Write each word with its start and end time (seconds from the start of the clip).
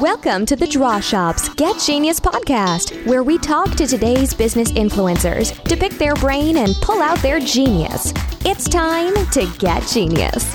Welcome 0.00 0.44
to 0.46 0.56
the 0.56 0.66
Draw 0.66 0.98
Shop's 0.98 1.48
Get 1.50 1.78
Genius 1.78 2.18
podcast, 2.18 3.06
where 3.06 3.22
we 3.22 3.38
talk 3.38 3.76
to 3.76 3.86
today's 3.86 4.34
business 4.34 4.72
influencers 4.72 5.62
to 5.68 5.76
pick 5.76 5.92
their 5.92 6.16
brain 6.16 6.56
and 6.56 6.74
pull 6.82 7.00
out 7.00 7.18
their 7.20 7.38
genius. 7.38 8.12
It's 8.44 8.68
time 8.68 9.14
to 9.26 9.46
get 9.58 9.86
genius. 9.86 10.52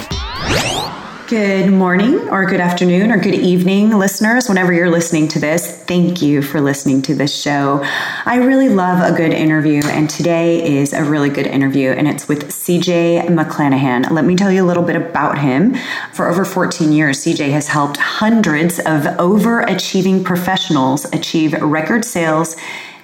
Good 1.29 1.69
morning, 1.69 2.27
or 2.29 2.47
good 2.47 2.59
afternoon, 2.59 3.11
or 3.11 3.17
good 3.19 3.35
evening, 3.35 3.91
listeners, 3.91 4.49
whenever 4.49 4.73
you're 4.73 4.89
listening 4.89 5.27
to 5.27 5.39
this. 5.39 5.69
Thank 5.83 6.23
you 6.23 6.41
for 6.41 6.59
listening 6.59 7.03
to 7.03 7.13
this 7.13 7.39
show. 7.39 7.81
I 8.25 8.37
really 8.37 8.67
love 8.67 8.99
a 9.07 9.15
good 9.15 9.31
interview, 9.31 9.83
and 9.85 10.09
today 10.09 10.79
is 10.79 10.91
a 10.91 11.03
really 11.03 11.29
good 11.29 11.45
interview, 11.45 11.91
and 11.91 12.07
it's 12.07 12.27
with 12.27 12.47
CJ 12.47 13.27
McClanahan. 13.27 14.09
Let 14.09 14.25
me 14.25 14.35
tell 14.35 14.51
you 14.51 14.63
a 14.63 14.65
little 14.65 14.81
bit 14.81 14.95
about 14.95 15.37
him. 15.37 15.75
For 16.13 16.27
over 16.27 16.43
14 16.43 16.91
years, 16.91 17.23
CJ 17.23 17.51
has 17.51 17.67
helped 17.67 17.97
hundreds 17.97 18.79
of 18.79 19.03
overachieving 19.19 20.25
professionals 20.25 21.05
achieve 21.13 21.53
record 21.61 22.05
sales 22.05 22.55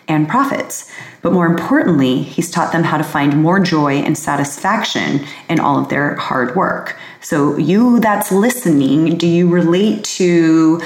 and 0.08 0.28
profits. 0.28 0.92
But 1.22 1.34
more 1.34 1.46
importantly, 1.46 2.22
he's 2.22 2.52
taught 2.52 2.72
them 2.72 2.84
how 2.84 2.98
to 2.98 3.04
find 3.04 3.42
more 3.42 3.60
joy 3.60 3.96
and 3.96 4.18
satisfaction 4.18 5.26
in 5.50 5.60
all 5.60 5.80
of 5.80 5.90
their 5.90 6.16
hard 6.16 6.56
work. 6.56 6.98
So, 7.22 7.58
you 7.58 8.00
that's 8.00 8.32
listening, 8.32 9.18
do 9.18 9.28
you 9.28 9.50
relate 9.50 10.04
to 10.04 10.82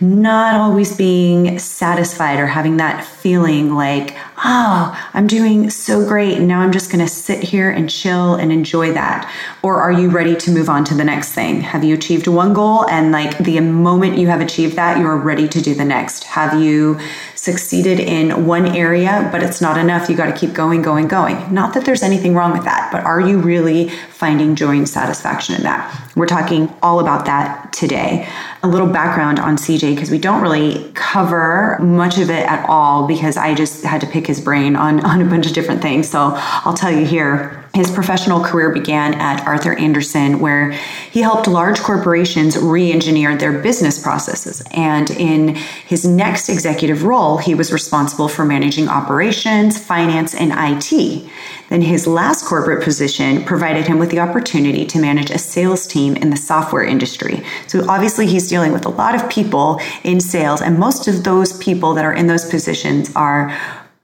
not 0.00 0.54
always 0.54 0.96
being 0.96 1.58
satisfied 1.58 2.38
or 2.38 2.46
having 2.46 2.76
that 2.78 3.04
feeling 3.04 3.74
like, 3.74 4.14
oh, 4.38 5.10
I'm 5.14 5.26
doing 5.26 5.70
so 5.70 6.06
great. 6.06 6.36
And 6.38 6.46
now 6.46 6.60
I'm 6.60 6.72
just 6.72 6.90
going 6.90 7.04
to 7.04 7.10
sit 7.10 7.42
here 7.42 7.70
and 7.70 7.88
chill 7.88 8.34
and 8.34 8.52
enjoy 8.52 8.92
that. 8.92 9.32
Or 9.62 9.80
are 9.80 9.92
you 9.92 10.10
ready 10.10 10.36
to 10.36 10.50
move 10.50 10.68
on 10.68 10.84
to 10.84 10.94
the 10.94 11.04
next 11.04 11.32
thing? 11.32 11.62
Have 11.62 11.84
you 11.84 11.94
achieved 11.94 12.26
one 12.26 12.52
goal? 12.52 12.88
And 12.88 13.12
like 13.12 13.38
the 13.38 13.58
moment 13.60 14.18
you 14.18 14.26
have 14.26 14.40
achieved 14.40 14.76
that, 14.76 14.98
you're 14.98 15.16
ready 15.16 15.48
to 15.48 15.60
do 15.60 15.74
the 15.74 15.84
next. 15.84 16.24
Have 16.24 16.60
you 16.60 17.00
succeeded 17.34 18.00
in 18.00 18.46
one 18.46 18.66
area, 18.66 19.28
but 19.32 19.42
it's 19.42 19.60
not 19.60 19.78
enough? 19.78 20.08
You 20.08 20.16
got 20.16 20.26
to 20.26 20.38
keep 20.38 20.52
going, 20.52 20.82
going, 20.82 21.08
going. 21.08 21.52
Not 21.52 21.74
that 21.74 21.84
there's 21.84 22.02
anything 22.02 22.34
wrong 22.34 22.52
with 22.52 22.64
that, 22.64 22.90
but 22.92 23.04
are 23.04 23.20
you 23.20 23.38
really 23.38 23.88
finding 23.88 24.54
joy 24.54 24.76
and 24.76 24.88
satisfaction 24.88 25.54
in 25.54 25.62
that? 25.62 26.10
We're 26.14 26.26
talking 26.26 26.72
all 26.82 27.00
about 27.00 27.26
that 27.26 27.72
today. 27.72 28.28
A 28.62 28.68
little 28.68 28.88
background 28.88 29.38
on 29.38 29.56
CJ 29.56 29.94
because 29.94 30.10
we 30.10 30.18
don't 30.18 30.42
really 30.42 30.90
cover 30.94 31.78
much 31.80 32.18
of 32.18 32.30
it 32.30 32.46
at 32.46 32.68
all 32.68 33.06
because 33.06 33.36
I 33.36 33.54
just 33.54 33.84
had 33.84 34.00
to 34.00 34.06
pick 34.06 34.25
his 34.26 34.40
brain 34.40 34.76
on, 34.76 35.04
on 35.04 35.22
a 35.22 35.24
bunch 35.24 35.46
of 35.46 35.52
different 35.52 35.82
things. 35.82 36.08
So 36.08 36.32
I'll 36.36 36.74
tell 36.74 36.92
you 36.92 37.04
here. 37.04 37.62
His 37.74 37.90
professional 37.90 38.42
career 38.42 38.70
began 38.70 39.12
at 39.14 39.46
Arthur 39.46 39.74
Andersen, 39.74 40.40
where 40.40 40.70
he 41.10 41.20
helped 41.20 41.46
large 41.46 41.78
corporations 41.80 42.56
re 42.56 42.90
engineer 42.90 43.36
their 43.36 43.52
business 43.60 44.02
processes. 44.02 44.62
And 44.70 45.10
in 45.10 45.56
his 45.56 46.06
next 46.06 46.48
executive 46.48 47.04
role, 47.04 47.36
he 47.36 47.54
was 47.54 47.72
responsible 47.72 48.28
for 48.28 48.46
managing 48.46 48.88
operations, 48.88 49.78
finance, 49.78 50.34
and 50.34 50.52
IT. 50.56 51.30
Then 51.68 51.82
his 51.82 52.06
last 52.06 52.46
corporate 52.46 52.82
position 52.82 53.44
provided 53.44 53.86
him 53.86 53.98
with 53.98 54.10
the 54.10 54.20
opportunity 54.20 54.86
to 54.86 54.98
manage 54.98 55.30
a 55.30 55.38
sales 55.38 55.86
team 55.86 56.16
in 56.16 56.30
the 56.30 56.36
software 56.36 56.84
industry. 56.84 57.42
So 57.66 57.86
obviously, 57.88 58.26
he's 58.26 58.48
dealing 58.48 58.72
with 58.72 58.86
a 58.86 58.90
lot 58.90 59.14
of 59.14 59.28
people 59.28 59.80
in 60.04 60.20
sales, 60.20 60.62
and 60.62 60.78
most 60.78 61.08
of 61.08 61.24
those 61.24 61.56
people 61.58 61.94
that 61.94 62.04
are 62.04 62.12
in 62.12 62.26
those 62.26 62.48
positions 62.48 63.10
are 63.16 63.54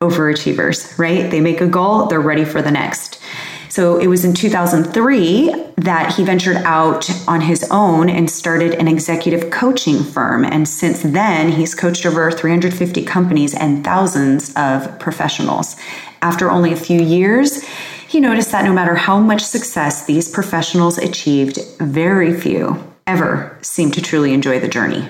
overachievers, 0.02 0.98
right? 0.98 1.30
They 1.30 1.40
make 1.40 1.60
a 1.60 1.66
goal, 1.66 2.06
they're 2.06 2.20
ready 2.20 2.44
for 2.44 2.60
the 2.60 2.70
next. 2.70 3.20
So 3.68 3.96
it 3.98 4.06
was 4.06 4.22
in 4.22 4.34
2003 4.34 5.54
that 5.78 6.14
he 6.14 6.24
ventured 6.24 6.58
out 6.58 7.08
on 7.26 7.40
his 7.40 7.66
own 7.70 8.10
and 8.10 8.30
started 8.30 8.74
an 8.74 8.86
executive 8.86 9.50
coaching 9.50 10.04
firm. 10.04 10.44
And 10.44 10.68
since 10.68 11.00
then, 11.02 11.52
he's 11.52 11.74
coached 11.74 12.04
over 12.04 12.30
350 12.30 13.02
companies 13.06 13.54
and 13.54 13.82
thousands 13.82 14.52
of 14.56 14.98
professionals. 14.98 15.76
After 16.20 16.50
only 16.50 16.74
a 16.74 16.76
few 16.76 17.00
years, 17.00 17.62
he 18.06 18.20
noticed 18.20 18.52
that 18.52 18.66
no 18.66 18.74
matter 18.74 18.94
how 18.94 19.18
much 19.18 19.40
success 19.40 20.04
these 20.04 20.28
professionals 20.28 20.98
achieved, 20.98 21.58
very 21.78 22.38
few 22.38 22.76
ever 23.06 23.56
seemed 23.62 23.94
to 23.94 24.02
truly 24.02 24.34
enjoy 24.34 24.60
the 24.60 24.68
journey. 24.68 25.08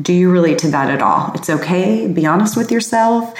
Do 0.00 0.12
you 0.12 0.28
relate 0.28 0.58
to 0.58 0.70
that 0.72 0.90
at 0.90 1.02
all? 1.02 1.30
It's 1.36 1.48
okay. 1.48 2.08
Be 2.08 2.26
honest 2.26 2.56
with 2.56 2.72
yourself. 2.72 3.38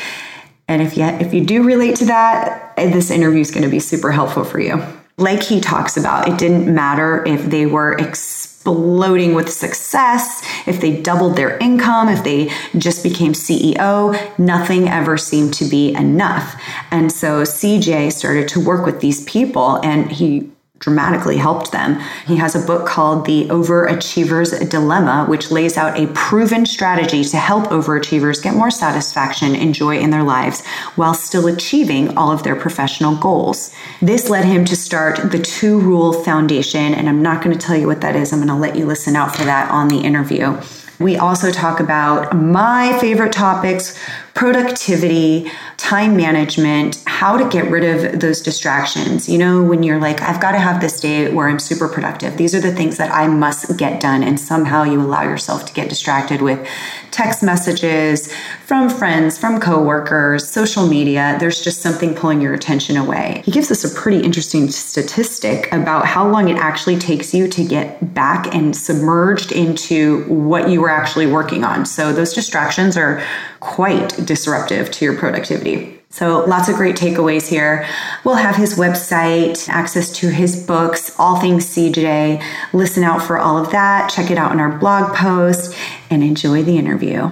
And 0.68 0.80
if 0.82 0.96
you 0.96 1.04
if 1.04 1.34
you 1.34 1.44
do 1.44 1.62
relate 1.62 1.96
to 1.96 2.04
that, 2.06 2.74
this 2.76 3.10
interview 3.10 3.40
is 3.40 3.50
going 3.50 3.64
to 3.64 3.70
be 3.70 3.80
super 3.80 4.12
helpful 4.12 4.44
for 4.44 4.60
you. 4.60 4.82
Like 5.18 5.42
he 5.42 5.60
talks 5.60 5.96
about, 5.96 6.28
it 6.28 6.38
didn't 6.38 6.72
matter 6.72 7.24
if 7.26 7.44
they 7.44 7.66
were 7.66 7.92
exploding 7.92 9.34
with 9.34 9.50
success, 9.52 10.42
if 10.66 10.80
they 10.80 11.02
doubled 11.02 11.36
their 11.36 11.58
income, 11.58 12.08
if 12.08 12.24
they 12.24 12.50
just 12.78 13.02
became 13.02 13.32
CEO, 13.32 14.38
nothing 14.38 14.88
ever 14.88 15.18
seemed 15.18 15.52
to 15.54 15.64
be 15.66 15.94
enough. 15.94 16.60
And 16.90 17.12
so 17.12 17.42
CJ 17.42 18.12
started 18.12 18.48
to 18.48 18.60
work 18.60 18.86
with 18.86 19.00
these 19.00 19.24
people 19.24 19.80
and 19.84 20.10
he 20.10 20.50
dramatically 20.82 21.37
helped 21.37 21.72
them. 21.72 21.98
He 22.26 22.37
has 22.37 22.54
a 22.54 22.66
book 22.66 22.87
called 22.87 23.25
The 23.25 23.47
Overachiever's 23.47 24.50
Dilemma, 24.69 25.25
which 25.28 25.50
lays 25.50 25.78
out 25.78 25.98
a 25.98 26.09
proven 26.09 26.66
strategy 26.66 27.22
to 27.25 27.37
help 27.37 27.69
overachievers 27.69 28.43
get 28.43 28.54
more 28.54 28.70
satisfaction 28.70 29.54
and 29.54 29.75
joy 29.75 29.98
in 29.98 30.10
their 30.10 30.25
lives 30.25 30.66
while 30.97 31.15
still 31.15 31.47
achieving 31.47 32.19
all 32.19 32.32
of 32.32 32.43
their 32.43 32.56
professional 32.56 33.16
goals. 33.16 33.72
This 34.00 34.28
led 34.28 34.44
him 34.44 34.65
to 34.66 34.76
start 34.76 35.31
the 35.31 35.38
Two 35.38 35.78
Rule 35.78 36.12
Foundation, 36.12 36.94
and 36.94 37.09
I'm 37.09 37.22
not 37.22 37.43
going 37.43 37.56
to 37.56 37.66
tell 37.66 37.76
you 37.76 37.87
what 37.87 38.00
that 38.00 38.16
is. 38.16 38.32
I'm 38.32 38.41
going 38.41 38.49
to 38.49 38.54
let 38.54 38.76
you 38.76 38.84
listen 38.84 39.14
out 39.14 39.37
for 39.37 39.44
that 39.44 39.70
on 39.70 39.87
the 39.87 40.00
interview. 40.00 40.60
We 40.99 41.16
also 41.16 41.50
talk 41.50 41.81
about 41.81 42.37
my 42.37 42.97
favorite 43.00 43.32
topics 43.32 43.99
productivity, 44.34 45.50
time 45.76 46.16
management, 46.16 47.03
how 47.06 47.37
to 47.37 47.48
get 47.50 47.70
rid 47.70 47.84
of 47.84 48.20
those 48.20 48.41
distractions. 48.41 49.28
You 49.28 49.38
know, 49.38 49.62
when 49.62 49.82
you're 49.82 50.00
like, 50.00 50.22
I've 50.22 50.41
got 50.41 50.53
to 50.53 50.59
have 50.59 50.81
this 50.81 51.00
day 51.00 51.32
where 51.32 51.48
I'm 51.48 51.59
super 51.59 51.87
productive, 51.87 52.38
these 52.38 52.54
are 52.54 52.60
the 52.60 52.72
things 52.72 52.97
that 52.97 53.12
I 53.12 53.28
must 53.28 53.76
get 53.76 54.00
done. 54.00 54.22
And 54.22 54.41
somehow 54.41 54.84
you 54.84 55.00
allow 55.00 55.22
yourself 55.22 55.66
to 55.66 55.72
get 55.72 55.88
distracted 55.88 56.41
with 56.41 56.66
text 57.10 57.43
messages 57.43 58.32
from 58.65 58.88
friends, 58.88 59.38
from 59.38 59.60
coworkers, 59.60 60.49
social 60.49 60.87
media. 60.87 61.37
There's 61.38 61.62
just 61.62 61.82
something 61.82 62.14
pulling 62.14 62.41
your 62.41 62.54
attention 62.54 62.97
away. 62.97 63.43
He 63.44 63.50
gives 63.50 63.70
us 63.70 63.84
a 63.84 64.00
pretty 64.00 64.25
interesting 64.25 64.70
statistic 64.70 65.70
about 65.72 66.06
how 66.06 66.26
long 66.26 66.49
it 66.49 66.56
actually 66.56 66.99
takes 66.99 67.34
you 67.34 67.49
to 67.49 67.64
get 67.64 68.14
back 68.14 68.53
and 68.54 68.75
submerged 68.75 69.53
into 69.53 70.25
what 70.25 70.70
you 70.70 70.81
were 70.81 70.91
actually 70.91 71.26
working 71.26 71.64
on. 71.64 71.84
So 71.84 72.12
those 72.12 72.32
distractions 72.32 72.97
are 72.97 73.22
quite 73.62 74.08
disruptive 74.26 74.90
to 74.90 75.04
your 75.04 75.16
productivity. 75.16 76.00
So, 76.10 76.44
lots 76.44 76.68
of 76.68 76.74
great 76.74 76.96
takeaways 76.96 77.48
here. 77.48 77.88
We'll 78.22 78.34
have 78.34 78.56
his 78.56 78.74
website, 78.76 79.66
access 79.68 80.12
to 80.18 80.28
his 80.28 80.66
books, 80.66 81.18
all 81.18 81.40
things 81.40 81.64
CJ. 81.66 82.42
Listen 82.74 83.02
out 83.02 83.22
for 83.22 83.38
all 83.38 83.56
of 83.56 83.70
that. 83.70 84.10
Check 84.10 84.30
it 84.30 84.36
out 84.36 84.52
in 84.52 84.60
our 84.60 84.76
blog 84.78 85.14
post 85.14 85.74
and 86.10 86.22
enjoy 86.22 86.64
the 86.64 86.76
interview. 86.76 87.30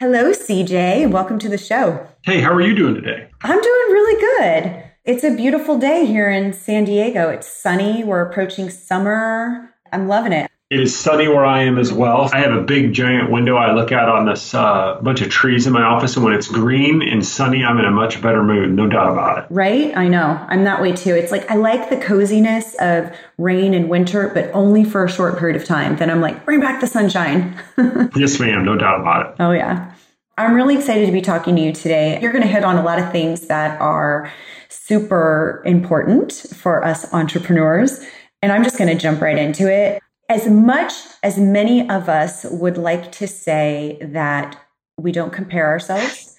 Hello, 0.00 0.32
CJ. 0.32 1.08
Welcome 1.10 1.38
to 1.38 1.48
the 1.48 1.58
show. 1.58 2.08
Hey, 2.22 2.40
how 2.40 2.52
are 2.52 2.60
you 2.60 2.74
doing 2.74 2.94
today? 2.94 3.28
I'm 3.42 3.60
doing 3.60 3.86
really 3.90 4.20
good. 4.20 4.82
It's 5.04 5.22
a 5.22 5.36
beautiful 5.36 5.78
day 5.78 6.04
here 6.04 6.28
in 6.28 6.52
San 6.52 6.84
Diego. 6.84 7.28
It's 7.28 7.46
sunny. 7.46 8.02
We're 8.02 8.22
approaching 8.22 8.70
summer. 8.70 9.72
I'm 9.92 10.08
loving 10.08 10.32
it. 10.32 10.50
It 10.68 10.80
is 10.80 10.98
sunny 10.98 11.28
where 11.28 11.44
I 11.44 11.62
am 11.62 11.78
as 11.78 11.92
well. 11.92 12.28
I 12.32 12.40
have 12.40 12.52
a 12.52 12.60
big 12.60 12.92
giant 12.92 13.30
window 13.30 13.54
I 13.54 13.72
look 13.72 13.92
out 13.92 14.08
on 14.08 14.26
this 14.26 14.52
uh, 14.52 14.98
bunch 15.00 15.20
of 15.20 15.28
trees 15.28 15.68
in 15.68 15.72
my 15.72 15.82
office, 15.82 16.16
and 16.16 16.24
when 16.24 16.34
it's 16.34 16.48
green 16.48 17.02
and 17.02 17.24
sunny, 17.24 17.62
I'm 17.64 17.78
in 17.78 17.84
a 17.84 17.92
much 17.92 18.20
better 18.20 18.42
mood, 18.42 18.72
no 18.72 18.88
doubt 18.88 19.12
about 19.12 19.38
it. 19.38 19.46
Right? 19.48 19.96
I 19.96 20.08
know. 20.08 20.44
I'm 20.48 20.64
that 20.64 20.82
way 20.82 20.90
too. 20.90 21.14
It's 21.14 21.30
like 21.30 21.48
I 21.48 21.54
like 21.54 21.88
the 21.88 21.96
coziness 21.96 22.74
of 22.80 23.14
rain 23.38 23.74
and 23.74 23.88
winter, 23.88 24.28
but 24.34 24.50
only 24.54 24.82
for 24.82 25.04
a 25.04 25.08
short 25.08 25.38
period 25.38 25.54
of 25.54 25.64
time. 25.64 25.98
Then 25.98 26.10
I'm 26.10 26.20
like, 26.20 26.44
bring 26.44 26.58
back 26.58 26.80
the 26.80 26.88
sunshine. 26.88 27.56
yes, 28.16 28.40
ma'am. 28.40 28.64
No 28.64 28.74
doubt 28.76 29.00
about 29.00 29.26
it. 29.26 29.36
Oh, 29.38 29.52
yeah. 29.52 29.94
I'm 30.36 30.54
really 30.54 30.74
excited 30.74 31.06
to 31.06 31.12
be 31.12 31.22
talking 31.22 31.54
to 31.54 31.62
you 31.62 31.72
today. 31.72 32.18
You're 32.20 32.32
going 32.32 32.42
to 32.42 32.50
hit 32.50 32.64
on 32.64 32.76
a 32.76 32.82
lot 32.82 32.98
of 32.98 33.12
things 33.12 33.46
that 33.46 33.80
are 33.80 34.32
super 34.68 35.62
important 35.64 36.32
for 36.32 36.84
us 36.84 37.14
entrepreneurs. 37.14 38.04
And 38.42 38.50
I'm 38.50 38.64
just 38.64 38.78
going 38.78 38.88
to 38.88 39.00
jump 39.00 39.20
right 39.20 39.38
into 39.38 39.72
it 39.72 40.02
as 40.28 40.48
much 40.48 40.92
as 41.22 41.38
many 41.38 41.88
of 41.88 42.08
us 42.08 42.44
would 42.44 42.76
like 42.76 43.12
to 43.12 43.26
say 43.26 43.98
that 44.00 44.60
we 44.98 45.12
don't 45.12 45.32
compare 45.32 45.68
ourselves 45.68 46.36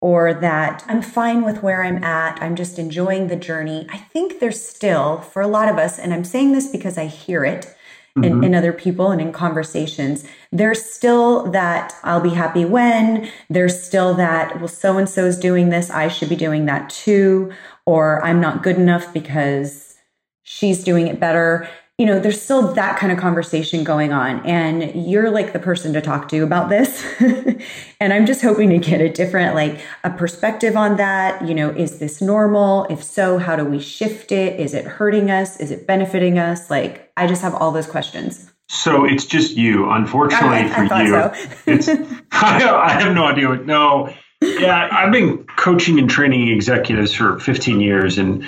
or 0.00 0.32
that 0.32 0.84
I'm 0.86 1.02
fine 1.02 1.42
with 1.42 1.62
where 1.62 1.82
I'm 1.82 2.02
at, 2.04 2.40
I'm 2.40 2.54
just 2.54 2.78
enjoying 2.78 3.26
the 3.26 3.36
journey, 3.36 3.86
I 3.90 3.98
think 3.98 4.38
there's 4.38 4.64
still, 4.64 5.20
for 5.20 5.42
a 5.42 5.48
lot 5.48 5.68
of 5.68 5.76
us, 5.76 5.98
and 5.98 6.14
I'm 6.14 6.24
saying 6.24 6.52
this 6.52 6.68
because 6.68 6.96
I 6.96 7.06
hear 7.06 7.44
it 7.44 7.74
mm-hmm. 8.16 8.24
in, 8.24 8.44
in 8.44 8.54
other 8.54 8.72
people 8.72 9.10
and 9.10 9.20
in 9.20 9.32
conversations, 9.32 10.24
there's 10.52 10.84
still 10.84 11.50
that 11.50 11.94
I'll 12.04 12.20
be 12.20 12.30
happy 12.30 12.64
when, 12.64 13.28
there's 13.50 13.82
still 13.82 14.14
that, 14.14 14.58
well, 14.58 14.68
so 14.68 14.98
and 14.98 15.08
so 15.08 15.24
is 15.24 15.38
doing 15.38 15.70
this, 15.70 15.90
I 15.90 16.06
should 16.06 16.28
be 16.28 16.36
doing 16.36 16.66
that 16.66 16.90
too, 16.90 17.52
or 17.84 18.24
I'm 18.24 18.40
not 18.40 18.62
good 18.62 18.76
enough 18.76 19.12
because 19.12 19.96
she's 20.44 20.84
doing 20.84 21.08
it 21.08 21.18
better 21.18 21.68
you 21.98 22.06
know, 22.06 22.20
there's 22.20 22.40
still 22.40 22.72
that 22.74 22.96
kind 22.96 23.10
of 23.10 23.18
conversation 23.18 23.82
going 23.82 24.12
on. 24.12 24.46
And 24.46 25.04
you're 25.08 25.30
like 25.30 25.52
the 25.52 25.58
person 25.58 25.92
to 25.94 26.00
talk 26.00 26.28
to 26.28 26.44
about 26.44 26.68
this. 26.68 27.04
and 28.00 28.12
I'm 28.12 28.24
just 28.24 28.40
hoping 28.40 28.70
to 28.70 28.78
get 28.78 29.00
a 29.00 29.08
different, 29.08 29.56
like, 29.56 29.80
a 30.04 30.10
perspective 30.10 30.76
on 30.76 30.96
that. 30.98 31.46
You 31.46 31.54
know, 31.54 31.70
is 31.70 31.98
this 31.98 32.22
normal? 32.22 32.84
If 32.84 33.02
so, 33.02 33.38
how 33.38 33.56
do 33.56 33.64
we 33.64 33.80
shift 33.80 34.30
it? 34.30 34.60
Is 34.60 34.74
it 34.74 34.84
hurting 34.84 35.28
us? 35.28 35.58
Is 35.58 35.72
it 35.72 35.88
benefiting 35.88 36.38
us? 36.38 36.70
Like, 36.70 37.10
I 37.16 37.26
just 37.26 37.42
have 37.42 37.54
all 37.56 37.72
those 37.72 37.88
questions. 37.88 38.52
So 38.68 39.04
it's 39.04 39.24
just 39.24 39.56
you, 39.56 39.90
unfortunately 39.90 40.58
I, 40.58 40.84
I 40.84 40.88
for 40.88 41.02
you. 41.02 41.10
So. 41.10 41.32
it's 41.66 41.88
I, 42.32 42.68
I 42.68 42.90
have 42.92 43.14
no 43.14 43.24
idea. 43.24 43.48
What, 43.48 43.66
no, 43.66 44.14
yeah, 44.40 44.88
I've 44.92 45.10
been 45.10 45.44
coaching 45.56 45.98
and 45.98 46.08
training 46.08 46.48
executives 46.48 47.12
for 47.12 47.40
15 47.40 47.80
years, 47.80 48.18
and 48.18 48.44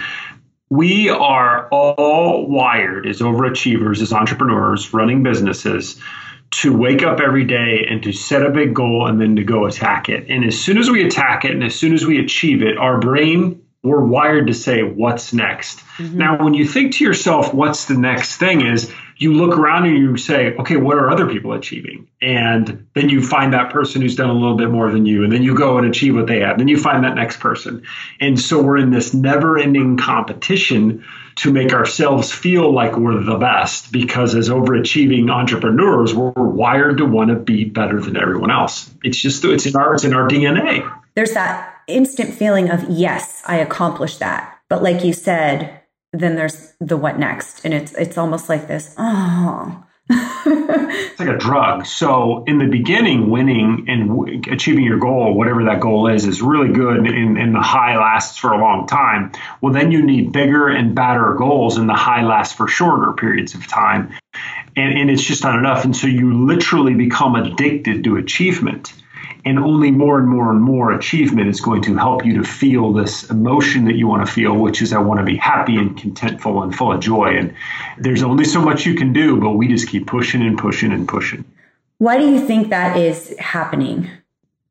we 0.71 1.09
are 1.09 1.69
all 1.69 2.47
wired 2.47 3.07
as 3.07 3.19
overachievers, 3.19 4.01
as 4.01 4.13
entrepreneurs 4.13 4.95
running 4.95 5.23
businesses 5.23 6.01
to 6.53 6.77
wake 6.77 7.03
up 7.03 7.21
every 7.21 7.45
day 7.45 7.85
and 7.89 8.03
to 8.05 8.13
set 8.13 8.45
a 8.45 8.51
big 8.51 8.75
goal 8.75 9.07
and 9.07 9.21
then 9.21 9.37
to 9.37 9.45
go 9.45 9.67
attack 9.67 10.09
it. 10.09 10.29
And 10.29 10.45
as 10.45 10.59
soon 10.61 10.79
as 10.79 10.89
we 10.89 11.05
attack 11.05 11.45
it 11.45 11.53
and 11.53 11.63
as 11.63 11.75
soon 11.75 11.93
as 11.93 12.07
we 12.07 12.19
achieve 12.19 12.63
it, 12.63 12.79
our 12.79 12.99
brain, 12.99 13.61
we're 13.83 14.05
wired 14.05 14.49
to 14.49 14.55
say, 14.55 14.83
What's 14.83 15.33
next? 15.33 15.79
Mm-hmm. 15.97 16.19
Now, 16.19 16.45
when 16.45 16.55
you 16.55 16.67
think 16.67 16.95
to 16.95 17.05
yourself, 17.05 17.55
What's 17.55 17.87
the 17.87 17.95
next 17.95 18.37
thing 18.37 18.67
is, 18.67 18.93
you 19.21 19.35
look 19.35 19.59
around 19.59 19.85
and 19.85 19.99
you 19.99 20.17
say, 20.17 20.55
okay, 20.55 20.77
what 20.77 20.97
are 20.97 21.11
other 21.11 21.29
people 21.29 21.53
achieving? 21.53 22.09
And 22.23 22.87
then 22.95 23.11
you 23.11 23.23
find 23.23 23.53
that 23.53 23.71
person 23.71 24.01
who's 24.01 24.17
done 24.17 24.31
a 24.31 24.33
little 24.33 24.57
bit 24.57 24.71
more 24.71 24.91
than 24.91 25.05
you, 25.05 25.25
and 25.25 25.33
then 25.33 25.43
you 25.43 25.55
go 25.55 25.77
and 25.77 25.87
achieve 25.87 26.17
what 26.17 26.27
they 26.27 26.41
have. 26.41 26.57
Then 26.57 26.69
you 26.69 26.79
find 26.79 27.05
that 27.05 27.15
next 27.17 27.39
person. 27.39 27.85
And 28.19 28.41
so 28.41 28.63
we're 28.63 28.79
in 28.79 28.91
this 28.91 29.13
never 29.13 29.59
ending 29.59 29.99
competition 29.99 31.05
to 31.37 31.53
make 31.53 31.75
ourselves 31.75 32.33
feel 32.33 32.73
like 32.73 32.97
we're 32.97 33.23
the 33.23 33.37
best 33.37 33.93
because 33.93 34.35
as 34.35 34.49
overachieving 34.49 35.31
entrepreneurs, 35.31 36.15
we're 36.15 36.33
wired 36.33 36.97
to 36.99 37.05
want 37.05 37.29
to 37.29 37.37
be 37.37 37.65
better 37.65 38.01
than 38.01 38.17
everyone 38.17 38.51
else. 38.51 38.91
It's 39.05 39.19
just, 39.19 39.45
it's 39.45 39.67
in 39.67 39.77
our, 39.77 39.95
it's 39.95 40.05
in 40.05 40.15
our 40.15 40.29
DNA. 40.29 40.91
There's 41.15 41.35
that 41.35 41.80
instant 41.91 42.35
feeling 42.35 42.71
of, 42.71 42.89
yes, 42.89 43.43
I 43.47 43.57
accomplished 43.57 44.19
that. 44.21 44.59
But 44.69 44.83
like 44.83 45.05
you 45.05 45.13
said, 45.13 45.81
then 46.13 46.37
there's 46.37 46.73
the 46.81 46.97
what 46.97 47.19
next? 47.19 47.65
And 47.65 47.75
it's 47.75 47.93
it's 47.95 48.19
almost 48.19 48.49
like 48.49 48.67
this 48.67 48.95
oh 48.99 49.85
it's 50.11 51.21
like 51.21 51.29
a 51.29 51.37
drug. 51.39 51.87
So 51.87 52.43
in 52.45 52.59
the 52.59 52.67
beginning 52.67 53.31
winning 53.31 53.85
and 53.87 54.09
w- 54.09 54.41
achieving 54.51 54.85
your 54.85 54.99
goal 54.99 55.35
whatever 55.35 55.65
that 55.65 55.79
goal 55.81 56.09
is 56.09 56.27
is 56.27 56.43
really 56.43 56.73
good 56.73 56.99
and, 56.99 57.39
and 57.39 57.55
the 57.55 57.61
high 57.61 57.97
lasts 57.97 58.39
for 58.39 58.53
a 58.53 58.59
long 58.59 58.87
time. 58.89 59.33
Well 59.61 59.73
then 59.73 59.93
you 59.93 60.03
need 60.03 60.33
bigger 60.33 60.69
and 60.69 60.95
badder 60.95 61.35
goals 61.39 61.77
and 61.77 61.89
the 61.89 61.95
high 61.95 62.25
lasts 62.25 62.55
for 62.55 62.67
shorter 62.67 63.13
periods 63.13 63.55
of 63.55 63.67
time. 63.69 64.13
And, 64.77 64.99
and 64.99 65.11
it's 65.11 65.25
just 65.25 65.45
not 65.45 65.59
enough. 65.59 65.85
And 65.85 65.97
so 65.97 66.07
you 66.07 66.47
literally 66.47 66.95
become 66.95 67.37
addicted 67.37 68.05
to 68.05 68.17
achievement 68.17 68.93
and 69.45 69.59
only 69.59 69.91
more 69.91 70.19
and 70.19 70.29
more 70.29 70.51
and 70.51 70.61
more 70.61 70.93
achievement 70.93 71.49
is 71.49 71.61
going 71.61 71.83
to 71.83 71.97
help 71.97 72.25
you 72.25 72.43
to 72.43 72.45
feel 72.45 72.93
this 72.93 73.29
emotion 73.31 73.85
that 73.87 73.95
you 73.95 74.07
want 74.07 74.27
to 74.27 74.33
feel, 74.33 74.55
which 74.57 74.83
is 74.83 74.93
I 74.93 74.99
want 74.99 75.21
to 75.21 75.25
be 75.25 75.37
happy 75.37 75.77
and 75.77 75.97
contentful 75.97 76.63
and 76.63 76.75
full 76.75 76.93
of 76.93 77.01
joy. 77.01 77.37
And 77.37 77.55
there's 77.99 78.23
only 78.23 78.45
so 78.45 78.61
much 78.61 78.87
you 78.87 78.95
can 78.95 79.13
do, 79.13 79.41
but 79.41 79.53
we 79.53 79.69
just 79.69 79.89
keep 79.89 80.07
pushing 80.07 80.43
and 80.43 80.59
pushing 80.59 80.93
and 80.93 81.09
pushing. 81.09 81.45
Why 81.99 82.19
do 82.19 82.31
you 82.31 82.41
think 82.41 82.71
that 82.71 82.97
is 82.97 83.37
happening? 83.39 84.11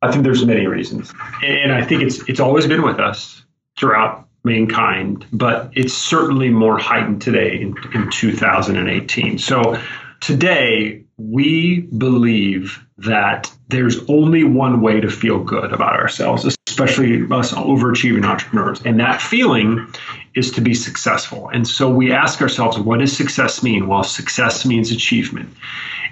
I 0.01 0.11
think 0.11 0.23
there's 0.23 0.45
many 0.45 0.65
reasons. 0.65 1.13
And 1.43 1.71
I 1.71 1.83
think 1.83 2.03
it's 2.03 2.27
it's 2.29 2.39
always 2.39 2.65
been 2.67 2.81
with 2.81 2.99
us 2.99 3.43
throughout 3.77 4.27
mankind, 4.43 5.25
but 5.33 5.69
it's 5.73 5.93
certainly 5.93 6.49
more 6.49 6.77
heightened 6.77 7.21
today 7.21 7.61
in, 7.61 7.75
in 7.93 8.09
2018. 8.09 9.37
So 9.37 9.79
today 10.21 11.03
we 11.17 11.81
believe 11.81 12.83
that 12.99 13.51
there's 13.69 13.97
only 14.09 14.43
one 14.43 14.81
way 14.81 14.99
to 14.99 15.09
feel 15.09 15.43
good 15.43 15.71
about 15.71 15.93
ourselves, 15.93 16.45
especially 16.67 17.23
us 17.31 17.53
overachieving 17.53 18.25
entrepreneurs. 18.25 18.81
And 18.83 18.99
that 18.99 19.21
feeling 19.21 19.87
is 20.35 20.51
to 20.51 20.61
be 20.61 20.73
successful. 20.73 21.49
And 21.49 21.67
so 21.67 21.89
we 21.89 22.11
ask 22.11 22.41
ourselves, 22.41 22.77
what 22.77 22.99
does 22.99 23.15
success 23.15 23.63
mean? 23.63 23.87
Well, 23.87 24.03
success 24.03 24.65
means 24.65 24.91
achievement. 24.91 25.49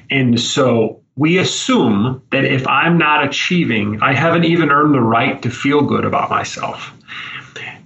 And 0.09 0.39
so 0.39 1.01
we 1.15 1.39
assume 1.39 2.21
that 2.31 2.45
if 2.45 2.65
I'm 2.67 2.97
not 2.97 3.25
achieving, 3.25 4.01
I 4.01 4.13
haven't 4.13 4.45
even 4.45 4.69
earned 4.69 4.93
the 4.93 5.01
right 5.01 5.41
to 5.41 5.49
feel 5.49 5.81
good 5.81 6.05
about 6.05 6.29
myself. 6.29 6.93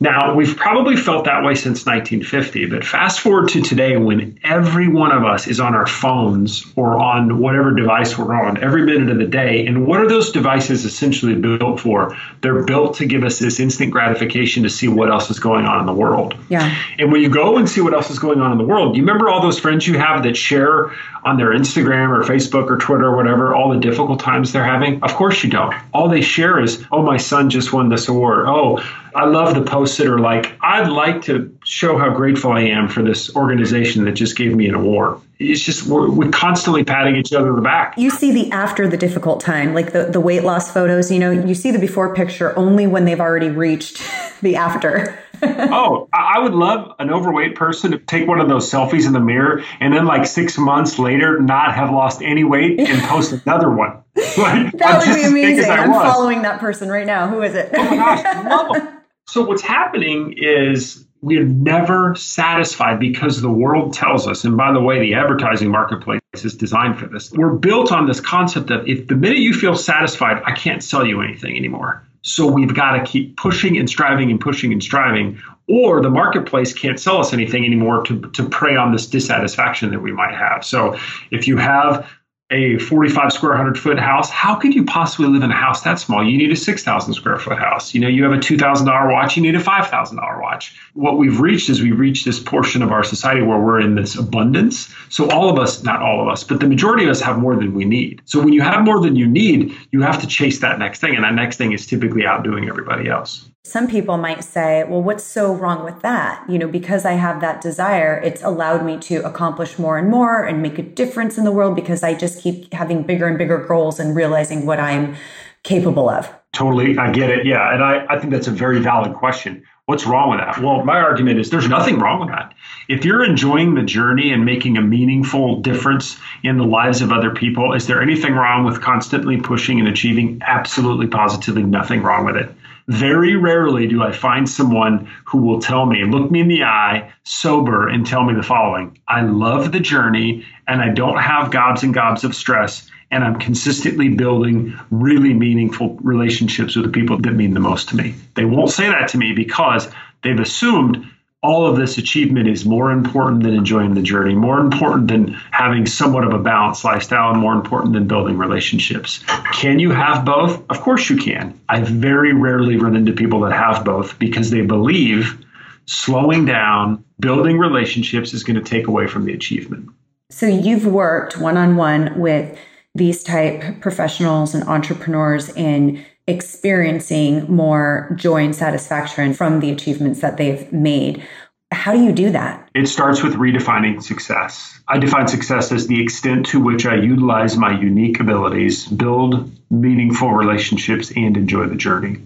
Now, 0.01 0.33
we've 0.33 0.57
probably 0.57 0.95
felt 0.97 1.25
that 1.25 1.43
way 1.43 1.53
since 1.53 1.85
1950, 1.85 2.65
but 2.65 2.83
fast 2.83 3.19
forward 3.19 3.49
to 3.49 3.61
today 3.61 3.97
when 3.97 4.39
every 4.43 4.87
one 4.87 5.11
of 5.11 5.23
us 5.23 5.45
is 5.45 5.59
on 5.59 5.75
our 5.75 5.85
phones 5.85 6.65
or 6.75 6.99
on 6.99 7.37
whatever 7.37 7.71
device 7.75 8.17
we're 8.17 8.33
on 8.33 8.63
every 8.63 8.83
minute 8.83 9.11
of 9.11 9.19
the 9.19 9.27
day. 9.27 9.63
And 9.67 9.85
what 9.85 10.01
are 10.01 10.09
those 10.09 10.31
devices 10.31 10.85
essentially 10.85 11.35
built 11.35 11.79
for? 11.79 12.17
They're 12.41 12.63
built 12.63 12.95
to 12.95 13.05
give 13.05 13.23
us 13.23 13.37
this 13.37 13.59
instant 13.59 13.91
gratification 13.91 14.63
to 14.63 14.71
see 14.71 14.87
what 14.87 15.11
else 15.11 15.29
is 15.29 15.39
going 15.39 15.67
on 15.67 15.79
in 15.81 15.85
the 15.85 15.93
world. 15.93 16.33
Yeah. 16.49 16.75
And 16.97 17.11
when 17.11 17.21
you 17.21 17.29
go 17.29 17.57
and 17.57 17.69
see 17.69 17.81
what 17.81 17.93
else 17.93 18.09
is 18.09 18.17
going 18.17 18.41
on 18.41 18.51
in 18.51 18.57
the 18.57 18.65
world, 18.65 18.97
you 18.97 19.03
remember 19.03 19.29
all 19.29 19.43
those 19.43 19.59
friends 19.59 19.85
you 19.85 19.99
have 19.99 20.23
that 20.23 20.35
share 20.35 20.91
on 21.23 21.37
their 21.37 21.49
Instagram 21.49 22.09
or 22.09 22.23
Facebook 22.23 22.71
or 22.71 22.77
Twitter 22.77 23.05
or 23.05 23.15
whatever 23.15 23.53
all 23.53 23.71
the 23.71 23.79
difficult 23.79 24.19
times 24.19 24.51
they're 24.51 24.65
having? 24.65 25.03
Of 25.03 25.13
course 25.13 25.43
you 25.43 25.51
don't. 25.51 25.75
All 25.93 26.09
they 26.09 26.21
share 26.21 26.59
is, 26.59 26.83
oh, 26.91 27.03
my 27.03 27.17
son 27.17 27.51
just 27.51 27.71
won 27.71 27.89
this 27.89 28.07
award. 28.07 28.47
Oh, 28.47 28.83
I 29.13 29.25
love 29.25 29.53
the 29.53 29.69
posts 29.91 29.97
that 29.97 30.07
are 30.07 30.19
like, 30.19 30.57
I'd 30.61 30.89
like 30.89 31.23
to 31.23 31.57
show 31.63 31.97
how 31.97 32.09
grateful 32.13 32.51
I 32.51 32.61
am 32.61 32.87
for 32.87 33.01
this 33.01 33.35
organization 33.35 34.05
that 34.05 34.13
just 34.13 34.37
gave 34.37 34.55
me 34.55 34.67
an 34.67 34.75
award. 34.75 35.19
It's 35.39 35.61
just 35.61 35.87
we're, 35.87 36.09
we're 36.09 36.29
constantly 36.29 36.83
patting 36.83 37.15
each 37.15 37.33
other 37.33 37.49
on 37.49 37.55
the 37.55 37.61
back. 37.61 37.97
You 37.97 38.09
see 38.09 38.31
the 38.31 38.51
after 38.51 38.87
the 38.87 38.97
difficult 38.97 39.41
time, 39.41 39.73
like 39.73 39.91
the, 39.91 40.05
the 40.05 40.19
weight 40.19 40.43
loss 40.43 40.71
photos, 40.71 41.11
you 41.11 41.19
know, 41.19 41.31
you 41.31 41.55
see 41.55 41.71
the 41.71 41.79
before 41.79 42.13
picture 42.13 42.57
only 42.57 42.87
when 42.87 43.05
they've 43.05 43.19
already 43.19 43.49
reached 43.49 44.01
the 44.41 44.55
after. 44.55 45.17
oh, 45.43 46.07
I 46.13 46.39
would 46.39 46.53
love 46.53 46.93
an 46.99 47.09
overweight 47.09 47.55
person 47.55 47.91
to 47.91 47.97
take 47.97 48.27
one 48.27 48.39
of 48.39 48.47
those 48.47 48.69
selfies 48.69 49.07
in 49.07 49.13
the 49.13 49.19
mirror 49.19 49.63
and 49.79 49.91
then, 49.91 50.05
like 50.05 50.27
six 50.27 50.55
months 50.55 50.99
later, 50.99 51.39
not 51.39 51.73
have 51.73 51.89
lost 51.89 52.21
any 52.21 52.43
weight 52.43 52.79
and 52.79 53.01
post 53.03 53.31
another 53.45 53.71
one. 53.71 54.03
Like, 54.15 54.71
that 54.73 55.03
would 55.03 55.15
be 55.15 55.23
amazing. 55.23 55.71
I'm 55.71 55.91
following 55.91 56.43
that 56.43 56.59
person 56.59 56.89
right 56.89 57.07
now. 57.07 57.27
Who 57.27 57.41
is 57.41 57.55
it? 57.55 57.71
oh 57.73 57.83
my 57.83 57.95
gosh, 57.95 58.45
love 58.45 58.73
them. 58.73 59.00
So 59.27 59.43
what's 59.45 59.61
happening 59.61 60.35
is 60.37 61.05
we're 61.21 61.45
never 61.45 62.15
satisfied 62.15 62.99
because 62.99 63.41
the 63.41 63.51
world 63.51 63.93
tells 63.93 64.27
us, 64.27 64.43
and 64.43 64.57
by 64.57 64.73
the 64.73 64.81
way, 64.81 64.99
the 64.99 65.13
advertising 65.13 65.69
marketplace 65.69 66.19
is 66.33 66.55
designed 66.55 66.99
for 66.99 67.07
this. 67.07 67.31
We're 67.31 67.53
built 67.53 67.91
on 67.91 68.07
this 68.07 68.19
concept 68.19 68.71
of 68.71 68.87
if 68.87 69.07
the 69.07 69.15
minute 69.15 69.37
you 69.37 69.53
feel 69.53 69.75
satisfied, 69.75 70.41
I 70.45 70.53
can't 70.53 70.83
sell 70.83 71.05
you 71.05 71.21
anything 71.21 71.55
anymore. 71.55 72.03
So 72.23 72.51
we've 72.51 72.73
got 72.73 72.97
to 72.97 73.03
keep 73.03 73.37
pushing 73.37 73.77
and 73.77 73.89
striving 73.89 74.29
and 74.31 74.39
pushing 74.39 74.71
and 74.71 74.81
striving, 74.81 75.41
or 75.67 76.01
the 76.01 76.09
marketplace 76.09 76.73
can't 76.73 76.99
sell 76.99 77.17
us 77.17 77.33
anything 77.33 77.65
anymore 77.65 78.03
to, 78.03 78.21
to 78.31 78.49
prey 78.49 78.75
on 78.75 78.91
this 78.91 79.07
dissatisfaction 79.07 79.91
that 79.91 80.01
we 80.01 80.11
might 80.11 80.35
have. 80.35 80.63
So 80.63 80.99
if 81.31 81.47
you 81.47 81.57
have 81.57 82.09
a 82.51 82.77
45 82.77 83.31
square 83.31 83.55
hundred 83.55 83.79
foot 83.79 83.97
house, 83.97 84.29
how 84.29 84.55
could 84.55 84.75
you 84.75 84.83
possibly 84.83 85.27
live 85.27 85.41
in 85.41 85.51
a 85.51 85.55
house 85.55 85.81
that 85.81 85.99
small? 85.99 86.23
You 86.23 86.37
need 86.37 86.51
a 86.51 86.55
6,000 86.55 87.13
square 87.13 87.39
foot 87.39 87.57
house. 87.57 87.93
You 87.93 88.01
know, 88.01 88.09
you 88.09 88.23
have 88.23 88.33
a 88.33 88.37
$2,000 88.37 89.11
watch, 89.11 89.37
you 89.37 89.41
need 89.41 89.55
a 89.55 89.63
$5,000 89.63 90.41
watch. 90.41 90.77
What 90.93 91.17
we've 91.17 91.39
reached 91.39 91.69
is 91.69 91.81
we 91.81 91.91
reached 91.91 92.25
this 92.25 92.39
portion 92.39 92.81
of 92.81 92.91
our 92.91 93.03
society 93.03 93.41
where 93.41 93.59
we're 93.59 93.79
in 93.79 93.95
this 93.95 94.17
abundance. 94.17 94.93
So 95.09 95.29
all 95.29 95.49
of 95.49 95.57
us, 95.57 95.83
not 95.83 96.01
all 96.01 96.21
of 96.21 96.27
us, 96.27 96.43
but 96.43 96.59
the 96.59 96.67
majority 96.67 97.05
of 97.05 97.09
us 97.09 97.21
have 97.21 97.37
more 97.37 97.55
than 97.55 97.73
we 97.73 97.85
need. 97.85 98.21
So 98.25 98.39
when 98.39 98.53
you 98.53 98.61
have 98.61 98.83
more 98.83 98.99
than 98.99 99.15
you 99.15 99.27
need, 99.27 99.73
you 99.91 100.01
have 100.01 100.19
to 100.21 100.27
chase 100.27 100.59
that 100.59 100.77
next 100.77 100.99
thing. 100.99 101.15
And 101.15 101.23
that 101.23 101.33
next 101.33 101.55
thing 101.57 101.71
is 101.71 101.87
typically 101.87 102.25
outdoing 102.25 102.67
everybody 102.67 103.09
else. 103.09 103.50
Some 103.63 103.87
people 103.87 104.17
might 104.17 104.43
say, 104.43 104.83
well, 104.85 105.03
what's 105.03 105.23
so 105.23 105.53
wrong 105.53 105.85
with 105.85 106.01
that? 106.01 106.43
You 106.49 106.57
know, 106.57 106.67
because 106.67 107.05
I 107.05 107.13
have 107.13 107.41
that 107.41 107.61
desire, 107.61 108.19
it's 108.23 108.41
allowed 108.41 108.83
me 108.83 108.97
to 109.01 109.17
accomplish 109.17 109.77
more 109.77 109.99
and 109.99 110.09
more 110.09 110.43
and 110.43 110.63
make 110.63 110.79
a 110.79 110.81
difference 110.81 111.37
in 111.37 111.43
the 111.43 111.51
world 111.51 111.75
because 111.75 112.01
I 112.01 112.15
just 112.15 112.41
keep 112.41 112.73
having 112.73 113.03
bigger 113.03 113.27
and 113.27 113.37
bigger 113.37 113.59
goals 113.59 113.99
and 113.99 114.15
realizing 114.15 114.65
what 114.65 114.79
I'm 114.79 115.15
capable 115.61 116.09
of. 116.09 116.33
Totally. 116.53 116.97
I 116.97 117.11
get 117.11 117.29
it. 117.29 117.45
Yeah. 117.45 117.71
And 117.71 117.83
I, 117.83 118.05
I 118.09 118.19
think 118.19 118.33
that's 118.33 118.47
a 118.47 118.51
very 118.51 118.79
valid 118.79 119.13
question. 119.13 119.63
What's 119.85 120.07
wrong 120.07 120.31
with 120.31 120.39
that? 120.39 120.57
Well, 120.57 120.83
my 120.83 120.97
argument 120.99 121.39
is 121.39 121.51
there's 121.51 121.69
nothing 121.69 121.99
wrong 121.99 122.19
with 122.19 122.29
that. 122.29 122.55
If 122.89 123.05
you're 123.05 123.23
enjoying 123.23 123.75
the 123.75 123.83
journey 123.83 124.33
and 124.33 124.43
making 124.43 124.77
a 124.77 124.81
meaningful 124.81 125.61
difference 125.61 126.17
in 126.43 126.57
the 126.57 126.63
lives 126.63 127.01
of 127.01 127.11
other 127.11 127.29
people, 127.29 127.73
is 127.73 127.85
there 127.85 128.01
anything 128.01 128.33
wrong 128.33 128.65
with 128.65 128.81
constantly 128.81 129.37
pushing 129.37 129.79
and 129.79 129.87
achieving? 129.87 130.41
Absolutely, 130.45 131.07
positively 131.07 131.63
nothing 131.63 132.01
wrong 132.01 132.25
with 132.25 132.37
it. 132.37 132.51
Very 132.87 133.35
rarely 133.35 133.87
do 133.87 134.03
I 134.03 134.11
find 134.11 134.49
someone 134.49 135.09
who 135.25 135.39
will 135.39 135.61
tell 135.61 135.85
me, 135.85 136.03
look 136.05 136.31
me 136.31 136.41
in 136.41 136.47
the 136.47 136.63
eye, 136.63 137.11
sober, 137.23 137.87
and 137.87 138.05
tell 138.05 138.23
me 138.23 138.33
the 138.33 138.43
following 138.43 138.97
I 139.07 139.21
love 139.21 139.71
the 139.71 139.79
journey 139.79 140.45
and 140.67 140.81
I 140.81 140.89
don't 140.89 141.17
have 141.17 141.51
gobs 141.51 141.83
and 141.83 141.93
gobs 141.93 142.23
of 142.23 142.35
stress. 142.35 142.89
And 143.13 143.25
I'm 143.25 143.39
consistently 143.39 144.07
building 144.07 144.73
really 144.89 145.33
meaningful 145.33 145.97
relationships 146.01 146.77
with 146.77 146.85
the 146.85 146.91
people 146.91 147.17
that 147.17 147.33
mean 147.33 147.53
the 147.53 147.59
most 147.59 147.89
to 147.89 147.97
me. 147.97 148.15
They 148.35 148.45
won't 148.45 148.71
say 148.71 148.87
that 148.87 149.09
to 149.09 149.17
me 149.17 149.33
because 149.33 149.89
they've 150.23 150.39
assumed 150.39 151.10
all 151.43 151.65
of 151.65 151.75
this 151.75 151.97
achievement 151.97 152.47
is 152.47 152.65
more 152.65 152.91
important 152.91 153.41
than 153.41 153.55
enjoying 153.55 153.95
the 153.95 154.01
journey, 154.01 154.35
more 154.35 154.59
important 154.59 155.07
than 155.07 155.33
having 155.49 155.87
somewhat 155.87 156.23
of 156.23 156.33
a 156.33 156.37
balanced 156.37 156.83
lifestyle, 156.83 157.31
and 157.31 157.39
more 157.39 157.53
important 157.53 157.93
than 157.93 158.07
building 158.07 158.37
relationships. 158.37 159.23
Can 159.53 159.79
you 159.79 159.89
have 159.89 160.23
both? 160.23 160.63
Of 160.69 160.81
course 160.81 161.09
you 161.09 161.17
can. 161.17 161.59
I 161.67 161.81
very 161.81 162.33
rarely 162.33 162.77
run 162.77 162.95
into 162.95 163.11
people 163.11 163.39
that 163.41 163.53
have 163.53 163.83
both 163.83 164.19
because 164.19 164.51
they 164.51 164.61
believe 164.61 165.43
slowing 165.85 166.45
down, 166.45 167.03
building 167.19 167.57
relationships 167.57 168.33
is 168.33 168.43
going 168.43 168.61
to 168.61 168.63
take 168.63 168.87
away 168.87 169.07
from 169.07 169.25
the 169.25 169.33
achievement. 169.33 169.89
So 170.29 170.45
you've 170.45 170.85
worked 170.85 171.39
one 171.39 171.57
on 171.57 171.75
one 171.75 172.19
with 172.19 172.57
these 172.93 173.23
type 173.23 173.81
professionals 173.81 174.53
and 174.53 174.63
entrepreneurs 174.65 175.49
in 175.55 176.05
experiencing 176.27 177.51
more 177.53 178.13
joy 178.15 178.43
and 178.43 178.55
satisfaction 178.55 179.33
from 179.33 179.59
the 179.59 179.71
achievements 179.71 180.21
that 180.21 180.37
they've 180.37 180.71
made. 180.71 181.25
How 181.71 181.93
do 181.93 182.03
you 182.03 182.11
do 182.11 182.31
that? 182.31 182.69
It 182.75 182.87
starts 182.87 183.23
with 183.23 183.35
redefining 183.35 184.03
success. 184.03 184.79
I 184.87 184.97
define 184.97 185.27
success 185.27 185.71
as 185.71 185.87
the 185.87 186.01
extent 186.01 186.47
to 186.47 186.59
which 186.59 186.85
I 186.85 186.95
utilize 186.95 187.55
my 187.55 187.79
unique 187.79 188.19
abilities, 188.19 188.85
build 188.85 189.49
meaningful 189.69 190.31
relationships, 190.31 191.11
and 191.15 191.37
enjoy 191.37 191.67
the 191.67 191.75
journey. 191.75 192.17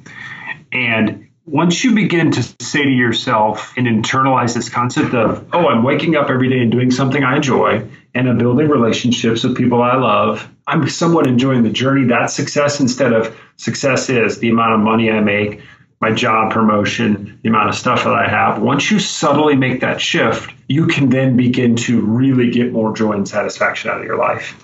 And 0.72 1.25
once 1.46 1.84
you 1.84 1.94
begin 1.94 2.32
to 2.32 2.44
say 2.64 2.84
to 2.84 2.90
yourself 2.90 3.74
and 3.78 3.86
internalize 3.86 4.56
this 4.56 4.68
concept 4.68 5.14
of, 5.14 5.48
oh, 5.54 5.68
I'm 5.68 5.84
waking 5.84 6.16
up 6.16 6.30
every 6.30 6.50
day 6.50 6.60
and 6.60 6.72
doing 6.72 6.90
something 6.90 7.24
I 7.24 7.36
enjoy, 7.36 7.88
and 8.16 8.28
I'm 8.28 8.38
building 8.38 8.68
relationships 8.68 9.44
with 9.44 9.56
people 9.56 9.82
I 9.82 9.96
love, 9.96 10.50
I'm 10.66 10.90
somewhat 10.90 11.28
enjoying 11.28 11.62
the 11.62 11.70
journey. 11.70 12.08
That's 12.08 12.34
success 12.34 12.80
instead 12.80 13.14
of 13.14 13.38
success 13.58 14.10
is 14.10 14.40
the 14.40 14.50
amount 14.50 14.74
of 14.74 14.80
money 14.80 15.12
I 15.12 15.20
make, 15.20 15.62
my 16.02 16.12
job 16.12 16.52
promotion, 16.52 17.40
the 17.44 17.50
amount 17.50 17.70
of 17.70 17.76
stuff 17.76 18.04
that 18.06 18.14
I 18.14 18.28
have. 18.28 18.62
Once 18.62 18.90
you 18.90 19.00
subtly 19.00 19.56
make 19.56 19.82
that 19.82 20.02
shift, 20.02 20.52
you 20.68 20.88
can 20.88 21.10
then 21.10 21.38
begin 21.38 21.76
to 21.76 22.02
really 22.02 22.50
get 22.50 22.72
more 22.72 22.96
joy 22.96 23.12
and 23.12 23.28
satisfaction 23.28 23.92
out 23.92 24.00
of 24.00 24.06
your 24.06 24.18
life. 24.18 24.60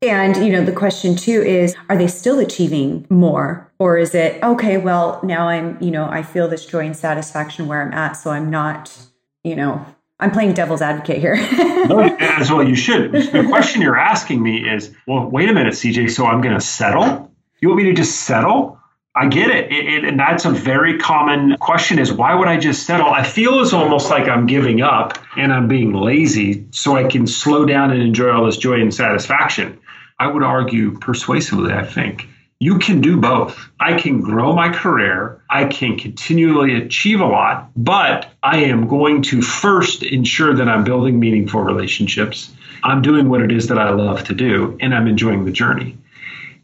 And, 0.00 0.36
you 0.38 0.50
know, 0.50 0.64
the 0.64 0.72
question 0.72 1.14
too 1.14 1.42
is 1.42 1.76
are 1.88 1.96
they 1.96 2.08
still 2.08 2.40
achieving 2.40 3.06
more? 3.08 3.71
Or 3.82 3.98
is 3.98 4.14
it, 4.14 4.40
okay, 4.44 4.76
well, 4.76 5.18
now 5.24 5.48
I'm, 5.48 5.76
you 5.82 5.90
know, 5.90 6.04
I 6.08 6.22
feel 6.22 6.46
this 6.46 6.64
joy 6.64 6.86
and 6.86 6.96
satisfaction 6.96 7.66
where 7.66 7.82
I'm 7.82 7.92
at. 7.92 8.12
So 8.12 8.30
I'm 8.30 8.48
not, 8.48 8.96
you 9.42 9.56
know, 9.56 9.84
I'm 10.20 10.30
playing 10.30 10.52
devil's 10.52 10.80
advocate 10.80 11.18
here. 11.18 11.34
no, 11.88 11.98
as 12.20 12.48
well, 12.48 12.62
you 12.62 12.76
should. 12.76 13.10
The 13.10 13.44
question 13.48 13.82
you're 13.82 13.98
asking 13.98 14.40
me 14.40 14.58
is, 14.58 14.94
well, 15.08 15.28
wait 15.28 15.48
a 15.48 15.52
minute, 15.52 15.74
CJ. 15.74 16.12
So 16.12 16.26
I'm 16.26 16.40
going 16.40 16.54
to 16.54 16.60
settle? 16.60 17.32
You 17.60 17.70
want 17.70 17.82
me 17.82 17.88
to 17.90 17.92
just 17.92 18.20
settle? 18.20 18.78
I 19.16 19.26
get 19.26 19.50
it. 19.50 19.72
It, 19.72 19.84
it. 19.84 20.04
And 20.04 20.16
that's 20.16 20.44
a 20.44 20.50
very 20.50 20.98
common 20.98 21.56
question 21.56 21.98
is 21.98 22.12
why 22.12 22.36
would 22.36 22.46
I 22.46 22.58
just 22.58 22.86
settle? 22.86 23.08
I 23.08 23.24
feel 23.24 23.58
it's 23.62 23.72
almost 23.72 24.10
like 24.10 24.28
I'm 24.28 24.46
giving 24.46 24.80
up 24.80 25.18
and 25.36 25.52
I'm 25.52 25.66
being 25.66 25.92
lazy 25.92 26.68
so 26.70 26.94
I 26.94 27.08
can 27.08 27.26
slow 27.26 27.66
down 27.66 27.90
and 27.90 28.00
enjoy 28.00 28.30
all 28.30 28.46
this 28.46 28.58
joy 28.58 28.80
and 28.80 28.94
satisfaction. 28.94 29.80
I 30.20 30.28
would 30.28 30.44
argue 30.44 30.96
persuasively, 31.00 31.72
I 31.72 31.84
think, 31.84 32.28
you 32.62 32.78
can 32.78 33.00
do 33.00 33.16
both. 33.16 33.58
I 33.80 34.00
can 34.00 34.20
grow 34.20 34.52
my 34.52 34.72
career, 34.72 35.42
I 35.50 35.64
can 35.64 35.98
continually 35.98 36.76
achieve 36.76 37.20
a 37.20 37.26
lot, 37.26 37.72
but 37.74 38.30
I 38.40 38.58
am 38.58 38.86
going 38.86 39.22
to 39.22 39.42
first 39.42 40.04
ensure 40.04 40.54
that 40.54 40.68
I'm 40.68 40.84
building 40.84 41.18
meaningful 41.18 41.60
relationships. 41.60 42.52
I'm 42.84 43.02
doing 43.02 43.28
what 43.28 43.42
it 43.42 43.50
is 43.50 43.66
that 43.66 43.80
I 43.80 43.90
love 43.90 44.22
to 44.28 44.34
do, 44.34 44.78
and 44.80 44.94
I'm 44.94 45.08
enjoying 45.08 45.44
the 45.44 45.50
journey. 45.50 45.98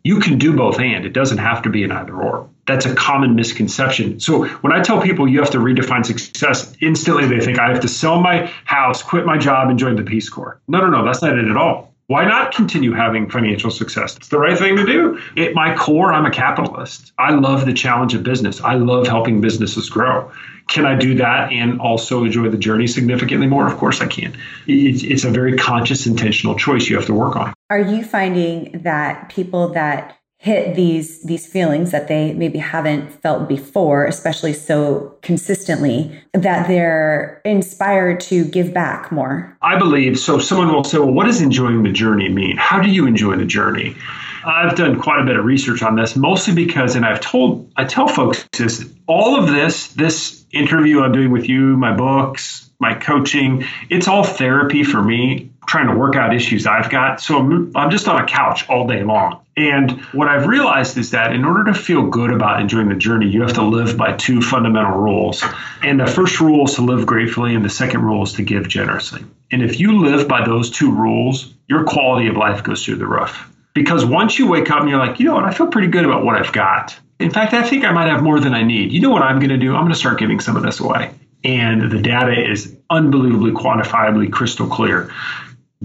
You 0.05 0.21
can 0.21 0.39
do 0.39 0.55
both 0.55 0.79
and 0.79 1.05
it 1.05 1.13
doesn't 1.13 1.39
have 1.39 1.63
to 1.63 1.69
be 1.69 1.83
an 1.83 1.91
either 1.91 2.15
or. 2.15 2.49
That's 2.69 2.87
a 2.87 2.95
common 2.95 3.35
misconception. 3.35 4.21
So 4.21 4.47
when 4.47 4.73
I 4.73 4.83
tell 4.83 5.03
people 5.03 5.27
you 5.27 5.41
have 5.41 5.51
to 5.51 5.59
redefine 5.59 6.07
success, 6.07 6.77
instantly 6.81 7.27
they 7.27 7.41
think 7.45 7.59
I 7.59 7.71
have 7.71 7.81
to 7.81 7.89
sell 7.89 8.21
my 8.21 8.53
house, 8.65 9.03
quit 9.03 9.27
my 9.27 9.37
job, 9.37 9.69
and 9.69 9.77
join 9.77 9.97
the 9.97 10.05
Peace 10.05 10.29
Corps. 10.29 10.61
No, 10.69 10.79
no, 10.79 10.91
no, 10.91 11.05
that's 11.05 11.23
not 11.23 11.37
it 11.37 11.49
at 11.49 11.57
all 11.57 11.89
why 12.09 12.25
not 12.25 12.55
continue 12.55 12.93
having 12.93 13.29
financial 13.29 13.71
success? 13.71 14.17
It's 14.17 14.29
the 14.29 14.39
right 14.39 14.59
thing 14.59 14.77
to 14.77 14.87
do. 14.87 15.21
At 15.37 15.53
my 15.53 15.77
core, 15.77 16.11
I'm 16.11 16.25
a 16.25 16.31
capitalist. 16.31 17.13
I 17.19 17.33
love 17.33 17.67
the 17.67 17.75
challenge 17.75 18.15
of 18.15 18.23
business. 18.23 18.63
I 18.63 18.77
love 18.77 19.07
helping 19.07 19.43
businesses 19.43 19.91
grow. 19.91 20.33
Can 20.69 20.87
I 20.87 20.97
do 20.97 21.17
that 21.17 21.53
and 21.53 21.79
also 21.83 22.25
enjoy 22.25 22.49
the 22.49 22.57
journey 22.57 22.87
significantly 22.87 23.47
more? 23.47 23.67
Of 23.67 23.77
course 23.77 24.01
I 24.01 24.07
can. 24.07 24.35
It's 24.67 25.25
a 25.25 25.31
very 25.31 25.59
conscious, 25.59 26.07
intentional 26.07 26.57
choice 26.57 26.89
you 26.89 26.97
have 26.97 27.07
to 27.07 27.15
work 27.15 27.37
on. 27.37 27.53
Are 27.69 27.79
you 27.79 28.03
finding 28.03 28.81
that 28.85 29.29
people 29.29 29.69
that 29.75 30.17
hit 30.39 30.77
these 30.77 31.21
these 31.23 31.47
feelings 31.47 31.91
that 31.91 32.07
they 32.07 32.33
maybe 32.33 32.59
haven't 32.59 33.13
felt 33.13 33.49
before 33.49 34.07
especially 34.07 34.53
so 34.53 35.17
consistently 35.21 36.23
that 36.33 36.69
they're 36.69 37.43
inspired 37.45 38.21
to 38.21 38.45
give 38.45 38.73
back 38.73 39.11
more. 39.11 39.57
I 39.63 39.77
believe 39.77 40.19
so 40.19 40.39
someone 40.39 40.73
will 40.73 40.85
say 40.85 40.99
well 40.99 41.11
what 41.11 41.27
does 41.27 41.43
enjoying 41.43 41.83
the 41.83 41.93
journey 41.93 42.29
mean? 42.29 42.57
How 42.57 42.81
do 42.81 42.89
you 42.89 43.07
enjoy 43.07 43.37
the 43.37 43.45
journey? 43.45 43.97
I've 44.45 44.77
done 44.77 45.01
quite 45.01 45.21
a 45.21 45.25
bit 45.25 45.37
of 45.37 45.45
research 45.45 45.83
on 45.83 45.97
this 45.97 46.15
mostly 46.15 46.55
because 46.55 46.95
and 46.95 47.05
i've 47.05 47.21
told 47.21 47.71
i 47.77 47.85
tell 47.85 48.07
folks 48.07 48.49
this 48.57 48.89
all 49.09 49.39
of 49.39 49.49
this 49.49 49.89
this 49.89 50.45
interview 50.53 51.01
i'm 51.01 51.13
doing 51.13 51.33
with 51.33 51.49
you 51.49 51.77
my 51.77 51.95
books 51.95 52.71
my 52.79 52.95
coaching 52.95 53.65
it's 53.91 54.07
all 54.07 54.23
therapy 54.23 54.85
for 54.85 55.03
me 55.03 55.51
trying 55.69 55.87
to 55.87 55.95
work 55.95 56.17
out 56.17 56.35
issues 56.35 56.67
I've 56.67 56.91
got. 56.91 57.21
So 57.21 57.39
I'm, 57.39 57.77
I'm 57.77 57.91
just 57.91 58.09
on 58.09 58.21
a 58.21 58.27
couch 58.27 58.69
all 58.69 58.87
day 58.89 59.05
long. 59.05 59.45
And 59.57 60.01
what 60.13 60.29
I've 60.29 60.47
realized 60.47 60.97
is 60.97 61.11
that 61.11 61.33
in 61.33 61.45
order 61.45 61.65
to 61.65 61.75
feel 61.75 62.09
good 62.09 62.33
about 62.33 62.61
enjoying 62.61 62.89
the 62.89 62.95
journey, 62.95 63.29
you 63.29 63.43
have 63.43 63.53
to 63.55 63.63
live 63.63 63.97
by 63.97 64.13
two 64.13 64.41
fundamental 64.41 64.97
rules. 64.97 65.45
And 65.83 66.01
the 66.01 66.07
first 66.07 66.41
rule 66.41 66.67
is 66.67 66.75
to 66.75 66.83
live 66.83 67.07
gratefully, 67.07 67.55
and 67.55 67.65
the 67.65 67.71
second 67.71 68.03
rule 68.03 68.23
is 68.23 68.33
to 68.35 68.43
give 68.43 68.69
generously. 68.69 69.25
And 69.51 69.63
if 69.63 69.79
you 69.79 70.01
live 70.01 70.27
by 70.27 70.45
those 70.45 70.71
two 70.71 70.91
rules, 70.91 71.55
your 71.67 71.85
quality 71.85 72.29
of 72.29 72.37
life 72.37 72.63
goes 72.63 72.85
through 72.85 72.97
the 72.97 73.07
roof. 73.07 73.53
Because 73.75 74.05
once 74.05 74.39
you 74.39 74.47
wake 74.49 74.71
up 74.71 74.81
and 74.81 74.89
you're 74.89 74.99
like, 74.99 75.21
you 75.21 75.27
know 75.27 75.35
what, 75.35 75.45
I 75.45 75.53
feel 75.53 75.67
pretty 75.67 75.89
good 75.89 76.05
about 76.05 76.25
what 76.25 76.37
I've 76.37 76.53
got. 76.53 76.99
In 77.19 77.31
fact, 77.31 77.53
I 77.53 77.63
think 77.63 77.85
I 77.85 77.93
might 77.93 78.09
have 78.09 78.23
more 78.23 78.41
than 78.41 78.55
I 78.55 78.63
need. 78.63 78.93
You 78.93 79.01
know 79.01 79.11
what 79.11 79.23
I'm 79.23 79.39
going 79.39 79.51
to 79.51 79.59
do? 79.59 79.75
I'm 79.75 79.83
going 79.83 79.93
to 79.93 79.99
start 79.99 80.19
giving 80.19 80.41
some 80.41 80.57
of 80.57 80.63
this 80.63 80.81
away. 80.81 81.13
And 81.45 81.91
the 81.91 82.01
data 82.01 82.51
is 82.51 82.77
unbelievably 82.91 83.53
quantifiably 83.53 84.31
crystal 84.33 84.69
clear 84.69 85.13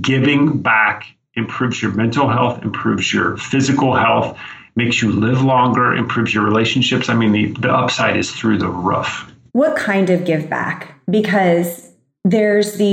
giving 0.01 0.61
back 0.61 1.05
improves 1.35 1.81
your 1.81 1.91
mental 1.91 2.29
health, 2.29 2.61
improves 2.61 3.13
your 3.13 3.37
physical 3.37 3.95
health, 3.95 4.37
makes 4.75 5.01
you 5.01 5.11
live 5.11 5.43
longer, 5.43 5.93
improves 5.93 6.33
your 6.33 6.43
relationships. 6.43 7.09
I 7.09 7.15
mean, 7.15 7.31
the, 7.31 7.47
the 7.59 7.71
upside 7.71 8.17
is 8.17 8.31
through 8.31 8.59
the 8.59 8.69
roof. 8.69 9.31
What 9.51 9.75
kind 9.75 10.09
of 10.09 10.25
give 10.25 10.49
back? 10.49 10.99
Because 11.09 11.91
there's 12.23 12.75
the, 12.75 12.85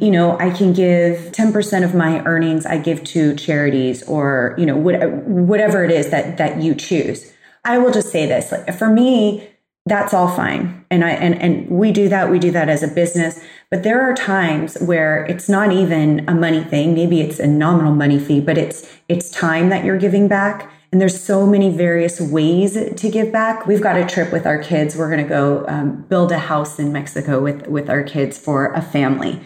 you 0.00 0.10
know, 0.10 0.38
I 0.38 0.50
can 0.50 0.72
give 0.72 1.32
10% 1.32 1.84
of 1.84 1.94
my 1.94 2.24
earnings, 2.24 2.66
I 2.66 2.78
give 2.78 3.04
to 3.04 3.36
charities 3.36 4.02
or, 4.04 4.54
you 4.58 4.66
know, 4.66 4.76
whatever 4.76 5.84
it 5.84 5.90
is 5.90 6.10
that, 6.10 6.38
that 6.38 6.62
you 6.62 6.74
choose. 6.74 7.32
I 7.64 7.78
will 7.78 7.92
just 7.92 8.10
say 8.10 8.26
this, 8.26 8.50
like 8.50 8.72
for 8.76 8.88
me, 8.88 9.48
that's 9.88 10.14
all 10.14 10.28
fine. 10.28 10.84
And 10.90 11.04
I 11.04 11.10
and 11.10 11.40
and 11.40 11.68
we 11.68 11.92
do 11.92 12.08
that, 12.08 12.30
we 12.30 12.38
do 12.38 12.50
that 12.52 12.68
as 12.68 12.82
a 12.82 12.88
business, 12.88 13.42
but 13.70 13.82
there 13.82 14.00
are 14.00 14.14
times 14.14 14.78
where 14.80 15.26
it's 15.26 15.48
not 15.48 15.72
even 15.72 16.26
a 16.28 16.34
money 16.34 16.64
thing. 16.64 16.94
Maybe 16.94 17.20
it's 17.20 17.38
a 17.38 17.46
nominal 17.46 17.94
money 17.94 18.18
fee, 18.18 18.40
but 18.40 18.56
it's 18.56 18.90
it's 19.08 19.30
time 19.30 19.68
that 19.68 19.84
you're 19.84 19.98
giving 19.98 20.28
back. 20.28 20.72
And 20.90 20.98
there's 21.02 21.22
so 21.22 21.46
many 21.46 21.68
various 21.70 22.18
ways 22.18 22.72
to 22.96 23.10
give 23.10 23.30
back. 23.30 23.66
We've 23.66 23.82
got 23.82 23.98
a 23.98 24.06
trip 24.06 24.32
with 24.32 24.46
our 24.46 24.56
kids. 24.56 24.96
We're 24.96 25.10
going 25.10 25.22
to 25.22 25.28
go 25.28 25.66
um, 25.68 26.02
build 26.08 26.32
a 26.32 26.38
house 26.38 26.78
in 26.78 26.92
Mexico 26.92 27.42
with 27.42 27.66
with 27.66 27.90
our 27.90 28.02
kids 28.02 28.38
for 28.38 28.72
a 28.72 28.80
family. 28.80 29.40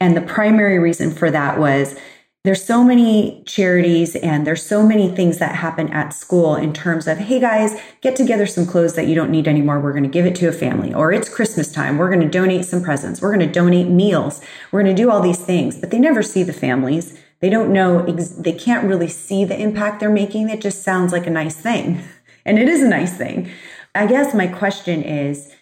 And 0.00 0.16
the 0.16 0.22
primary 0.22 0.78
reason 0.78 1.12
for 1.12 1.30
that 1.30 1.58
was 1.58 1.96
there's 2.44 2.64
so 2.64 2.84
many 2.84 3.42
charities 3.46 4.14
and 4.16 4.46
there's 4.46 4.62
so 4.62 4.82
many 4.82 5.08
things 5.08 5.38
that 5.38 5.56
happen 5.56 5.88
at 5.88 6.14
school 6.14 6.54
in 6.54 6.72
terms 6.72 7.08
of 7.08 7.18
hey 7.18 7.40
guys 7.40 7.78
get 8.00 8.14
together 8.14 8.46
some 8.46 8.64
clothes 8.64 8.94
that 8.94 9.08
you 9.08 9.14
don't 9.14 9.30
need 9.30 9.48
anymore. 9.48 9.80
We're 9.80 9.92
going 9.92 10.04
to 10.04 10.08
give 10.08 10.24
it 10.24 10.36
to 10.36 10.48
a 10.48 10.52
family 10.52 10.94
or 10.94 11.12
it's 11.12 11.28
christmas 11.28 11.72
time. 11.72 11.98
We're 11.98 12.08
going 12.08 12.20
to 12.20 12.28
donate 12.28 12.64
some 12.64 12.82
presents. 12.82 13.20
We're 13.20 13.34
going 13.34 13.46
to 13.46 13.52
donate 13.52 13.88
meals. 13.88 14.40
We're 14.70 14.82
going 14.82 14.94
to 14.94 15.02
do 15.02 15.10
all 15.10 15.20
these 15.20 15.44
things. 15.44 15.78
But 15.78 15.90
they 15.90 15.98
never 15.98 16.22
see 16.22 16.44
the 16.44 16.52
families. 16.52 17.18
They 17.40 17.50
don't 17.50 17.72
know 17.72 18.02
they 18.02 18.52
can't 18.52 18.86
really 18.86 19.08
see 19.08 19.44
the 19.44 19.60
impact 19.60 20.00
they're 20.00 20.10
making. 20.10 20.48
It 20.48 20.60
just 20.60 20.82
sounds 20.82 21.12
like 21.12 21.26
a 21.26 21.30
nice 21.30 21.56
thing. 21.56 22.02
And 22.46 22.58
it 22.58 22.66
is 22.66 22.82
a 22.82 22.88
nice 22.88 23.14
thing. 23.14 23.50
I 23.94 24.06
guess 24.06 24.32
my 24.32 24.46
question 24.46 25.02
is 25.02 25.52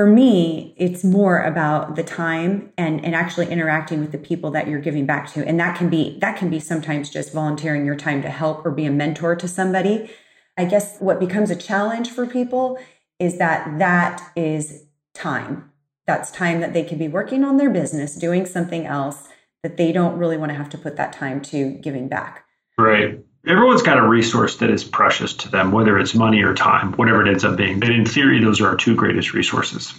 for 0.00 0.06
me, 0.06 0.72
it's 0.78 1.04
more 1.04 1.42
about 1.42 1.94
the 1.94 2.02
time 2.02 2.72
and, 2.78 3.04
and 3.04 3.14
actually 3.14 3.46
interacting 3.50 4.00
with 4.00 4.12
the 4.12 4.16
people 4.16 4.50
that 4.50 4.66
you're 4.66 4.80
giving 4.80 5.04
back 5.04 5.30
to. 5.30 5.46
And 5.46 5.60
that 5.60 5.76
can 5.76 5.90
be 5.90 6.18
that 6.20 6.38
can 6.38 6.48
be 6.48 6.58
sometimes 6.58 7.10
just 7.10 7.34
volunteering 7.34 7.84
your 7.84 7.96
time 7.96 8.22
to 8.22 8.30
help 8.30 8.64
or 8.64 8.70
be 8.70 8.86
a 8.86 8.90
mentor 8.90 9.36
to 9.36 9.46
somebody. 9.46 10.10
I 10.56 10.64
guess 10.64 10.96
what 11.00 11.20
becomes 11.20 11.50
a 11.50 11.54
challenge 11.54 12.08
for 12.08 12.26
people 12.26 12.78
is 13.18 13.36
that 13.36 13.78
that 13.78 14.22
is 14.34 14.84
time. 15.12 15.70
That's 16.06 16.30
time 16.30 16.60
that 16.60 16.72
they 16.72 16.82
could 16.82 16.98
be 16.98 17.08
working 17.08 17.44
on 17.44 17.58
their 17.58 17.68
business, 17.68 18.16
doing 18.16 18.46
something 18.46 18.86
else 18.86 19.28
that 19.62 19.76
they 19.76 19.92
don't 19.92 20.16
really 20.16 20.38
want 20.38 20.48
to 20.50 20.56
have 20.56 20.70
to 20.70 20.78
put 20.78 20.96
that 20.96 21.12
time 21.12 21.42
to 21.42 21.72
giving 21.72 22.08
back. 22.08 22.46
Right 22.78 23.20
everyone's 23.46 23.82
got 23.82 23.98
a 23.98 24.06
resource 24.06 24.56
that 24.58 24.70
is 24.70 24.84
precious 24.84 25.32
to 25.34 25.48
them, 25.48 25.72
whether 25.72 25.98
it's 25.98 26.14
money 26.14 26.42
or 26.42 26.54
time, 26.54 26.92
whatever 26.92 27.26
it 27.26 27.28
ends 27.28 27.44
up 27.44 27.56
being. 27.56 27.80
But 27.80 27.90
in 27.90 28.04
theory, 28.04 28.42
those 28.42 28.60
are 28.60 28.68
our 28.68 28.76
two 28.76 28.94
greatest 28.94 29.32
resources. 29.32 29.94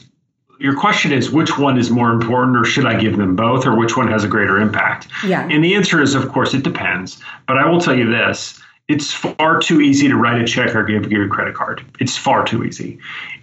your 0.61 0.79
question 0.79 1.11
is 1.11 1.31
which 1.31 1.57
one 1.57 1.77
is 1.77 1.89
more 1.89 2.11
important 2.11 2.55
or 2.55 2.65
should 2.65 2.85
I 2.85 2.99
give 2.99 3.17
them 3.17 3.35
both 3.35 3.65
or 3.65 3.75
which 3.75 3.97
one 3.97 4.07
has 4.07 4.23
a 4.23 4.27
greater 4.27 4.59
impact? 4.59 5.07
Yeah. 5.25 5.47
And 5.49 5.63
the 5.63 5.73
answer 5.73 6.01
is 6.01 6.13
of 6.13 6.29
course 6.31 6.53
it 6.53 6.63
depends. 6.63 7.19
But 7.47 7.57
I 7.57 7.67
will 7.67 7.81
tell 7.81 7.97
you 7.97 8.09
this, 8.09 8.61
it's 8.87 9.11
far 9.11 9.59
too 9.59 9.81
easy 9.81 10.07
to 10.07 10.15
write 10.15 10.39
a 10.41 10.45
check 10.45 10.75
or 10.75 10.83
give 10.83 11.11
you 11.11 11.23
a 11.23 11.27
credit 11.27 11.55
card. 11.55 11.83
It's 11.99 12.15
far 12.17 12.45
too 12.45 12.63
easy. 12.63 12.99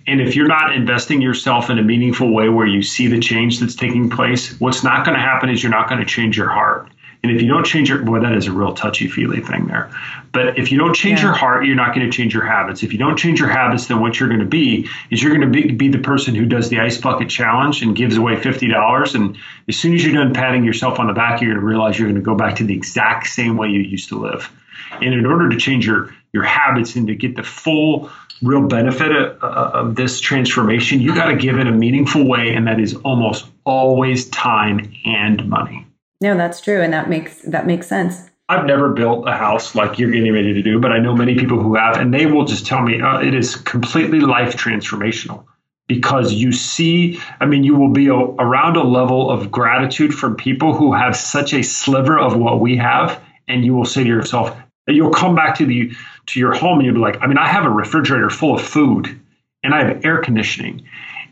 And 0.06 0.20
if 0.20 0.36
you're 0.36 0.46
not 0.46 0.74
investing 0.74 1.20
yourself 1.20 1.70
in 1.70 1.78
a 1.78 1.82
meaningful 1.82 2.32
way 2.32 2.48
where 2.48 2.66
you 2.66 2.82
see 2.82 3.08
the 3.08 3.18
change 3.18 3.58
that's 3.58 3.74
taking 3.74 4.08
place, 4.10 4.58
what's 4.60 4.84
not 4.84 5.04
going 5.04 5.16
to 5.16 5.20
happen 5.20 5.48
is 5.48 5.62
you're 5.62 5.72
not 5.72 5.88
going 5.88 6.00
to 6.00 6.06
change 6.06 6.36
your 6.36 6.48
heart. 6.48 6.88
And 7.22 7.32
if 7.32 7.42
you 7.42 7.48
don't 7.48 7.64
change 7.64 7.88
your, 7.88 7.98
boy, 8.02 8.20
that 8.20 8.32
is 8.32 8.46
a 8.46 8.52
real 8.52 8.74
touchy 8.74 9.08
feely 9.08 9.40
thing 9.40 9.66
there. 9.66 9.90
But 10.32 10.56
if 10.56 10.70
you 10.70 10.78
don't 10.78 10.94
change 10.94 11.18
yeah. 11.18 11.26
your 11.26 11.34
heart, 11.34 11.66
you're 11.66 11.74
not 11.74 11.94
going 11.94 12.08
to 12.08 12.16
change 12.16 12.32
your 12.32 12.44
habits. 12.44 12.84
If 12.84 12.92
you 12.92 12.98
don't 12.98 13.16
change 13.16 13.40
your 13.40 13.48
habits, 13.48 13.86
then 13.86 14.00
what 14.00 14.20
you're 14.20 14.28
going 14.28 14.40
to 14.40 14.46
be 14.46 14.88
is 15.10 15.20
you're 15.20 15.36
going 15.36 15.52
to 15.52 15.62
be, 15.62 15.72
be 15.72 15.88
the 15.88 15.98
person 15.98 16.34
who 16.34 16.46
does 16.46 16.68
the 16.68 16.78
ice 16.78 16.96
bucket 16.98 17.28
challenge 17.28 17.82
and 17.82 17.96
gives 17.96 18.16
away 18.16 18.36
$50. 18.36 19.14
And 19.16 19.36
as 19.66 19.76
soon 19.76 19.94
as 19.94 20.04
you're 20.04 20.14
done 20.14 20.32
patting 20.32 20.64
yourself 20.64 21.00
on 21.00 21.08
the 21.08 21.12
back, 21.12 21.40
you're 21.40 21.50
going 21.50 21.60
to 21.60 21.66
realize 21.66 21.98
you're 21.98 22.08
going 22.08 22.20
to 22.20 22.24
go 22.24 22.36
back 22.36 22.56
to 22.56 22.64
the 22.64 22.74
exact 22.74 23.26
same 23.26 23.56
way 23.56 23.68
you 23.68 23.80
used 23.80 24.10
to 24.10 24.18
live. 24.18 24.48
And 24.92 25.12
in 25.12 25.26
order 25.26 25.48
to 25.48 25.56
change 25.56 25.86
your, 25.86 26.14
your 26.32 26.44
habits 26.44 26.94
and 26.94 27.08
to 27.08 27.16
get 27.16 27.34
the 27.34 27.42
full 27.42 28.10
real 28.42 28.68
benefit 28.68 29.10
of, 29.10 29.42
of 29.42 29.96
this 29.96 30.20
transformation, 30.20 31.00
you 31.00 31.14
got 31.16 31.26
to 31.26 31.36
give 31.36 31.58
it 31.58 31.66
a 31.66 31.72
meaningful 31.72 32.24
way. 32.24 32.54
And 32.54 32.68
that 32.68 32.78
is 32.78 32.94
almost 32.94 33.46
always 33.64 34.28
time 34.28 34.92
and 35.04 35.48
money. 35.48 35.87
No, 36.20 36.36
that's 36.36 36.60
true, 36.60 36.80
and 36.80 36.92
that 36.92 37.08
makes 37.08 37.42
that 37.42 37.66
makes 37.66 37.86
sense. 37.86 38.28
I've 38.48 38.64
never 38.64 38.88
built 38.88 39.28
a 39.28 39.32
house 39.32 39.74
like 39.74 39.98
you're 39.98 40.10
getting 40.10 40.32
ready 40.32 40.54
to 40.54 40.62
do, 40.62 40.80
but 40.80 40.90
I 40.90 40.98
know 40.98 41.14
many 41.14 41.34
people 41.34 41.62
who 41.62 41.74
have, 41.76 41.98
and 41.98 42.12
they 42.14 42.26
will 42.26 42.46
just 42.46 42.66
tell 42.66 42.82
me 42.82 43.00
uh, 43.00 43.20
it 43.20 43.34
is 43.34 43.56
completely 43.56 44.20
life 44.20 44.56
transformational 44.56 45.44
because 45.86 46.32
you 46.32 46.52
see, 46.52 47.20
I 47.40 47.46
mean, 47.46 47.62
you 47.62 47.74
will 47.74 47.90
be 47.90 48.08
a, 48.08 48.14
around 48.14 48.76
a 48.76 48.82
level 48.82 49.30
of 49.30 49.50
gratitude 49.50 50.14
from 50.14 50.36
people 50.36 50.74
who 50.74 50.92
have 50.92 51.16
such 51.16 51.52
a 51.52 51.62
sliver 51.62 52.18
of 52.18 52.36
what 52.36 52.60
we 52.60 52.76
have, 52.76 53.22
and 53.46 53.64
you 53.64 53.74
will 53.74 53.84
say 53.84 54.02
to 54.02 54.08
yourself, 54.08 54.56
you'll 54.86 55.10
come 55.10 55.34
back 55.34 55.56
to 55.58 55.66
the 55.66 55.92
to 56.26 56.40
your 56.40 56.54
home 56.54 56.78
and 56.78 56.86
you'll 56.86 56.94
be 56.94 57.00
like, 57.00 57.20
I 57.20 57.26
mean, 57.26 57.38
I 57.38 57.48
have 57.48 57.64
a 57.64 57.70
refrigerator 57.70 58.30
full 58.30 58.54
of 58.54 58.62
food, 58.62 59.20
and 59.62 59.74
I 59.74 59.84
have 59.84 60.04
air 60.04 60.18
conditioning, 60.18 60.86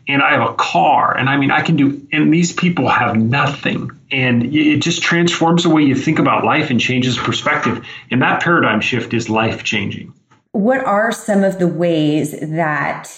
and 0.07 0.21
I 0.21 0.31
have 0.31 0.49
a 0.49 0.53
car, 0.53 1.17
and 1.17 1.29
I 1.29 1.37
mean, 1.37 1.51
I 1.51 1.61
can 1.61 1.75
do, 1.75 2.07
and 2.11 2.33
these 2.33 2.53
people 2.53 2.87
have 2.89 3.15
nothing. 3.15 3.91
And 4.11 4.55
it 4.55 4.81
just 4.81 5.01
transforms 5.01 5.63
the 5.63 5.69
way 5.69 5.83
you 5.83 5.95
think 5.95 6.19
about 6.19 6.45
life 6.45 6.69
and 6.69 6.79
changes 6.79 7.17
perspective. 7.17 7.85
And 8.09 8.21
that 8.21 8.41
paradigm 8.41 8.79
shift 8.79 9.13
is 9.13 9.29
life 9.29 9.63
changing. 9.63 10.13
What 10.53 10.83
are 10.85 11.11
some 11.11 11.43
of 11.43 11.59
the 11.59 11.67
ways 11.67 12.39
that 12.39 13.11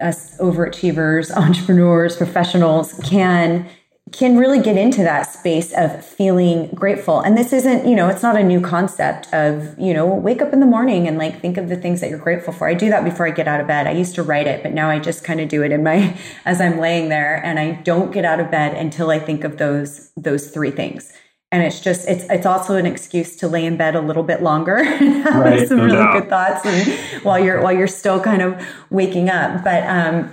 us 0.00 0.36
overachievers, 0.38 1.30
entrepreneurs, 1.36 2.16
professionals 2.16 2.94
can 3.04 3.68
can 4.10 4.36
really 4.36 4.60
get 4.60 4.76
into 4.76 5.02
that 5.02 5.22
space 5.22 5.72
of 5.72 6.04
feeling 6.04 6.68
grateful. 6.74 7.20
And 7.20 7.36
this 7.36 7.52
isn't, 7.52 7.86
you 7.86 7.94
know, 7.94 8.08
it's 8.08 8.22
not 8.22 8.36
a 8.36 8.42
new 8.42 8.60
concept 8.60 9.32
of, 9.32 9.78
you 9.78 9.94
know, 9.94 10.06
wake 10.06 10.42
up 10.42 10.52
in 10.52 10.60
the 10.60 10.66
morning 10.66 11.08
and 11.08 11.16
like 11.16 11.40
think 11.40 11.56
of 11.56 11.68
the 11.68 11.76
things 11.76 12.00
that 12.00 12.10
you're 12.10 12.18
grateful 12.18 12.52
for. 12.52 12.68
I 12.68 12.74
do 12.74 12.90
that 12.90 13.04
before 13.04 13.26
I 13.26 13.30
get 13.30 13.48
out 13.48 13.60
of 13.60 13.66
bed. 13.66 13.86
I 13.86 13.92
used 13.92 14.14
to 14.16 14.22
write 14.22 14.46
it, 14.46 14.62
but 14.62 14.72
now 14.72 14.90
I 14.90 14.98
just 14.98 15.24
kind 15.24 15.40
of 15.40 15.48
do 15.48 15.62
it 15.62 15.72
in 15.72 15.82
my 15.82 16.18
as 16.44 16.60
I'm 16.60 16.78
laying 16.78 17.08
there 17.08 17.42
and 17.44 17.58
I 17.58 17.72
don't 17.82 18.12
get 18.12 18.24
out 18.26 18.38
of 18.38 18.50
bed 18.50 18.76
until 18.76 19.10
I 19.10 19.18
think 19.18 19.44
of 19.44 19.56
those 19.56 20.10
those 20.16 20.50
three 20.50 20.72
things. 20.72 21.10
And 21.50 21.62
it's 21.62 21.80
just 21.80 22.06
it's 22.06 22.24
it's 22.28 22.46
also 22.46 22.76
an 22.76 22.86
excuse 22.86 23.36
to 23.36 23.48
lay 23.48 23.64
in 23.64 23.76
bed 23.78 23.94
a 23.94 24.00
little 24.00 24.24
bit 24.24 24.42
longer 24.42 24.76
and 24.78 25.22
have 25.22 25.36
right, 25.36 25.68
some 25.68 25.78
no 25.78 25.84
really 25.84 25.96
doubt. 25.96 26.20
good 26.20 26.28
thoughts 26.28 26.66
and 26.66 27.24
while 27.24 27.38
you're 27.38 27.62
while 27.62 27.72
you're 27.72 27.86
still 27.86 28.20
kind 28.20 28.42
of 28.42 28.62
waking 28.90 29.30
up. 29.30 29.64
But 29.64 29.84
um 29.84 30.30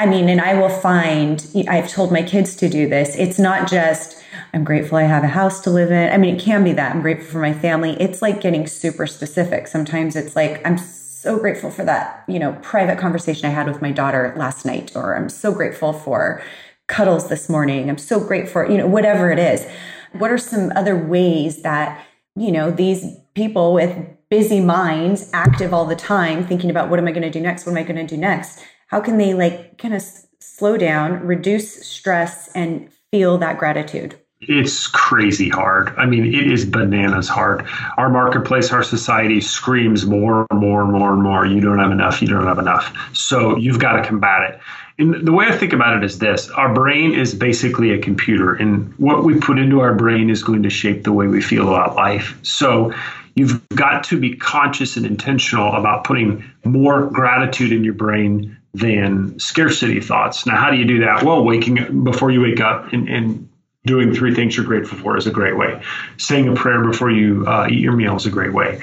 I 0.00 0.06
mean, 0.06 0.30
and 0.30 0.40
I 0.40 0.54
will 0.54 0.70
find, 0.70 1.46
I've 1.68 1.90
told 1.90 2.10
my 2.10 2.22
kids 2.22 2.56
to 2.56 2.70
do 2.70 2.88
this. 2.88 3.14
It's 3.16 3.38
not 3.38 3.68
just, 3.68 4.16
I'm 4.54 4.64
grateful 4.64 4.96
I 4.96 5.02
have 5.02 5.24
a 5.24 5.28
house 5.28 5.60
to 5.60 5.70
live 5.70 5.90
in. 5.90 6.10
I 6.10 6.16
mean, 6.16 6.36
it 6.36 6.40
can 6.40 6.64
be 6.64 6.72
that. 6.72 6.94
I'm 6.94 7.02
grateful 7.02 7.26
for 7.26 7.38
my 7.38 7.52
family. 7.52 8.00
It's 8.00 8.22
like 8.22 8.40
getting 8.40 8.66
super 8.66 9.06
specific. 9.06 9.66
Sometimes 9.66 10.16
it's 10.16 10.34
like, 10.34 10.66
I'm 10.66 10.78
so 10.78 11.38
grateful 11.38 11.70
for 11.70 11.84
that, 11.84 12.24
you 12.26 12.38
know, 12.38 12.54
private 12.62 12.98
conversation 12.98 13.44
I 13.44 13.50
had 13.50 13.68
with 13.68 13.82
my 13.82 13.92
daughter 13.92 14.34
last 14.38 14.64
night, 14.64 14.92
or 14.96 15.18
I'm 15.18 15.28
so 15.28 15.52
grateful 15.52 15.92
for 15.92 16.42
cuddles 16.86 17.28
this 17.28 17.50
morning. 17.50 17.90
I'm 17.90 17.98
so 17.98 18.20
grateful, 18.20 18.70
you 18.70 18.78
know, 18.78 18.86
whatever 18.86 19.30
it 19.30 19.38
is. 19.38 19.66
What 20.12 20.30
are 20.30 20.38
some 20.38 20.72
other 20.74 20.96
ways 20.96 21.60
that, 21.60 22.02
you 22.36 22.50
know, 22.50 22.70
these 22.70 23.04
people 23.34 23.74
with 23.74 23.98
busy 24.30 24.60
minds, 24.60 25.28
active 25.34 25.74
all 25.74 25.84
the 25.84 25.94
time, 25.94 26.46
thinking 26.46 26.70
about 26.70 26.88
what 26.88 26.98
am 26.98 27.06
I 27.06 27.12
going 27.12 27.22
to 27.22 27.30
do 27.30 27.40
next? 27.40 27.66
What 27.66 27.72
am 27.72 27.78
I 27.78 27.82
going 27.82 28.06
to 28.06 28.14
do 28.14 28.18
next? 28.18 28.64
How 28.90 29.00
can 29.00 29.18
they 29.18 29.34
like 29.34 29.78
kind 29.78 29.94
of 29.94 30.02
slow 30.40 30.76
down, 30.76 31.24
reduce 31.24 31.86
stress, 31.86 32.50
and 32.54 32.90
feel 33.12 33.38
that 33.38 33.58
gratitude? 33.58 34.16
It's 34.42 34.86
crazy 34.86 35.48
hard. 35.48 35.90
I 35.96 36.06
mean, 36.06 36.24
it 36.26 36.50
is 36.50 36.64
bananas 36.64 37.28
hard. 37.28 37.66
Our 37.98 38.08
marketplace, 38.08 38.72
our 38.72 38.82
society 38.82 39.40
screams 39.40 40.06
more 40.06 40.46
and 40.50 40.58
more 40.58 40.82
and 40.82 40.90
more 40.90 41.12
and 41.12 41.22
more. 41.22 41.46
You 41.46 41.60
don't 41.60 41.78
have 41.78 41.92
enough. 41.92 42.22
You 42.22 42.28
don't 42.28 42.46
have 42.46 42.58
enough. 42.58 42.96
So 43.12 43.56
you've 43.58 43.78
got 43.78 43.92
to 44.00 44.02
combat 44.02 44.50
it. 44.50 44.60
And 44.98 45.26
the 45.26 45.32
way 45.32 45.46
I 45.46 45.56
think 45.56 45.72
about 45.72 45.96
it 45.96 46.04
is 46.04 46.18
this 46.18 46.48
our 46.50 46.74
brain 46.74 47.14
is 47.14 47.34
basically 47.34 47.92
a 47.92 47.98
computer, 47.98 48.54
and 48.54 48.92
what 48.98 49.24
we 49.24 49.38
put 49.38 49.58
into 49.58 49.80
our 49.80 49.94
brain 49.94 50.28
is 50.30 50.42
going 50.42 50.62
to 50.64 50.70
shape 50.70 51.04
the 51.04 51.12
way 51.12 51.26
we 51.26 51.40
feel 51.40 51.68
about 51.68 51.94
life. 51.94 52.38
So 52.42 52.92
you've 53.34 53.66
got 53.70 54.04
to 54.04 54.18
be 54.18 54.36
conscious 54.36 54.96
and 54.96 55.06
intentional 55.06 55.72
about 55.74 56.04
putting 56.04 56.44
more 56.64 57.06
gratitude 57.06 57.72
in 57.72 57.84
your 57.84 57.94
brain 57.94 58.56
than 58.72 59.38
scarcity 59.38 60.00
thoughts. 60.00 60.46
Now, 60.46 60.56
how 60.56 60.70
do 60.70 60.76
you 60.76 60.84
do 60.84 61.00
that? 61.00 61.22
Well, 61.22 61.44
waking 61.44 61.80
up 61.80 62.04
before 62.04 62.30
you 62.30 62.40
wake 62.40 62.60
up 62.60 62.92
and, 62.92 63.08
and 63.08 63.48
doing 63.84 64.14
three 64.14 64.34
things 64.34 64.56
you're 64.56 64.66
grateful 64.66 64.98
for 64.98 65.16
is 65.16 65.26
a 65.26 65.30
great 65.30 65.56
way. 65.56 65.82
Saying 66.18 66.48
a 66.48 66.54
prayer 66.54 66.84
before 66.84 67.10
you 67.10 67.44
uh, 67.46 67.66
eat 67.70 67.80
your 67.80 67.96
meal 67.96 68.16
is 68.16 68.26
a 68.26 68.30
great 68.30 68.52
way. 68.52 68.80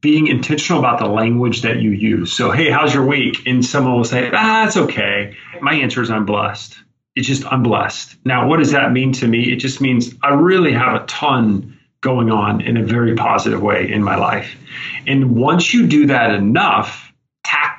Being 0.00 0.26
intentional 0.26 0.80
about 0.80 0.98
the 0.98 1.06
language 1.06 1.62
that 1.62 1.80
you 1.80 1.90
use. 1.90 2.32
So, 2.32 2.50
hey, 2.50 2.70
how's 2.70 2.92
your 2.92 3.06
week? 3.06 3.46
And 3.46 3.64
someone 3.64 3.96
will 3.96 4.04
say, 4.04 4.30
ah, 4.32 4.66
it's 4.66 4.76
okay. 4.76 5.36
My 5.60 5.74
answer 5.74 6.02
is 6.02 6.10
I'm 6.10 6.26
blessed. 6.26 6.76
It's 7.14 7.28
just 7.28 7.44
I'm 7.44 7.62
blessed. 7.62 8.16
Now, 8.24 8.48
what 8.48 8.56
does 8.56 8.72
that 8.72 8.92
mean 8.92 9.12
to 9.14 9.28
me? 9.28 9.52
It 9.52 9.56
just 9.56 9.80
means 9.80 10.14
I 10.22 10.34
really 10.34 10.72
have 10.72 11.02
a 11.02 11.06
ton 11.06 11.78
going 12.00 12.30
on 12.30 12.60
in 12.60 12.76
a 12.76 12.82
very 12.82 13.14
positive 13.14 13.62
way 13.62 13.90
in 13.90 14.02
my 14.02 14.16
life. 14.16 14.56
And 15.06 15.36
once 15.36 15.72
you 15.72 15.86
do 15.86 16.06
that 16.06 16.34
enough, 16.34 17.11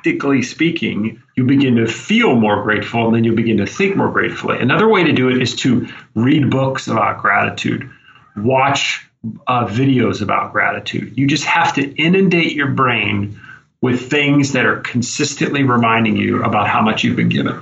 practically 0.04 0.42
speaking, 0.42 1.22
you 1.34 1.44
begin 1.44 1.76
to 1.76 1.86
feel 1.86 2.36
more 2.36 2.62
grateful 2.62 3.06
and 3.06 3.16
then 3.16 3.24
you 3.24 3.32
begin 3.32 3.56
to 3.56 3.64
think 3.64 3.96
more 3.96 4.10
gratefully. 4.10 4.58
Another 4.58 4.86
way 4.86 5.02
to 5.02 5.12
do 5.12 5.30
it 5.30 5.40
is 5.40 5.56
to 5.56 5.88
read 6.14 6.50
books 6.50 6.88
about 6.88 7.22
gratitude, 7.22 7.90
watch 8.36 9.08
uh, 9.46 9.66
videos 9.66 10.20
about 10.20 10.52
gratitude. 10.52 11.16
You 11.16 11.26
just 11.26 11.44
have 11.44 11.72
to 11.76 11.94
inundate 11.94 12.52
your 12.52 12.68
brain 12.68 13.40
with 13.80 14.10
things 14.10 14.52
that 14.52 14.66
are 14.66 14.80
consistently 14.80 15.62
reminding 15.62 16.18
you 16.18 16.44
about 16.44 16.68
how 16.68 16.82
much 16.82 17.02
you've 17.02 17.16
been 17.16 17.30
given. 17.30 17.58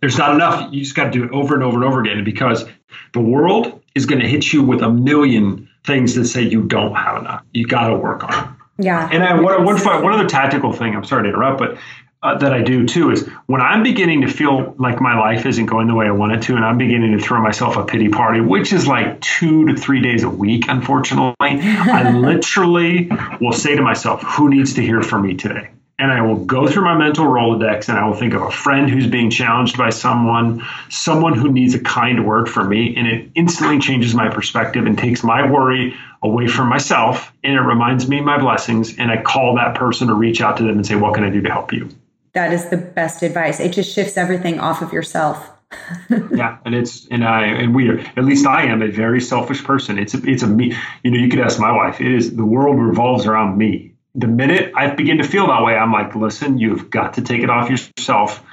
There's 0.00 0.16
not 0.16 0.34
enough. 0.34 0.72
You 0.72 0.80
just 0.80 0.94
got 0.94 1.04
to 1.04 1.10
do 1.10 1.24
it 1.24 1.32
over 1.32 1.52
and 1.54 1.62
over 1.62 1.76
and 1.76 1.84
over 1.84 2.00
again 2.00 2.24
because 2.24 2.64
the 3.12 3.20
world 3.20 3.82
is 3.94 4.06
going 4.06 4.22
to 4.22 4.28
hit 4.28 4.54
you 4.54 4.62
with 4.62 4.80
a 4.80 4.90
million 4.90 5.68
things 5.84 6.14
that 6.14 6.24
say 6.24 6.40
you 6.40 6.62
don't 6.62 6.94
have 6.94 7.18
enough. 7.18 7.44
You 7.52 7.66
got 7.66 7.88
to 7.88 7.96
work 7.96 8.24
on 8.24 8.32
it. 8.32 8.53
Yeah. 8.78 9.08
And 9.10 9.22
I, 9.22 9.40
one, 9.40 9.64
one, 9.64 10.02
one 10.02 10.12
other 10.12 10.28
tactical 10.28 10.72
thing, 10.72 10.94
I'm 10.94 11.04
sorry 11.04 11.24
to 11.24 11.28
interrupt, 11.28 11.58
but 11.58 11.78
uh, 12.24 12.38
that 12.38 12.54
I 12.54 12.62
do 12.62 12.86
too 12.86 13.10
is 13.10 13.28
when 13.46 13.60
I'm 13.60 13.82
beginning 13.82 14.22
to 14.22 14.28
feel 14.28 14.74
like 14.78 15.00
my 15.00 15.18
life 15.18 15.44
isn't 15.44 15.66
going 15.66 15.88
the 15.88 15.94
way 15.94 16.06
I 16.06 16.10
want 16.10 16.32
it 16.32 16.42
to, 16.44 16.56
and 16.56 16.64
I'm 16.64 16.78
beginning 16.78 17.16
to 17.16 17.22
throw 17.22 17.40
myself 17.42 17.76
a 17.76 17.84
pity 17.84 18.08
party, 18.08 18.40
which 18.40 18.72
is 18.72 18.86
like 18.86 19.20
two 19.20 19.66
to 19.66 19.76
three 19.76 20.00
days 20.00 20.24
a 20.24 20.30
week, 20.30 20.64
unfortunately, 20.68 21.34
I 21.40 22.10
literally 22.16 23.10
will 23.40 23.52
say 23.52 23.76
to 23.76 23.82
myself, 23.82 24.22
who 24.22 24.48
needs 24.48 24.74
to 24.74 24.82
hear 24.82 25.02
from 25.02 25.26
me 25.26 25.34
today? 25.34 25.70
And 26.04 26.12
I 26.12 26.20
will 26.20 26.44
go 26.44 26.68
through 26.68 26.84
my 26.84 26.98
mental 26.98 27.24
Rolodex 27.24 27.88
and 27.88 27.96
I 27.96 28.06
will 28.06 28.14
think 28.14 28.34
of 28.34 28.42
a 28.42 28.50
friend 28.50 28.90
who's 28.90 29.06
being 29.06 29.30
challenged 29.30 29.78
by 29.78 29.88
someone, 29.88 30.62
someone 30.90 31.32
who 31.32 31.50
needs 31.50 31.74
a 31.74 31.80
kind 31.80 32.26
word 32.26 32.46
from 32.46 32.68
me, 32.68 32.94
and 32.94 33.06
it 33.06 33.30
instantly 33.34 33.78
changes 33.78 34.14
my 34.14 34.28
perspective 34.28 34.84
and 34.84 34.98
takes 34.98 35.24
my 35.24 35.50
worry 35.50 35.94
away 36.22 36.46
from 36.46 36.68
myself 36.68 37.32
and 37.42 37.54
it 37.54 37.60
reminds 37.60 38.06
me 38.06 38.18
of 38.18 38.26
my 38.26 38.38
blessings. 38.38 38.98
And 38.98 39.10
I 39.10 39.22
call 39.22 39.54
that 39.56 39.76
person 39.76 40.08
to 40.08 40.14
reach 40.14 40.42
out 40.42 40.58
to 40.58 40.62
them 40.62 40.76
and 40.76 40.86
say, 40.86 40.94
What 40.94 41.14
can 41.14 41.24
I 41.24 41.30
do 41.30 41.40
to 41.40 41.50
help 41.50 41.72
you? 41.72 41.88
That 42.34 42.52
is 42.52 42.68
the 42.68 42.76
best 42.76 43.22
advice. 43.22 43.58
It 43.58 43.72
just 43.72 43.94
shifts 43.94 44.18
everything 44.18 44.60
off 44.60 44.82
of 44.82 44.92
yourself. 44.92 45.50
yeah, 46.32 46.58
and 46.66 46.74
it's 46.74 47.08
and 47.08 47.24
I 47.24 47.46
and 47.46 47.74
we 47.74 47.88
are 47.88 47.98
at 47.98 48.24
least 48.24 48.46
I 48.46 48.64
am 48.64 48.82
a 48.82 48.88
very 48.88 49.22
selfish 49.22 49.64
person. 49.64 49.98
It's 49.98 50.12
a, 50.12 50.18
it's 50.28 50.42
a 50.42 50.46
me. 50.46 50.76
You 51.02 51.10
know, 51.10 51.18
you 51.18 51.30
could 51.30 51.40
ask 51.40 51.58
my 51.58 51.72
wife. 51.72 51.98
It 51.98 52.12
is 52.12 52.36
the 52.36 52.44
world 52.44 52.78
revolves 52.78 53.24
around 53.24 53.56
me 53.56 53.93
the 54.14 54.26
minute 54.26 54.72
I 54.76 54.90
begin 54.90 55.18
to 55.18 55.24
feel 55.24 55.48
that 55.48 55.62
way, 55.62 55.74
I'm 55.76 55.92
like, 55.92 56.14
listen, 56.14 56.58
you've 56.58 56.90
got 56.90 57.14
to 57.14 57.22
take 57.22 57.42
it 57.42 57.50
off 57.50 57.68
yourself 57.68 58.44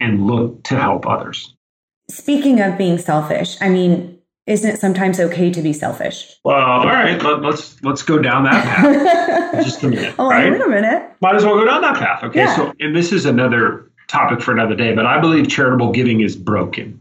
and 0.00 0.26
look 0.26 0.62
to 0.64 0.76
help 0.76 1.06
others. 1.06 1.54
Speaking 2.08 2.60
of 2.60 2.78
being 2.78 2.98
selfish, 2.98 3.56
I 3.60 3.68
mean, 3.68 4.18
isn't 4.46 4.68
it 4.68 4.80
sometimes 4.80 5.20
okay 5.20 5.50
to 5.52 5.62
be 5.62 5.72
selfish? 5.72 6.36
Well, 6.42 6.56
all 6.56 6.86
right, 6.86 7.22
let, 7.22 7.34
us 7.34 7.42
let's, 7.42 7.82
let's 7.82 8.02
go 8.02 8.18
down 8.18 8.44
that 8.44 8.64
path. 8.64 9.64
Just 9.64 9.82
a 9.82 9.88
minute. 9.88 10.14
oh, 10.18 10.28
right? 10.28 10.50
wait 10.50 10.60
a 10.60 10.68
minute. 10.68 11.12
Might 11.20 11.36
as 11.36 11.44
well 11.44 11.54
go 11.54 11.66
down 11.66 11.82
that 11.82 11.96
path. 11.96 12.24
Okay, 12.24 12.40
yeah. 12.40 12.56
so 12.56 12.72
and 12.80 12.96
this 12.96 13.12
is 13.12 13.26
another 13.26 13.90
topic 14.08 14.40
for 14.42 14.52
another 14.52 14.74
day, 14.74 14.94
but 14.94 15.06
I 15.06 15.20
believe 15.20 15.48
charitable 15.48 15.92
giving 15.92 16.20
is 16.20 16.34
broken 16.34 17.00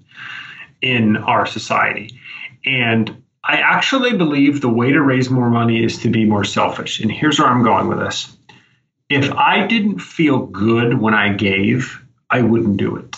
in 0.82 1.18
our 1.18 1.46
society. 1.46 2.20
And 2.66 3.24
I 3.50 3.62
actually 3.62 4.16
believe 4.16 4.62
the 4.62 4.70
way 4.70 4.92
to 4.92 5.02
raise 5.02 5.32
more 5.32 5.50
money 5.50 5.84
is 5.84 5.98
to 6.04 6.10
be 6.10 6.24
more 6.24 6.44
selfish. 6.44 7.00
And 7.00 7.12
here's 7.12 7.40
where 7.40 7.48
I'm 7.48 7.64
going 7.64 7.88
with 7.88 7.98
this. 7.98 8.38
If 9.10 9.32
I 9.32 9.66
didn't 9.66 9.98
feel 9.98 10.46
good 10.46 11.00
when 11.00 11.16
I 11.16 11.34
gave, 11.34 12.00
I 12.30 12.44
wouldn't 12.44 12.78
do 12.78 12.96
it. 12.98 13.18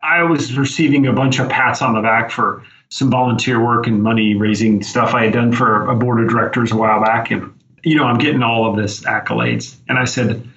I 0.00 0.22
was 0.22 0.56
receiving 0.56 1.08
a 1.08 1.12
bunch 1.12 1.40
of 1.40 1.48
pats 1.48 1.82
on 1.82 1.94
the 1.94 2.00
back 2.00 2.30
for 2.30 2.64
some 2.90 3.10
volunteer 3.10 3.60
work 3.60 3.88
and 3.88 4.04
money 4.04 4.36
raising 4.36 4.84
stuff 4.84 5.14
I 5.14 5.24
had 5.24 5.32
done 5.32 5.50
for 5.50 5.90
a 5.90 5.96
board 5.96 6.22
of 6.22 6.30
directors 6.30 6.70
a 6.70 6.76
while 6.76 7.02
back. 7.02 7.32
And, 7.32 7.52
you 7.82 7.96
know, 7.96 8.04
I'm 8.04 8.18
getting 8.18 8.44
all 8.44 8.70
of 8.70 8.76
this 8.76 9.00
accolades. 9.00 9.74
And 9.88 9.98
I 9.98 10.04
said, 10.04 10.48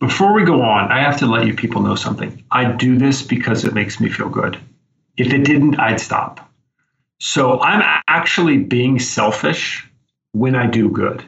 before 0.00 0.34
we 0.34 0.44
go 0.44 0.60
on, 0.60 0.92
I 0.92 1.00
have 1.00 1.18
to 1.20 1.26
let 1.26 1.46
you 1.46 1.54
people 1.54 1.80
know 1.80 1.94
something. 1.94 2.44
I 2.50 2.70
do 2.72 2.98
this 2.98 3.22
because 3.22 3.64
it 3.64 3.72
makes 3.72 4.00
me 4.00 4.10
feel 4.10 4.28
good. 4.28 4.60
If 5.16 5.32
it 5.32 5.44
didn't, 5.44 5.80
I'd 5.80 5.98
stop. 5.98 6.49
So 7.20 7.60
I'm 7.60 7.82
actually 8.08 8.58
being 8.58 8.98
selfish 8.98 9.86
when 10.32 10.56
I 10.56 10.66
do 10.66 10.88
good. 10.88 11.22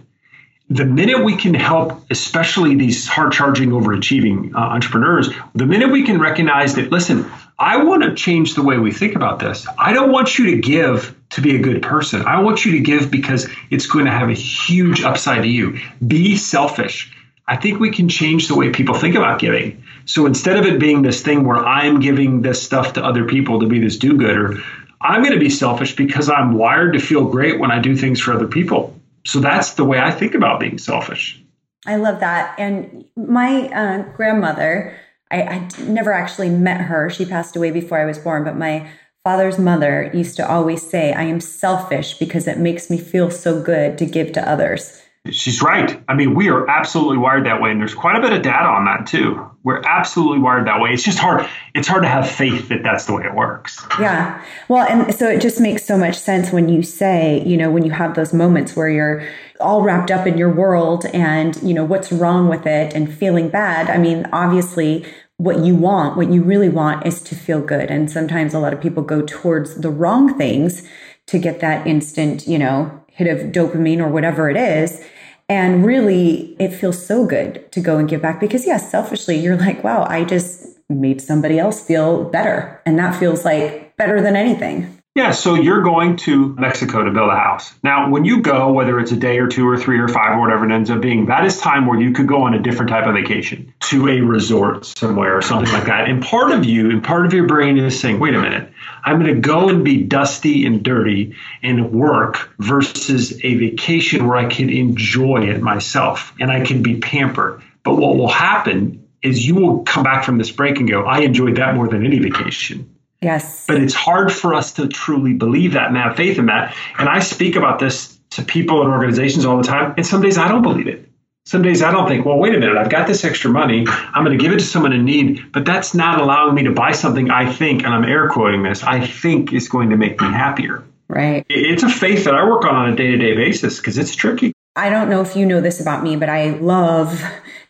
The 0.71 0.87
minute 0.87 1.23
we 1.23 1.37
can 1.37 1.53
help, 1.53 2.03
especially 2.11 2.75
these 2.75 3.07
hard 3.07 3.33
charging, 3.33 3.71
overachieving 3.71 4.55
uh, 4.55 4.59
entrepreneurs, 4.59 5.29
the 5.55 5.67
minute 5.67 5.91
we 5.91 6.03
can 6.03 6.19
recognize 6.19 6.75
that, 6.77 6.91
listen, 6.91 7.31
I 7.59 7.85
want 7.85 8.05
to 8.05 8.15
change 8.15 8.55
the 8.55 8.63
way 8.63 8.79
we 8.79 8.91
think 8.91 9.15
about 9.15 9.39
this. 9.39 9.67
I 9.79 9.93
don't 9.93 10.11
want 10.11 10.39
you 10.39 10.47
to 10.53 10.57
give 10.57 11.15
to 11.31 11.43
be 11.43 11.57
a 11.57 11.59
good 11.59 11.83
person. 11.83 12.23
I 12.23 12.41
want 12.41 12.65
you 12.65 12.73
to 12.73 12.81
give 12.81 13.11
because 13.11 13.47
it's 13.71 13.87
going 13.87 14.07
to 14.07 14.11
have 14.11 14.31
a 14.31 14.35
huge 14.35 15.03
upside 15.03 15.43
to 15.43 15.49
you. 15.49 15.79
Be 16.07 16.37
selfish. 16.37 17.15
I 17.47 17.57
think 17.57 17.81
we 17.81 17.91
can 17.91 18.09
change 18.09 18.49
the 18.49 18.55
way 18.55 18.71
people 18.71 18.95
think 18.95 19.15
about 19.15 19.41
giving. 19.41 19.85
So 20.07 20.25
instead 20.25 20.57
of 20.57 20.65
it 20.65 20.81
being 20.81 21.03
this 21.03 21.21
thing 21.23 21.45
where 21.45 21.59
I'm 21.59 22.01
giving 22.01 22.41
this 22.41 22.63
stuff 22.63 22.95
to 22.95 23.05
other 23.05 23.27
people 23.27 23.61
to 23.61 23.67
be 23.67 23.79
this 23.79 23.99
do 23.99 24.17
gooder, 24.17 24.63
I'm 25.03 25.23
going 25.23 25.35
to 25.35 25.41
be 25.41 25.51
selfish 25.51 25.97
because 25.97 26.31
I'm 26.31 26.55
wired 26.55 26.93
to 26.95 27.01
feel 27.01 27.29
great 27.29 27.59
when 27.59 27.71
I 27.71 27.81
do 27.81 27.97
things 27.97 28.21
for 28.21 28.33
other 28.33 28.47
people. 28.47 28.99
So 29.25 29.41
that's 29.41 29.75
the 29.75 29.85
way 29.85 30.01
I 30.01 30.11
think 30.11 30.35
about 30.35 30.61
being 30.61 30.79
selfish. 30.79 31.41
I 31.87 31.97
love 31.97 32.21
that. 32.21 32.59
And 32.59 33.05
my 33.17 33.69
uh, 33.69 34.03
grandmother, 34.17 34.97
I, 35.31 35.43
I 35.43 35.69
never 35.83 36.13
actually 36.13 36.51
met 36.51 36.83
her. 36.83 37.11
She 37.11 37.25
passed 37.25 37.57
away 37.57 37.71
before 37.73 37.99
I 37.99 38.05
was 38.05 38.19
born, 38.19 38.45
but 38.45 38.57
my 38.57 38.89
father's 39.25 39.59
mother 39.59 40.11
used 40.15 40.37
to 40.37 40.49
always 40.49 40.89
say, 40.89 41.13
I 41.13 41.23
am 41.23 41.41
selfish 41.41 42.15
because 42.15 42.47
it 42.47 42.59
makes 42.59 42.91
me 42.91 42.99
feel 42.99 43.31
so 43.31 43.61
good 43.61 43.99
to 43.99 44.07
give 44.07 44.33
to 44.33 44.49
others. 44.49 45.02
She's 45.31 45.63
right. 45.63 46.03
I 46.09 46.15
mean, 46.15 46.35
we 46.35 46.49
are 46.49 46.69
absolutely 46.69 47.17
wired 47.17 47.47
that 47.47 47.61
way, 47.63 47.71
and 47.71 47.81
there's 47.81 47.95
quite 47.95 48.17
a 48.17 48.21
bit 48.21 48.33
of 48.33 48.43
data 48.43 48.67
on 48.67 48.87
that 48.87 49.07
too. 49.07 49.49
We're 49.63 49.81
absolutely 49.83 50.41
wired 50.41 50.67
that 50.67 50.81
way. 50.81 50.91
It's 50.91 51.05
just 51.05 51.21
hard. 51.21 51.49
It's 51.77 51.87
hard 51.87 52.03
to 52.03 52.09
have 52.09 52.29
faith 52.29 52.69
that 52.71 52.83
that's 52.83 53.05
the 53.05 53.15
way 53.15 53.23
it 53.25 53.33
works. 53.33 53.87
Yeah. 54.01 54.45
Well, 54.67 54.85
and 54.89 55.15
so 55.15 55.29
it 55.29 55.41
just 55.41 55.61
makes 55.61 55.85
so 55.85 55.97
much 55.97 56.19
sense 56.19 56.51
when 56.51 56.69
you 56.69 56.83
say, 56.83 57.41
you 57.47 57.57
know, 57.57 57.71
when 57.71 57.85
you 57.85 57.93
have 57.93 58.17
those 58.17 58.33
moments 58.33 58.75
where 58.75 58.89
you're 58.89 59.29
all 59.61 59.83
wrapped 59.83 60.11
up 60.11 60.27
in 60.27 60.37
your 60.37 60.53
world 60.53 61.07
and, 61.15 61.57
you 61.63 61.73
know, 61.73 61.85
what's 61.85 62.11
wrong 62.11 62.49
with 62.49 62.67
it 62.67 62.93
and 62.93 63.15
feeling 63.15 63.49
bad. 63.49 63.89
I 63.89 63.99
mean, 63.99 64.27
obviously, 64.33 65.07
what 65.37 65.61
you 65.61 65.77
want, 65.77 66.17
what 66.17 66.33
you 66.33 66.43
really 66.43 66.69
want 66.69 67.07
is 67.07 67.21
to 67.23 67.37
feel 67.37 67.61
good. 67.61 67.91
And 67.91 68.11
sometimes 68.11 68.55
a 68.55 68.59
lot 68.59 68.73
of 68.73 68.81
people 68.81 69.05
go 69.05 69.23
towards 69.23 69.77
the 69.77 69.91
wrong 69.91 70.37
things 70.37 70.89
to 71.27 71.39
get 71.39 71.61
that 71.61 71.87
instant, 71.87 72.47
you 72.47 72.59
know, 72.59 73.03
hit 73.09 73.27
of 73.29 73.53
dopamine 73.53 73.99
or 73.99 74.09
whatever 74.09 74.51
it 74.51 74.57
is. 74.57 75.05
And 75.49 75.85
really, 75.85 76.57
it 76.59 76.73
feels 76.73 77.05
so 77.05 77.27
good 77.27 77.71
to 77.73 77.81
go 77.81 77.99
and 77.99 78.09
give 78.09 78.23
back 78.23 78.41
because, 78.41 78.67
yes, 78.67 78.83
yeah, 78.83 78.89
selfishly, 78.91 79.39
you're 79.39 79.57
like, 79.57 79.85
wow, 79.85 80.05
I 80.09 80.25
just 80.25 80.67
made 80.89 81.21
somebody 81.21 81.59
else 81.59 81.85
feel 81.85 82.25
better. 82.25 82.81
And 82.87 82.99
that 82.99 83.19
feels 83.19 83.45
like 83.45 83.97
better 83.97 84.23
than 84.23 84.37
anything. 84.37 84.99
Yeah, 85.15 85.33
so 85.33 85.55
you're 85.55 85.83
going 85.83 86.17
to 86.19 86.55
Mexico 86.55 87.05
to 87.05 87.11
build 87.11 87.29
a 87.29 87.37
house. 87.37 87.75
Now, 87.85 88.09
when 88.09 88.25
you 88.25 88.41
go, 88.41 88.73
whether 88.73 88.99
it's 88.99 89.13
a 89.13 89.17
day 89.17 89.39
or 89.41 89.47
two 89.47 89.69
or 89.69 89.77
three 89.77 89.99
or 89.99 90.09
five 90.09 90.39
or 90.39 90.41
whatever 90.41 90.65
it 90.65 90.73
ends 90.73 90.89
up 90.89 91.03
being, 91.03 91.27
that 91.27 91.45
is 91.45 91.61
time 91.61 91.87
where 91.87 92.01
you 92.01 92.13
could 92.13 92.27
go 92.27 92.45
on 92.45 92.55
a 92.55 92.63
different 92.63 92.89
type 92.89 93.07
of 93.07 93.13
vacation 93.13 93.75
to 93.81 94.09
a 94.09 94.23
resort 94.23 94.87
somewhere 94.87 95.37
or 95.37 95.43
something 95.43 95.71
like 95.71 95.85
that. 95.85 96.09
And 96.09 96.23
part 96.23 96.51
of 96.51 96.65
you 96.65 96.89
and 96.89 97.05
part 97.05 97.27
of 97.27 97.35
your 97.35 97.47
brain 97.47 97.77
is 97.77 98.01
saying, 98.01 98.21
wait 98.21 98.35
a 98.35 98.41
minute, 98.41 98.72
I'm 99.05 99.21
going 99.21 99.35
to 99.35 99.41
go 99.41 99.69
and 99.69 99.85
be 99.85 100.03
dusty 100.03 100.65
and 100.65 100.83
dirty 100.83 101.35
and 101.63 101.93
work 101.93 102.51
versus 102.59 103.33
a 103.45 103.55
vacation 103.55 104.27
where 104.27 104.37
I 104.37 104.49
can 104.49 104.71
enjoy 104.71 105.49
it 105.49 105.61
myself 105.61 106.33
and 106.41 106.51
I 106.51 106.65
can 106.65 106.83
be 106.83 106.99
pampered. 106.99 107.63
But 107.83 107.97
what 107.97 108.17
will 108.17 108.29
happen 108.29 109.09
is 109.23 109.47
you 109.47 109.55
will 109.55 109.81
come 109.81 110.03
back 110.03 110.25
from 110.25 110.39
this 110.39 110.51
break 110.51 110.79
and 110.79 110.89
go, 110.89 111.05
I 111.05 111.21
enjoyed 111.21 111.57
that 111.57 111.75
more 111.75 111.89
than 111.89 112.05
any 112.05 112.19
vacation. 112.19 112.89
Yes. 113.21 113.67
But 113.67 113.81
it's 113.81 113.95
hard 113.95 114.33
for 114.33 114.55
us 114.55 114.73
to 114.75 114.89
truly 114.89 115.33
believe 115.33 115.75
that 115.75 115.89
and 115.89 115.97
have 115.97 116.17
faith 116.17 116.39
in 116.39 116.47
that. 116.47 116.75
And 116.99 117.09
I 117.09 117.21
speak 117.21 117.55
about 117.55 117.79
this 117.79 118.19
to 118.31 118.43
people 118.43 118.83
and 118.83 118.91
organizations 118.91 119.45
all 119.45 119.57
the 119.57 119.63
time. 119.63 119.95
And 119.97 120.07
some 120.07 120.23
days 120.23 120.39
I 120.39 120.49
don't 120.49 120.63
believe 120.63 120.89
it. 120.89 121.09
Some 121.45 121.63
days 121.63 121.83
I 121.83 121.91
don't 121.91 122.07
think, 122.07 122.25
well, 122.25 122.39
wait 122.39 122.55
a 122.55 122.59
minute, 122.59 122.77
I've 122.77 122.91
got 122.91 123.09
this 123.09 123.25
extra 123.25 123.51
money. 123.51 123.85
I'm 123.89 124.25
going 124.25 124.39
to 124.39 124.43
give 124.43 124.53
it 124.53 124.61
to 124.61 124.65
someone 124.65 124.93
in 124.93 125.05
need, 125.05 125.53
but 125.53 125.65
that's 125.65 125.93
not 125.93 126.21
allowing 126.21 126.55
me 126.55 126.63
to 126.65 126.71
buy 126.71 126.93
something 126.93 127.31
I 127.31 127.53
think, 127.53 127.83
and 127.83 127.93
I'm 127.93 128.05
air 128.05 128.29
quoting 128.29 128.63
this, 128.63 128.85
I 128.85 129.05
think 129.05 129.53
is 129.53 129.69
going 129.69 129.91
to 129.91 129.97
make 129.97 130.21
me 130.21 130.29
happier. 130.29 130.85
Right. 131.09 131.45
It's 131.49 131.83
a 131.83 131.89
faith 131.89 132.25
that 132.25 132.35
I 132.35 132.45
work 132.49 132.65
on 132.65 132.75
on 132.75 132.93
a 132.93 132.97
day 132.97 133.11
to 133.11 133.17
day 133.17 133.35
basis 133.35 133.79
because 133.79 133.99
it's 133.99 134.15
tricky. 134.15 134.53
I 134.75 134.89
don't 134.89 135.11
know 135.11 135.21
if 135.21 135.37
you 135.37 135.45
know 135.45 135.61
this 135.61 135.81
about 135.81 136.03
me, 136.03 136.17
but 136.17 136.31
I 136.31 136.51
love 136.51 137.23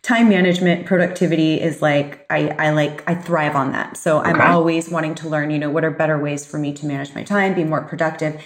time 0.02 0.28
management. 0.28 0.86
Productivity 0.86 1.60
is 1.60 1.82
like, 1.82 2.24
I, 2.30 2.48
I 2.50 2.70
like, 2.70 3.08
I 3.08 3.14
thrive 3.14 3.56
on 3.56 3.72
that. 3.72 3.96
So 3.96 4.20
okay. 4.20 4.30
I'm 4.30 4.40
always 4.40 4.88
wanting 4.88 5.16
to 5.16 5.28
learn, 5.28 5.50
you 5.50 5.58
know, 5.58 5.70
what 5.70 5.84
are 5.84 5.90
better 5.90 6.18
ways 6.18 6.46
for 6.46 6.58
me 6.58 6.72
to 6.74 6.86
manage 6.86 7.14
my 7.14 7.24
time, 7.24 7.54
be 7.54 7.64
more 7.64 7.82
productive. 7.82 8.40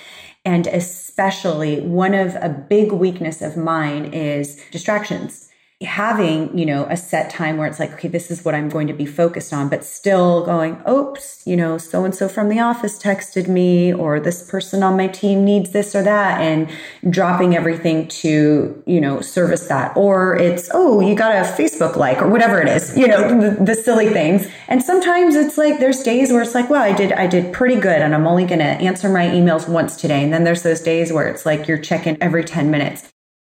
And 0.45 0.67
especially 0.69 1.81
one 1.81 2.15
of 2.15 2.35
a 2.37 2.49
big 2.49 2.93
weakness 2.93 3.43
of 3.43 3.57
mine 3.57 4.07
is 4.15 4.63
distractions 4.71 5.51
having, 5.83 6.57
you 6.57 6.65
know, 6.65 6.87
a 6.89 6.97
set 6.97 7.29
time 7.29 7.59
where 7.59 7.69
it's 7.69 7.79
like, 7.79 7.93
okay, 7.93 8.09
this 8.09 8.31
is 8.31 8.43
what 8.47 8.55
I'm 8.55 8.71
going 8.71 8.87
to 8.87 8.95
be 8.95 9.05
focused 9.05 9.53
on, 9.53 9.69
but 9.69 9.85
still 9.85 10.43
going, 10.47 10.81
oops, 10.89 11.43
you 11.45 11.55
know, 11.55 11.77
so 11.77 12.03
and 12.07 12.15
so 12.15 12.31
from 12.31 12.49
the 12.49 12.59
office 12.59 12.99
texted 12.99 13.47
me, 13.47 13.93
or 13.93 14.19
this 14.19 14.49
person 14.49 14.83
on 14.83 14.97
my 14.97 15.07
team 15.07 15.45
needs 15.45 15.73
this 15.73 15.95
or 15.95 16.03
that, 16.03 16.41
and 16.41 16.71
dropping 17.13 17.55
everything 17.55 18.09
to, 18.09 18.83
you 18.87 19.01
know, 19.03 19.21
service 19.21 19.69
that. 19.69 19.95
Or 19.99 20.35
it's, 20.37 20.71
oh, 20.73 21.01
you 21.01 21.15
got 21.15 21.33
a 21.33 21.41
Facebook 21.41 21.97
like, 21.97 22.23
or 22.23 22.29
whatever 22.29 22.63
it 22.63 22.69
is, 22.69 22.97
you 22.97 23.07
know, 23.07 23.29
the, 23.29 23.63
the 23.63 23.75
silly 23.75 24.09
things. 24.09 24.49
And 24.69 24.83
sometimes 24.83 25.35
it's 25.35 25.59
like, 25.59 25.79
there's 25.79 26.03
days 26.03 26.33
where 26.33 26.41
it's 26.41 26.55
like, 26.55 26.71
well, 26.71 26.83
I 26.83 26.93
did, 26.93 27.13
I 27.13 27.27
did 27.27 27.53
pretty 27.53 27.77
good, 27.77 28.01
and 28.01 28.15
I'm 28.15 28.27
only 28.27 28.47
going 28.47 28.61
to 28.61 28.65
answer 28.65 29.11
my 29.11 29.27
emails 29.27 29.69
once 29.69 30.01
today. 30.01 30.25
And 30.25 30.33
then 30.33 30.45
there's 30.45 30.63
those 30.63 30.81
days 30.81 31.13
where 31.13 31.29
it's 31.29 31.45
like 31.45 31.69
you're 31.69 31.77
checking 31.77 32.17
every 32.23 32.45
10 32.45 32.71
minutes. 32.71 33.13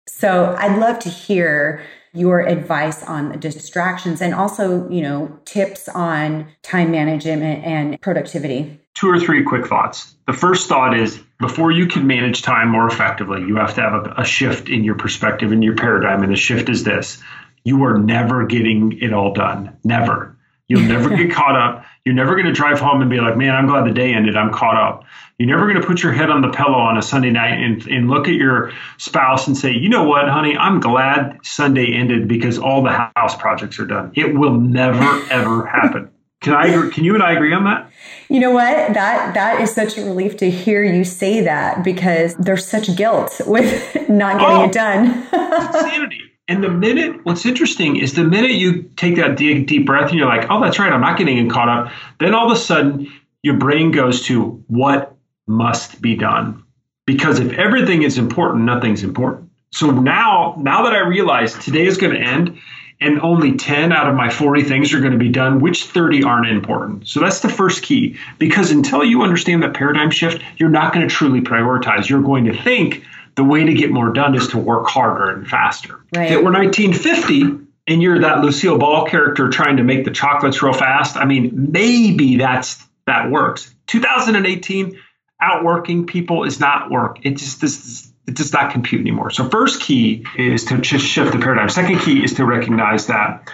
So 0.10 0.54
I'd 0.60 0.78
love 0.78 1.00
to 1.00 1.10
hear 1.10 1.82
your 2.20 2.42
advice 2.42 3.02
on 3.04 3.30
the 3.30 3.38
distractions 3.38 4.22
and 4.22 4.34
also, 4.34 4.90
you 4.90 5.02
know, 5.02 5.40
tips 5.46 5.88
on 5.90 6.48
time 6.62 6.92
management 6.92 7.64
and 7.64 8.00
productivity. 8.02 8.80
Two 8.96 9.10
or 9.10 9.20
three 9.20 9.44
quick 9.44 9.68
thoughts. 9.68 10.16
The 10.28 10.34
first 10.34 10.68
thought 10.68 10.98
is 10.98 11.20
before 11.40 11.72
you 11.72 11.88
can 11.88 12.06
manage 12.06 12.42
time 12.42 12.70
more 12.70 12.88
effectively, 12.88 13.42
you 13.42 13.56
have 13.56 13.74
to 13.76 13.82
have 13.82 13.94
a, 13.94 14.14
a 14.18 14.26
shift 14.26 14.68
in 14.68 14.84
your 14.84 14.96
perspective 14.96 15.52
and 15.52 15.64
your 15.64 15.76
paradigm. 15.76 16.22
And 16.22 16.32
the 16.32 16.38
shift 16.38 16.70
is 16.70 16.84
this 16.84 17.22
you 17.64 17.84
are 17.84 17.98
never 17.98 18.46
getting 18.46 18.98
it 19.02 19.14
all 19.14 19.34
done. 19.34 19.78
Never. 19.84 20.38
You'll 20.68 20.82
never 20.82 21.10
get 21.16 21.32
caught 21.32 21.56
up. 21.56 21.86
You're 22.10 22.16
never 22.16 22.34
going 22.34 22.48
to 22.48 22.52
drive 22.52 22.80
home 22.80 23.02
and 23.02 23.10
be 23.12 23.22
like, 23.22 23.38
man, 23.38 23.54
I'm 23.54 23.68
glad 23.68 23.86
the 23.86 23.94
day 23.94 24.16
ended. 24.16 24.36
I'm 24.36 24.52
caught 24.52 24.76
up. 24.76 25.06
You're 25.38 25.48
never 25.48 25.72
going 25.72 25.80
to 25.80 25.86
put 25.86 26.02
your 26.02 26.12
head 26.12 26.32
on 26.32 26.42
the 26.42 26.50
pillow 26.50 26.80
on 26.80 26.98
a 26.98 27.04
Sunday 27.04 27.30
night 27.30 27.62
and, 27.62 27.86
and 27.86 28.10
look 28.10 28.28
at 28.28 28.34
your 28.34 28.72
spouse 28.98 29.46
and 29.46 29.56
say, 29.56 29.72
you 29.72 29.90
know 29.90 30.06
what, 30.06 30.28
honey, 30.28 30.58
I'm 30.58 30.80
glad 30.80 31.38
Sunday 31.44 31.94
ended 31.94 32.28
because 32.28 32.58
all 32.58 32.82
the 32.82 33.12
house 33.16 33.36
projects 33.36 33.78
are 33.78 33.86
done. 33.86 34.12
It 34.16 34.34
will 34.34 34.60
never, 34.60 35.04
ever 35.32 35.68
happen. 35.68 36.10
Can 36.42 36.54
I 36.54 36.66
agree, 36.70 36.90
can 36.90 37.04
you 37.04 37.14
and 37.14 37.22
I 37.22 37.34
agree 37.34 37.54
on 37.54 37.66
that? 37.66 37.92
You 38.28 38.40
know 38.40 38.50
what? 38.50 38.96
That 38.96 39.36
that 39.36 39.62
is 39.62 39.72
such 39.72 39.96
a 39.96 40.04
relief 40.04 40.36
to 40.38 40.50
hear 40.50 40.84
you 40.84 41.04
say 41.04 41.42
that 41.42 41.84
because 41.84 42.34
there's 42.38 42.66
such 42.66 42.96
guilt 42.96 43.40
with 43.46 43.94
not 44.10 44.40
getting 44.40 44.58
oh, 44.58 44.64
it 44.64 44.72
done. 44.72 45.06
insanity. 45.32 46.29
And 46.50 46.64
the 46.64 46.70
minute, 46.70 47.24
what's 47.26 47.46
interesting 47.46 47.98
is 47.98 48.16
the 48.16 48.24
minute 48.24 48.54
you 48.54 48.92
take 48.98 49.18
that 49.18 49.38
deep, 49.38 49.68
deep 49.68 49.86
breath 49.86 50.10
and 50.10 50.18
you're 50.18 50.28
like, 50.28 50.48
oh, 50.50 50.60
that's 50.60 50.80
right, 50.80 50.92
I'm 50.92 51.00
not 51.00 51.20
getting 51.20 51.48
caught 51.48 51.70
up, 51.70 51.94
then 52.20 52.34
all 52.34 52.52
of 52.52 52.58
a 52.58 52.60
sudden 52.60 53.08
your 53.44 53.58
brain 53.58 53.92
goes 53.92 54.24
to 54.24 54.64
what 54.68 55.16
must 55.48 56.02
be 56.02 56.16
done. 56.16 56.64
Because 57.06 57.40
if 57.40 57.54
everything 57.54 58.02
is 58.02 58.18
important, 58.18 58.64
nothing's 58.64 59.04
important. 59.04 59.52
So 59.72 59.92
now, 59.92 60.56
now 60.58 60.84
that 60.84 60.94
I 60.94 61.08
realize 61.08 61.54
today 61.54 61.86
is 61.86 61.98
going 61.98 62.14
to 62.14 62.20
end 62.20 62.60
and 63.00 63.22
only 63.22 63.56
10 63.56 63.94
out 63.94 64.08
of 64.08 64.16
my 64.16 64.32
40 64.32 64.64
things 64.64 64.92
are 64.92 65.00
going 65.00 65.12
to 65.12 65.20
be 65.20 65.30
done, 65.30 65.60
which 65.60 65.86
30 65.86 66.24
aren't 66.24 66.48
important? 66.48 67.08
So 67.08 67.20
that's 67.20 67.42
the 67.42 67.50
first 67.50 67.84
key. 67.84 68.18
Because 68.40 68.72
until 68.72 69.04
you 69.04 69.22
understand 69.22 69.62
that 69.62 69.76
paradigm 69.76 70.10
shift, 70.10 70.42
you're 70.58 70.70
not 70.70 70.94
going 70.94 71.08
to 71.08 71.14
truly 71.14 71.42
prioritize. 71.42 72.10
You're 72.10 72.24
going 72.24 72.46
to 72.46 72.64
think 72.64 73.04
the 73.40 73.44
way 73.46 73.64
to 73.64 73.74
get 73.74 73.90
more 73.90 74.12
done 74.12 74.36
is 74.36 74.50
to 74.50 74.58
work 74.58 74.88
harder 74.88 75.30
and 75.30 75.48
faster. 75.48 76.02
Right. 76.14 76.26
If 76.26 76.32
it 76.32 76.44
were 76.44 76.52
1950 76.52 77.68
and 77.88 78.02
you're 78.02 78.20
that 78.20 78.42
Lucille 78.42 78.78
Ball 78.78 79.06
character 79.06 79.48
trying 79.48 79.78
to 79.78 79.84
make 79.84 80.04
the 80.04 80.12
chocolates 80.12 80.62
real 80.62 80.74
fast, 80.74 81.16
I 81.16 81.24
mean, 81.24 81.72
maybe 81.72 82.36
that's 82.36 82.84
that 83.06 83.32
works. 83.32 83.74
2018, 83.88 85.00
outworking 85.42 86.06
people 86.06 86.44
is 86.44 86.60
not 86.60 86.92
work. 86.92 87.20
It 87.24 87.38
just 87.38 87.62
does 87.62 88.12
it 88.28 88.36
does 88.36 88.52
not 88.52 88.74
compute 88.74 89.00
anymore. 89.00 89.32
So 89.32 89.48
first 89.48 89.82
key 89.82 90.26
is 90.38 90.66
to 90.66 90.80
just 90.80 91.06
shift 91.06 91.32
the 91.32 91.40
paradigm. 91.40 91.70
Second 91.70 92.00
key 92.02 92.22
is 92.22 92.34
to 92.34 92.46
recognize 92.46 93.08
that 93.08 93.50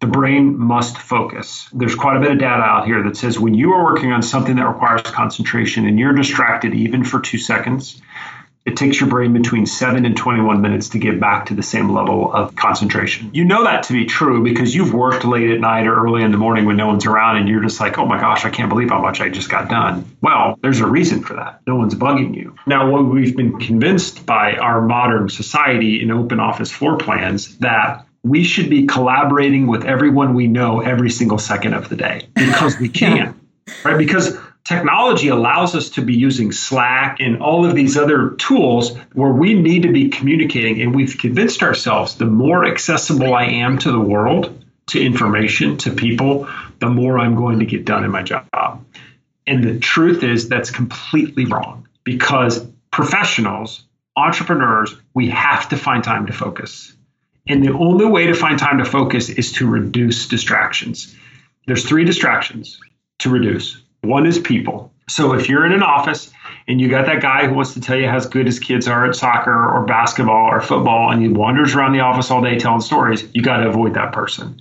the 0.00 0.08
brain 0.08 0.58
must 0.58 0.98
focus. 0.98 1.68
There's 1.72 1.94
quite 1.94 2.16
a 2.16 2.20
bit 2.20 2.32
of 2.32 2.38
data 2.40 2.62
out 2.62 2.86
here 2.86 3.04
that 3.04 3.16
says 3.16 3.38
when 3.38 3.54
you 3.54 3.74
are 3.74 3.84
working 3.84 4.10
on 4.10 4.22
something 4.22 4.56
that 4.56 4.66
requires 4.66 5.02
concentration 5.02 5.86
and 5.86 5.96
you're 5.96 6.12
distracted 6.12 6.74
even 6.74 7.04
for 7.04 7.20
two 7.20 7.38
seconds, 7.38 8.02
it 8.68 8.76
takes 8.76 9.00
your 9.00 9.08
brain 9.08 9.32
between 9.32 9.64
7 9.64 10.04
and 10.04 10.14
21 10.14 10.60
minutes 10.60 10.90
to 10.90 10.98
get 10.98 11.18
back 11.18 11.46
to 11.46 11.54
the 11.54 11.62
same 11.62 11.88
level 11.88 12.30
of 12.30 12.54
concentration. 12.54 13.30
You 13.32 13.46
know 13.46 13.64
that 13.64 13.84
to 13.84 13.94
be 13.94 14.04
true 14.04 14.44
because 14.44 14.74
you've 14.74 14.92
worked 14.92 15.24
late 15.24 15.50
at 15.50 15.58
night 15.58 15.86
or 15.86 15.94
early 15.94 16.22
in 16.22 16.32
the 16.32 16.36
morning 16.36 16.66
when 16.66 16.76
no 16.76 16.86
one's 16.86 17.06
around 17.06 17.38
and 17.38 17.48
you're 17.48 17.62
just 17.62 17.80
like, 17.80 17.96
oh 17.96 18.04
my 18.04 18.20
gosh, 18.20 18.44
I 18.44 18.50
can't 18.50 18.68
believe 18.68 18.90
how 18.90 19.00
much 19.00 19.22
I 19.22 19.30
just 19.30 19.48
got 19.48 19.70
done. 19.70 20.04
Well, 20.20 20.58
there's 20.60 20.80
a 20.80 20.86
reason 20.86 21.22
for 21.22 21.34
that. 21.34 21.62
No 21.66 21.76
one's 21.76 21.94
bugging 21.94 22.36
you. 22.36 22.56
Now, 22.66 22.90
what 22.90 23.06
we've 23.06 23.34
been 23.34 23.58
convinced 23.58 24.26
by 24.26 24.56
our 24.56 24.82
modern 24.82 25.30
society 25.30 26.02
in 26.02 26.10
open 26.10 26.38
office 26.38 26.70
floor 26.70 26.98
plans 26.98 27.56
that 27.58 28.04
we 28.22 28.44
should 28.44 28.68
be 28.68 28.86
collaborating 28.86 29.66
with 29.66 29.86
everyone 29.86 30.34
we 30.34 30.46
know 30.46 30.80
every 30.80 31.08
single 31.08 31.38
second 31.38 31.72
of 31.72 31.88
the 31.88 31.96
day 31.96 32.28
because 32.34 32.78
we 32.78 32.90
can, 32.90 33.40
right? 33.82 33.96
Because 33.96 34.36
technology 34.68 35.28
allows 35.28 35.74
us 35.74 35.88
to 35.90 36.02
be 36.02 36.14
using 36.14 36.52
Slack 36.52 37.20
and 37.20 37.40
all 37.40 37.64
of 37.64 37.74
these 37.74 37.96
other 37.96 38.32
tools 38.32 38.94
where 39.14 39.32
we 39.32 39.54
need 39.54 39.84
to 39.84 39.92
be 39.92 40.10
communicating. 40.10 40.82
And 40.82 40.94
we've 40.94 41.16
convinced 41.16 41.62
ourselves 41.62 42.16
the 42.16 42.26
more 42.26 42.66
accessible 42.66 43.34
I 43.34 43.44
am 43.44 43.78
to 43.78 43.90
the 43.90 44.00
world, 44.00 44.62
to 44.88 45.02
information, 45.02 45.78
to 45.78 45.92
people, 45.92 46.48
the 46.80 46.90
more 46.90 47.18
I'm 47.18 47.34
going 47.34 47.60
to 47.60 47.64
get 47.64 47.86
done 47.86 48.04
in 48.04 48.10
my 48.10 48.22
job. 48.22 48.84
And 49.46 49.64
the 49.64 49.78
truth 49.78 50.22
is 50.22 50.50
that's 50.50 50.70
completely 50.70 51.46
wrong 51.46 51.88
because 52.04 52.62
professionals, 52.90 53.84
entrepreneurs, 54.16 54.94
we 55.14 55.30
have 55.30 55.70
to 55.70 55.78
find 55.78 56.04
time 56.04 56.26
to 56.26 56.34
focus. 56.34 56.92
And 57.46 57.64
the 57.64 57.72
only 57.72 58.04
way 58.04 58.26
to 58.26 58.34
find 58.34 58.58
time 58.58 58.78
to 58.78 58.84
focus 58.84 59.30
is 59.30 59.52
to 59.52 59.66
reduce 59.66 60.28
distractions. 60.28 61.16
There's 61.66 61.88
three 61.88 62.04
distractions 62.04 62.78
to 63.20 63.30
reduce. 63.30 63.82
One 64.02 64.26
is 64.26 64.38
people. 64.38 64.92
So 65.08 65.32
if 65.32 65.48
you're 65.48 65.64
in 65.64 65.72
an 65.72 65.82
office 65.82 66.30
and 66.66 66.80
you 66.80 66.88
got 66.88 67.06
that 67.06 67.22
guy 67.22 67.46
who 67.46 67.54
wants 67.54 67.74
to 67.74 67.80
tell 67.80 67.96
you 67.96 68.08
how 68.08 68.20
good 68.20 68.46
his 68.46 68.58
kids 68.58 68.86
are 68.86 69.06
at 69.06 69.14
soccer 69.14 69.70
or 69.70 69.84
basketball 69.86 70.48
or 70.50 70.60
football 70.60 71.10
and 71.10 71.22
he 71.22 71.28
wanders 71.28 71.74
around 71.74 71.92
the 71.92 72.00
office 72.00 72.30
all 72.30 72.42
day 72.42 72.58
telling 72.58 72.80
stories, 72.80 73.26
you 73.32 73.42
got 73.42 73.58
to 73.58 73.68
avoid 73.68 73.94
that 73.94 74.12
person. 74.12 74.60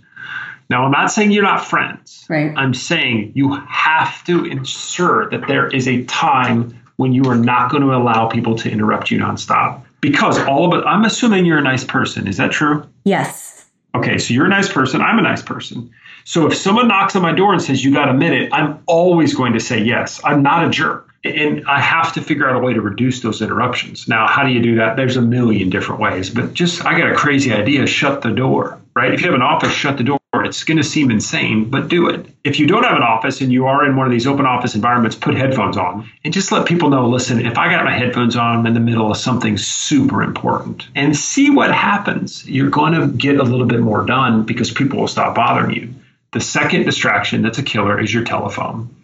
Now, 0.69 0.83
I'm 0.85 0.91
not 0.91 1.11
saying 1.11 1.31
you're 1.31 1.43
not 1.43 1.65
friends. 1.65 2.25
Right. 2.29 2.53
I'm 2.57 2.73
saying 2.73 3.31
you 3.35 3.55
have 3.67 4.23
to 4.25 4.45
ensure 4.45 5.29
that 5.29 5.47
there 5.47 5.67
is 5.67 5.87
a 5.87 6.03
time 6.05 6.77
when 6.97 7.13
you 7.13 7.23
are 7.25 7.37
not 7.37 7.71
going 7.71 7.83
to 7.83 7.93
allow 7.93 8.27
people 8.27 8.55
to 8.55 8.69
interrupt 8.69 9.11
you 9.11 9.19
nonstop 9.19 9.83
because 10.01 10.39
all 10.39 10.65
of 10.65 10.79
it, 10.79 10.85
I'm 10.85 11.05
assuming 11.05 11.45
you're 11.45 11.57
a 11.57 11.63
nice 11.63 11.83
person. 11.83 12.27
Is 12.27 12.37
that 12.37 12.51
true? 12.51 12.87
Yes. 13.03 13.65
Okay, 13.95 14.17
so 14.17 14.33
you're 14.33 14.45
a 14.45 14.49
nice 14.49 14.71
person. 14.71 15.01
I'm 15.01 15.19
a 15.19 15.21
nice 15.21 15.41
person. 15.41 15.91
So 16.27 16.45
if 16.45 16.57
someone 16.57 16.89
knocks 16.89 17.15
on 17.15 17.21
my 17.21 17.31
door 17.31 17.53
and 17.53 17.61
says, 17.61 17.85
You 17.85 17.93
got 17.93 18.09
a 18.09 18.13
minute, 18.13 18.49
I'm 18.51 18.83
always 18.85 19.33
going 19.33 19.53
to 19.53 19.61
say 19.61 19.81
yes. 19.81 20.19
I'm 20.25 20.43
not 20.43 20.65
a 20.65 20.69
jerk. 20.69 21.09
And 21.23 21.65
I 21.65 21.79
have 21.79 22.13
to 22.15 22.21
figure 22.21 22.49
out 22.49 22.57
a 22.57 22.59
way 22.59 22.73
to 22.73 22.81
reduce 22.81 23.21
those 23.21 23.41
interruptions. 23.41 24.09
Now, 24.09 24.27
how 24.27 24.43
do 24.43 24.49
you 24.49 24.61
do 24.61 24.75
that? 24.75 24.97
There's 24.97 25.15
a 25.15 25.21
million 25.21 25.69
different 25.69 26.01
ways, 26.01 26.29
but 26.29 26.53
just 26.53 26.85
I 26.85 26.99
got 26.99 27.09
a 27.09 27.15
crazy 27.15 27.53
idea 27.53 27.87
shut 27.87 28.23
the 28.23 28.31
door, 28.31 28.77
right? 28.93 29.13
If 29.13 29.21
you 29.21 29.27
have 29.27 29.35
an 29.35 29.41
office, 29.41 29.71
shut 29.71 29.97
the 29.97 30.03
door. 30.03 30.19
It's 30.33 30.65
going 30.65 30.77
to 30.77 30.83
seem 30.83 31.11
insane, 31.11 31.69
but 31.69 31.87
do 31.87 32.09
it. 32.09 32.25
If 32.43 32.59
you 32.59 32.67
don't 32.67 32.83
have 32.83 32.97
an 32.97 33.03
office 33.03 33.39
and 33.39 33.49
you 33.49 33.65
are 33.65 33.85
in 33.85 33.95
one 33.95 34.05
of 34.05 34.11
these 34.11 34.27
open 34.27 34.45
office 34.45 34.75
environments, 34.75 35.15
put 35.15 35.35
headphones 35.35 35.77
on 35.77 36.09
and 36.25 36.33
just 36.33 36.51
let 36.51 36.67
people 36.67 36.89
know 36.89 37.07
listen, 37.07 37.45
if 37.45 37.57
I 37.57 37.71
got 37.71 37.85
my 37.85 37.93
headphones 37.93 38.35
on, 38.35 38.57
I'm 38.57 38.65
in 38.65 38.73
the 38.73 38.81
middle 38.81 39.09
of 39.09 39.17
something 39.17 39.57
super 39.57 40.21
important 40.21 40.89
and 40.93 41.15
see 41.15 41.49
what 41.49 41.73
happens. 41.73 42.45
You're 42.45 42.69
going 42.69 42.93
to 42.93 43.07
get 43.07 43.39
a 43.39 43.43
little 43.43 43.65
bit 43.65 43.79
more 43.79 44.05
done 44.05 44.43
because 44.43 44.71
people 44.71 44.99
will 44.99 45.07
stop 45.07 45.33
bothering 45.33 45.73
you. 45.73 45.93
The 46.31 46.41
second 46.41 46.83
distraction 46.83 47.41
that's 47.41 47.57
a 47.57 47.63
killer 47.63 47.99
is 47.99 48.13
your 48.13 48.23
telephone. 48.23 48.95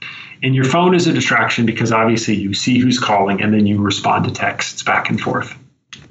And 0.42 0.54
your 0.54 0.66
phone 0.66 0.94
is 0.94 1.08
a 1.08 1.14
distraction 1.14 1.66
because 1.66 1.92
obviously 1.92 2.36
you 2.36 2.54
see 2.54 2.78
who's 2.78 3.00
calling 3.00 3.42
and 3.42 3.54
then 3.54 3.66
you 3.66 3.82
respond 3.82 4.26
to 4.26 4.32
texts 4.32 4.84
back 4.84 5.10
and 5.10 5.20
forth. 5.20 5.58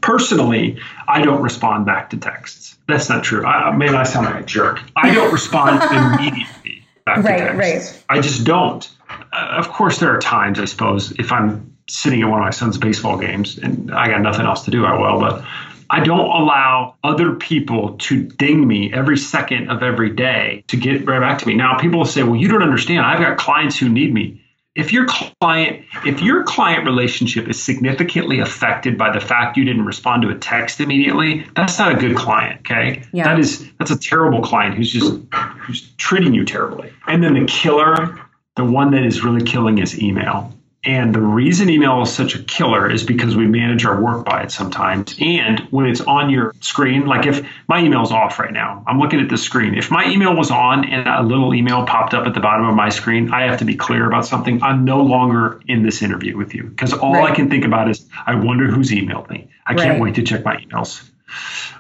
Personally, 0.01 0.81
I 1.07 1.23
don't 1.23 1.43
respond 1.43 1.87
back 1.87 2.11
to 2.11 2.17
texts. 2.17 2.77
That's 2.89 3.09
not 3.09 3.25
true. 3.25 3.45
I, 3.45 3.77
maybe 3.77 3.95
I 3.95 4.05
sound 4.05 4.27
like 4.27 4.43
a 4.43 4.47
jerk. 4.47 4.81
I 4.97 5.15
don't 5.15 5.33
respond 5.33 5.83
immediately 6.21 6.85
back 7.05 7.25
right, 7.25 7.39
to 7.39 7.57
texts. 7.57 8.05
Right. 8.09 8.19
I 8.19 8.21
just 8.21 8.45
don't. 8.45 8.89
Uh, 9.11 9.55
of 9.59 9.69
course, 9.69 9.99
there 9.99 10.15
are 10.15 10.19
times, 10.19 10.59
I 10.59 10.65
suppose, 10.65 11.13
if 11.13 11.31
I'm 11.31 11.77
sitting 11.89 12.23
at 12.23 12.29
one 12.29 12.39
of 12.41 12.45
my 12.45 12.51
son's 12.51 12.79
baseball 12.79 13.19
games 13.19 13.59
and 13.59 13.93
I 13.93 14.09
got 14.09 14.23
nothing 14.23 14.47
else 14.47 14.65
to 14.65 14.71
do, 14.71 14.85
I 14.85 14.99
will. 14.99 15.21
But 15.21 15.45
I 15.93 16.01
don't 16.01 16.19
allow 16.21 16.97
other 17.05 17.35
people 17.35 17.97
to 17.99 18.23
ding 18.25 18.67
me 18.67 18.93
every 18.93 19.19
second 19.19 19.71
of 19.71 19.83
every 19.83 20.09
day 20.09 20.65
to 20.69 20.77
get 20.79 21.07
right 21.07 21.21
back 21.21 21.39
to 21.41 21.47
me. 21.47 21.55
Now, 21.55 21.79
people 21.79 21.99
will 21.99 22.07
say, 22.07 22.23
well, 22.23 22.35
you 22.35 22.49
don't 22.49 22.63
understand. 22.63 23.05
I've 23.05 23.21
got 23.21 23.37
clients 23.37 23.79
who 23.79 23.91
need 23.91 24.13
me 24.13 24.43
if 24.75 24.91
your 24.91 25.07
client 25.07 25.85
if 26.07 26.23
your 26.23 26.45
client 26.45 26.87
relationship 26.87 27.47
is 27.47 27.63
significantly 27.63 28.41
affected 28.41 28.97
by 28.97 29.13
the 29.13 29.21
fact 29.21 29.57
you 29.59 29.65
didn't 29.65 29.85
respond 29.85 30.23
to 30.23 30.31
a 30.31 30.35
text 30.35 30.81
immediately 30.81 31.47
that's 31.55 31.79
not 31.79 31.93
a 31.93 31.95
good 31.95 32.17
client 32.17 32.61
okay 32.61 33.03
Yeah. 33.13 33.25
that 33.25 33.39
is 33.39 33.71
that's 33.79 33.91
a 33.91 33.99
terrible 33.99 34.41
client 34.41 34.75
who's 34.75 34.91
just 34.91 35.13
who's 35.59 35.93
treating 35.97 36.33
you 36.33 36.45
terribly 36.45 36.91
and 37.07 37.23
then 37.23 37.35
the 37.35 37.45
killer 37.45 38.19
the 38.57 38.65
one 38.65 38.93
that 38.93 39.05
is 39.05 39.23
really 39.23 39.45
killing 39.45 39.79
is 39.79 40.01
email 40.03 40.53
and 40.85 41.15
the 41.15 41.21
reason 41.21 41.71
email 41.71 42.03
is 42.03 42.13
such 42.13 42.35
a 42.35 42.43
killer 42.43 42.91
is 42.91 43.05
because 43.05 43.37
we 43.37 43.47
manage 43.47 43.85
our 43.85 44.01
work 44.01 44.27
by 44.27 44.43
it 44.43 44.51
sometimes. 44.51 45.15
And 45.21 45.61
when 45.71 45.87
it's 45.87 46.01
on 46.01 46.29
your 46.29 46.53
screen, 46.59 47.07
like 47.07 47.25
if 47.25 47.47
my 47.69 47.81
email's 47.81 48.11
off 48.11 48.41
right 48.41 48.53
now, 48.53 48.83
I'm 48.89 48.99
looking 48.99 49.21
at 49.21 49.29
the 49.29 49.39
screen. 49.39 49.77
If 49.77 49.93
my 49.93 50.05
email 50.11 50.35
was 50.35 50.51
on 50.51 50.85
and 50.85 51.09
a 51.09 51.23
little 51.23 51.55
email 51.55 51.87
popped 51.87 52.15
up 52.15 52.27
at 52.27 52.35
the 52.35 52.41
bottom 52.41 52.67
of 52.67 52.75
my 52.75 52.89
screen, 52.89 53.33
I 53.33 53.43
have 53.43 53.61
to 53.61 53.65
be 53.65 53.77
clear 53.77 54.09
about 54.09 54.27
something. 54.27 54.61
I'm 54.61 54.85
no 54.85 55.01
longer 55.01 55.61
in 55.69 55.85
this 55.85 56.03
interview 56.03 56.37
with 56.37 56.53
you 56.53 56.65
because 56.65 56.93
all 56.93 57.15
Right. 57.15 57.31
I 57.31 57.35
can 57.35 57.49
think 57.49 57.65
about 57.65 57.89
is 57.89 58.05
I 58.27 58.35
wonder 58.35 58.67
who's 58.67 58.91
emailed 58.91 59.31
me. 59.31 59.49
I 59.67 59.75
can't 59.75 60.01
wait 60.01 60.17
to 60.17 60.23
check 60.23 60.45
my 60.45 60.57
emails. 60.57 61.09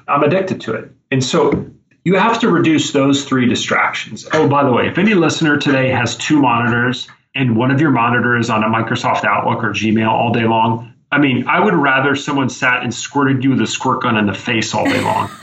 I'm 0.07 0.23
addicted 0.23 0.61
to 0.62 0.75
it. 0.75 0.93
And 1.11 1.25
so 1.25 1.67
you 2.05 2.17
have 2.17 2.38
to 2.41 2.49
reduce 2.49 2.93
those 2.93 3.25
three 3.25 3.49
distractions. 3.49 4.27
Oh, 4.33 4.49
by 4.49 4.62
the 4.62 4.73
way, 4.73 4.87
if 4.87 4.99
any 4.99 5.15
listener 5.15 5.57
today 5.57 5.88
has 5.88 6.17
two 6.17 6.41
monitors 6.41 7.09
and 7.35 7.57
one 7.57 7.71
of 7.71 7.81
your 7.81 7.90
monitors 7.90 8.51
on 8.51 8.62
a 8.62 8.66
Microsoft 8.66 9.25
Outlook 9.25 9.64
or 9.64 9.71
Gmail 9.71 10.09
all 10.09 10.33
day 10.33 10.45
long, 10.45 10.92
I 11.11 11.18
mean, 11.18 11.47
I 11.47 11.62
would 11.62 11.75
rather 11.75 12.16
someone 12.16 12.49
sat 12.49 12.83
and 12.83 12.92
squirted 12.92 13.45
you 13.45 13.51
with 13.51 13.61
a 13.61 13.66
squirt 13.66 14.03
gun 14.03 14.16
in 14.16 14.27
the 14.27 14.35
face 14.35 14.75
all 14.75 14.85
day 14.85 15.03
long. 15.03 15.29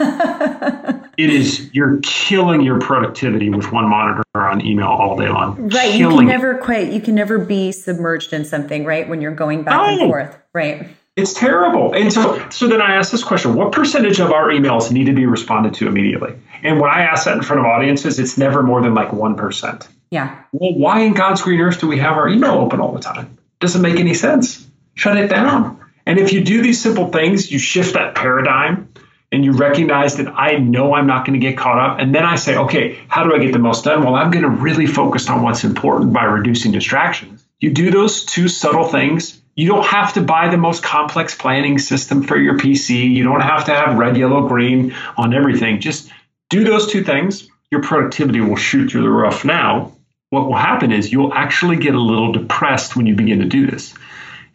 it 1.16 1.30
is, 1.30 1.72
you're 1.72 2.00
killing 2.02 2.62
your 2.62 2.80
productivity 2.80 3.50
with 3.50 3.70
one 3.70 3.88
monitor 3.88 4.24
on 4.34 4.64
email 4.66 4.88
all 4.88 5.16
day 5.16 5.28
long. 5.28 5.68
Right. 5.68 5.94
You 5.94 6.08
can 6.08 6.26
never 6.26 6.58
quit. 6.58 6.92
You 6.92 7.00
can 7.00 7.14
never 7.14 7.38
be 7.38 7.70
submerged 7.70 8.32
in 8.32 8.44
something, 8.44 8.84
right? 8.84 9.08
When 9.08 9.20
you're 9.20 9.34
going 9.34 9.62
back 9.62 9.74
and 9.74 10.10
forth. 10.10 10.36
Right. 10.52 10.88
It's 11.16 11.34
terrible. 11.34 11.92
And 11.92 12.12
so, 12.12 12.48
so 12.50 12.66
then 12.66 12.80
I 12.80 12.94
asked 12.94 13.12
this 13.12 13.22
question: 13.22 13.54
What 13.54 13.72
percentage 13.72 14.20
of 14.20 14.32
our 14.32 14.48
emails 14.48 14.90
need 14.90 15.04
to 15.04 15.12
be 15.12 15.26
responded 15.26 15.74
to 15.74 15.86
immediately? 15.86 16.34
And 16.62 16.80
when 16.80 16.90
I 16.90 17.02
ask 17.02 17.26
that 17.26 17.36
in 17.36 17.42
front 17.42 17.60
of 17.60 17.66
audiences, 17.66 18.18
it's 18.18 18.38
never 18.38 18.62
more 18.62 18.80
than 18.80 18.94
like 18.94 19.12
one 19.12 19.36
percent. 19.36 19.88
Yeah. 20.10 20.42
Well, 20.52 20.74
why 20.74 21.00
in 21.00 21.14
God's 21.14 21.42
green 21.42 21.60
earth 21.60 21.80
do 21.80 21.88
we 21.88 21.98
have 21.98 22.16
our 22.16 22.28
email 22.28 22.52
open 22.52 22.80
all 22.80 22.92
the 22.92 23.00
time? 23.00 23.38
Doesn't 23.60 23.82
make 23.82 24.00
any 24.00 24.14
sense. 24.14 24.66
Shut 24.94 25.16
it 25.16 25.28
down. 25.28 25.78
And 26.06 26.18
if 26.18 26.32
you 26.32 26.42
do 26.42 26.62
these 26.62 26.80
simple 26.80 27.08
things, 27.08 27.50
you 27.50 27.58
shift 27.58 27.94
that 27.94 28.14
paradigm 28.14 28.92
and 29.32 29.44
you 29.44 29.52
recognize 29.52 30.16
that 30.16 30.26
I 30.26 30.56
know 30.56 30.94
I'm 30.94 31.06
not 31.06 31.24
going 31.24 31.38
to 31.40 31.46
get 31.46 31.56
caught 31.56 31.78
up. 31.78 32.00
And 32.00 32.12
then 32.14 32.24
I 32.24 32.34
say, 32.34 32.56
okay, 32.56 32.98
how 33.06 33.22
do 33.22 33.34
I 33.34 33.38
get 33.38 33.52
the 33.52 33.60
most 33.60 33.84
done? 33.84 34.02
Well, 34.02 34.16
I'm 34.16 34.30
going 34.30 34.42
to 34.42 34.50
really 34.50 34.86
focus 34.86 35.28
on 35.30 35.42
what's 35.42 35.62
important 35.62 36.12
by 36.12 36.24
reducing 36.24 36.72
distractions. 36.72 37.44
You 37.60 37.70
do 37.72 37.90
those 37.90 38.24
two 38.24 38.48
subtle 38.48 38.88
things. 38.88 39.40
You 39.54 39.68
don't 39.68 39.86
have 39.86 40.14
to 40.14 40.22
buy 40.22 40.48
the 40.48 40.56
most 40.56 40.82
complex 40.82 41.34
planning 41.34 41.78
system 41.78 42.22
for 42.22 42.36
your 42.36 42.56
PC. 42.58 43.08
You 43.10 43.22
don't 43.22 43.42
have 43.42 43.66
to 43.66 43.74
have 43.74 43.98
red, 43.98 44.16
yellow, 44.16 44.48
green 44.48 44.94
on 45.16 45.34
everything. 45.34 45.80
Just 45.80 46.10
do 46.48 46.64
those 46.64 46.90
two 46.90 47.04
things. 47.04 47.48
Your 47.70 47.82
productivity 47.82 48.40
will 48.40 48.56
shoot 48.56 48.90
through 48.90 49.02
the 49.02 49.10
roof. 49.10 49.44
Now, 49.44 49.92
what 50.30 50.46
will 50.46 50.56
happen 50.56 50.92
is 50.92 51.12
you'll 51.12 51.34
actually 51.34 51.76
get 51.76 51.94
a 51.94 52.00
little 52.00 52.32
depressed 52.32 52.96
when 52.96 53.06
you 53.06 53.14
begin 53.14 53.40
to 53.40 53.44
do 53.46 53.66
this. 53.66 53.92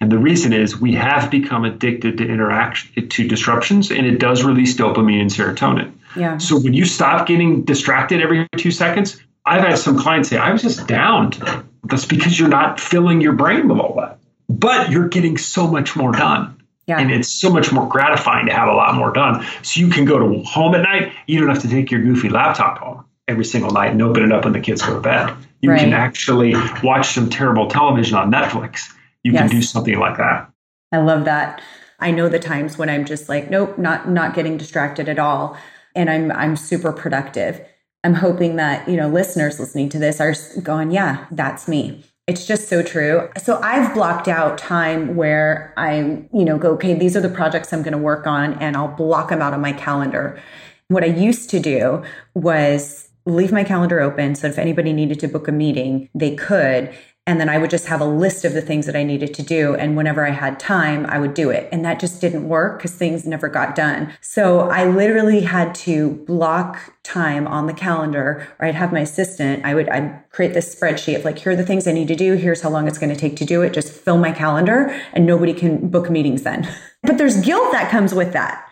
And 0.01 0.11
the 0.11 0.17
reason 0.17 0.51
is 0.51 0.79
we 0.79 0.93
have 0.95 1.29
become 1.29 1.63
addicted 1.63 2.17
to 2.17 2.27
interaction 2.27 3.07
to 3.07 3.27
disruptions 3.27 3.91
and 3.91 4.05
it 4.05 4.17
does 4.19 4.43
release 4.43 4.75
dopamine 4.75 5.21
and 5.21 5.29
serotonin. 5.29 5.91
Yeah. 6.15 6.37
So 6.37 6.59
when 6.59 6.73
you 6.73 6.85
stop 6.85 7.27
getting 7.27 7.63
distracted 7.63 8.21
every 8.21 8.47
two 8.57 8.71
seconds, 8.71 9.21
I've 9.45 9.61
had 9.61 9.77
some 9.77 9.99
clients 9.99 10.29
say, 10.29 10.37
I 10.37 10.51
was 10.51 10.61
just 10.61 10.87
down 10.87 11.31
today. 11.31 11.59
That's 11.83 12.05
because 12.05 12.39
you're 12.39 12.49
not 12.49 12.79
filling 12.79 13.21
your 13.21 13.33
brain 13.33 13.67
with 13.67 13.79
all 13.79 13.95
that. 13.97 14.17
But 14.49 14.91
you're 14.91 15.07
getting 15.07 15.37
so 15.37 15.67
much 15.67 15.95
more 15.95 16.11
done. 16.11 16.61
Yeah. 16.87 16.99
And 16.99 17.11
it's 17.11 17.29
so 17.29 17.49
much 17.49 17.71
more 17.71 17.87
gratifying 17.87 18.45
to 18.47 18.53
have 18.53 18.67
a 18.67 18.73
lot 18.73 18.95
more 18.95 19.11
done. 19.11 19.45
So 19.61 19.79
you 19.79 19.89
can 19.89 20.05
go 20.05 20.19
to 20.19 20.43
home 20.43 20.75
at 20.75 20.83
night. 20.83 21.13
You 21.27 21.39
don't 21.39 21.49
have 21.49 21.61
to 21.63 21.69
take 21.69 21.91
your 21.91 22.01
goofy 22.01 22.29
laptop 22.29 22.77
home 22.77 23.05
every 23.27 23.45
single 23.45 23.71
night 23.71 23.91
and 23.91 24.01
open 24.01 24.23
it 24.23 24.31
up 24.31 24.43
when 24.43 24.53
the 24.53 24.59
kids 24.59 24.81
go 24.81 24.93
to 24.93 24.99
bed. 24.99 25.35
You 25.65 25.71
right. 25.71 25.79
can 25.79 25.93
actually 25.93 26.53
watch 26.83 27.07
some 27.07 27.29
terrible 27.29 27.67
television 27.67 28.17
on 28.17 28.31
Netflix. 28.31 28.93
You 29.23 29.33
yes. 29.33 29.49
can 29.49 29.59
do 29.59 29.61
something 29.63 29.97
like 29.97 30.17
that. 30.17 30.51
I 30.91 30.97
love 30.97 31.25
that. 31.25 31.61
I 31.99 32.11
know 32.11 32.29
the 32.29 32.39
times 32.39 32.77
when 32.77 32.89
I'm 32.89 33.05
just 33.05 33.27
like, 33.29 33.49
nope, 33.49 33.77
not 33.77 34.07
not 34.07 34.35
getting 34.35 34.57
distracted 34.57 35.09
at 35.09 35.17
all. 35.17 35.57
And 35.95 36.09
I'm 36.09 36.31
I'm 36.31 36.55
super 36.55 36.91
productive. 36.91 37.65
I'm 38.03 38.13
hoping 38.13 38.57
that, 38.57 38.87
you 38.87 38.95
know, 38.95 39.07
listeners 39.07 39.59
listening 39.59 39.89
to 39.89 39.97
this 39.97 40.21
are 40.21 40.35
going, 40.61 40.91
yeah, 40.91 41.25
that's 41.31 41.67
me. 41.67 42.03
It's 42.27 42.45
just 42.45 42.69
so 42.69 42.83
true. 42.83 43.27
So 43.43 43.59
I've 43.61 43.95
blocked 43.95 44.27
out 44.27 44.59
time 44.59 45.15
where 45.15 45.73
I, 45.77 46.27
you 46.31 46.45
know, 46.45 46.59
go, 46.59 46.73
okay, 46.73 46.93
these 46.93 47.17
are 47.17 47.21
the 47.21 47.29
projects 47.29 47.73
I'm 47.73 47.81
going 47.81 47.93
to 47.93 47.97
work 47.97 48.27
on 48.27 48.53
and 48.61 48.77
I'll 48.77 48.87
block 48.87 49.29
them 49.29 49.41
out 49.41 49.53
on 49.53 49.61
my 49.61 49.73
calendar. 49.73 50.39
What 50.87 51.03
I 51.03 51.07
used 51.07 51.49
to 51.49 51.59
do 51.59 52.03
was 52.35 53.04
leave 53.25 53.51
my 53.51 53.63
calendar 53.63 53.99
open 53.99 54.35
so 54.35 54.47
if 54.47 54.57
anybody 54.57 54.93
needed 54.93 55.19
to 55.21 55.27
book 55.27 55.47
a 55.47 55.51
meeting, 55.51 56.09
they 56.13 56.35
could. 56.35 56.93
And 57.27 57.39
then 57.41 57.49
I 57.49 57.57
would 57.57 57.71
just 57.71 57.87
have 57.87 58.01
a 58.01 58.05
list 58.05 58.45
of 58.45 58.53
the 58.53 58.61
things 58.61 58.85
that 58.85 58.95
I 58.95 59.01
needed 59.01 59.33
to 59.33 59.41
do. 59.41 59.73
And 59.73 59.97
whenever 59.97 60.27
I 60.27 60.29
had 60.29 60.59
time, 60.59 61.07
I 61.07 61.17
would 61.17 61.33
do 61.33 61.49
it. 61.49 61.67
And 61.71 61.83
that 61.83 61.99
just 61.99 62.21
didn't 62.21 62.47
work 62.47 62.77
because 62.77 62.93
things 62.93 63.25
never 63.25 63.47
got 63.47 63.73
done. 63.73 64.13
So 64.21 64.69
I 64.69 64.85
literally 64.85 65.41
had 65.41 65.73
to 65.75 66.11
block 66.27 66.93
time 67.01 67.47
on 67.47 67.65
the 67.65 67.73
calendar 67.73 68.47
or 68.59 68.67
I'd 68.67 68.75
have 68.75 68.93
my 68.93 68.99
assistant. 68.99 69.65
I 69.65 69.73
would, 69.73 69.89
I'd 69.89 70.29
create 70.29 70.53
this 70.53 70.75
spreadsheet 70.75 71.15
of 71.15 71.25
like, 71.25 71.39
here 71.39 71.53
are 71.53 71.55
the 71.55 71.65
things 71.65 71.87
I 71.87 71.93
need 71.93 72.09
to 72.09 72.15
do. 72.15 72.33
Here's 72.33 72.61
how 72.61 72.69
long 72.69 72.87
it's 72.87 72.99
going 72.99 73.13
to 73.13 73.19
take 73.19 73.35
to 73.37 73.45
do 73.45 73.63
it. 73.63 73.73
Just 73.73 73.91
fill 73.91 74.19
my 74.19 74.31
calendar 74.31 74.95
and 75.13 75.25
nobody 75.25 75.55
can 75.55 75.89
book 75.89 76.11
meetings 76.11 76.43
then. 76.43 76.71
but 77.01 77.17
there's 77.17 77.41
guilt 77.41 77.71
that 77.71 77.89
comes 77.89 78.13
with 78.13 78.33
that 78.33 78.64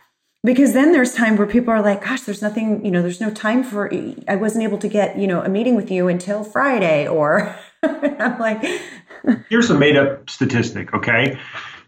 because 0.43 0.73
then 0.73 0.91
there's 0.91 1.13
time 1.13 1.37
where 1.37 1.47
people 1.47 1.73
are 1.73 1.81
like 1.81 2.03
gosh 2.03 2.21
there's 2.21 2.41
nothing 2.41 2.83
you 2.85 2.91
know 2.91 3.01
there's 3.01 3.21
no 3.21 3.29
time 3.29 3.63
for 3.63 3.91
i 4.27 4.35
wasn't 4.35 4.63
able 4.63 4.77
to 4.77 4.87
get 4.87 5.17
you 5.17 5.27
know 5.27 5.41
a 5.41 5.49
meeting 5.49 5.75
with 5.75 5.89
you 5.89 6.07
until 6.07 6.43
friday 6.43 7.07
or 7.07 7.55
I'm 7.83 8.39
like, 8.39 8.65
here's 9.49 9.69
a 9.69 9.77
made 9.77 9.97
up 9.97 10.29
statistic, 10.29 10.93
okay? 10.93 11.37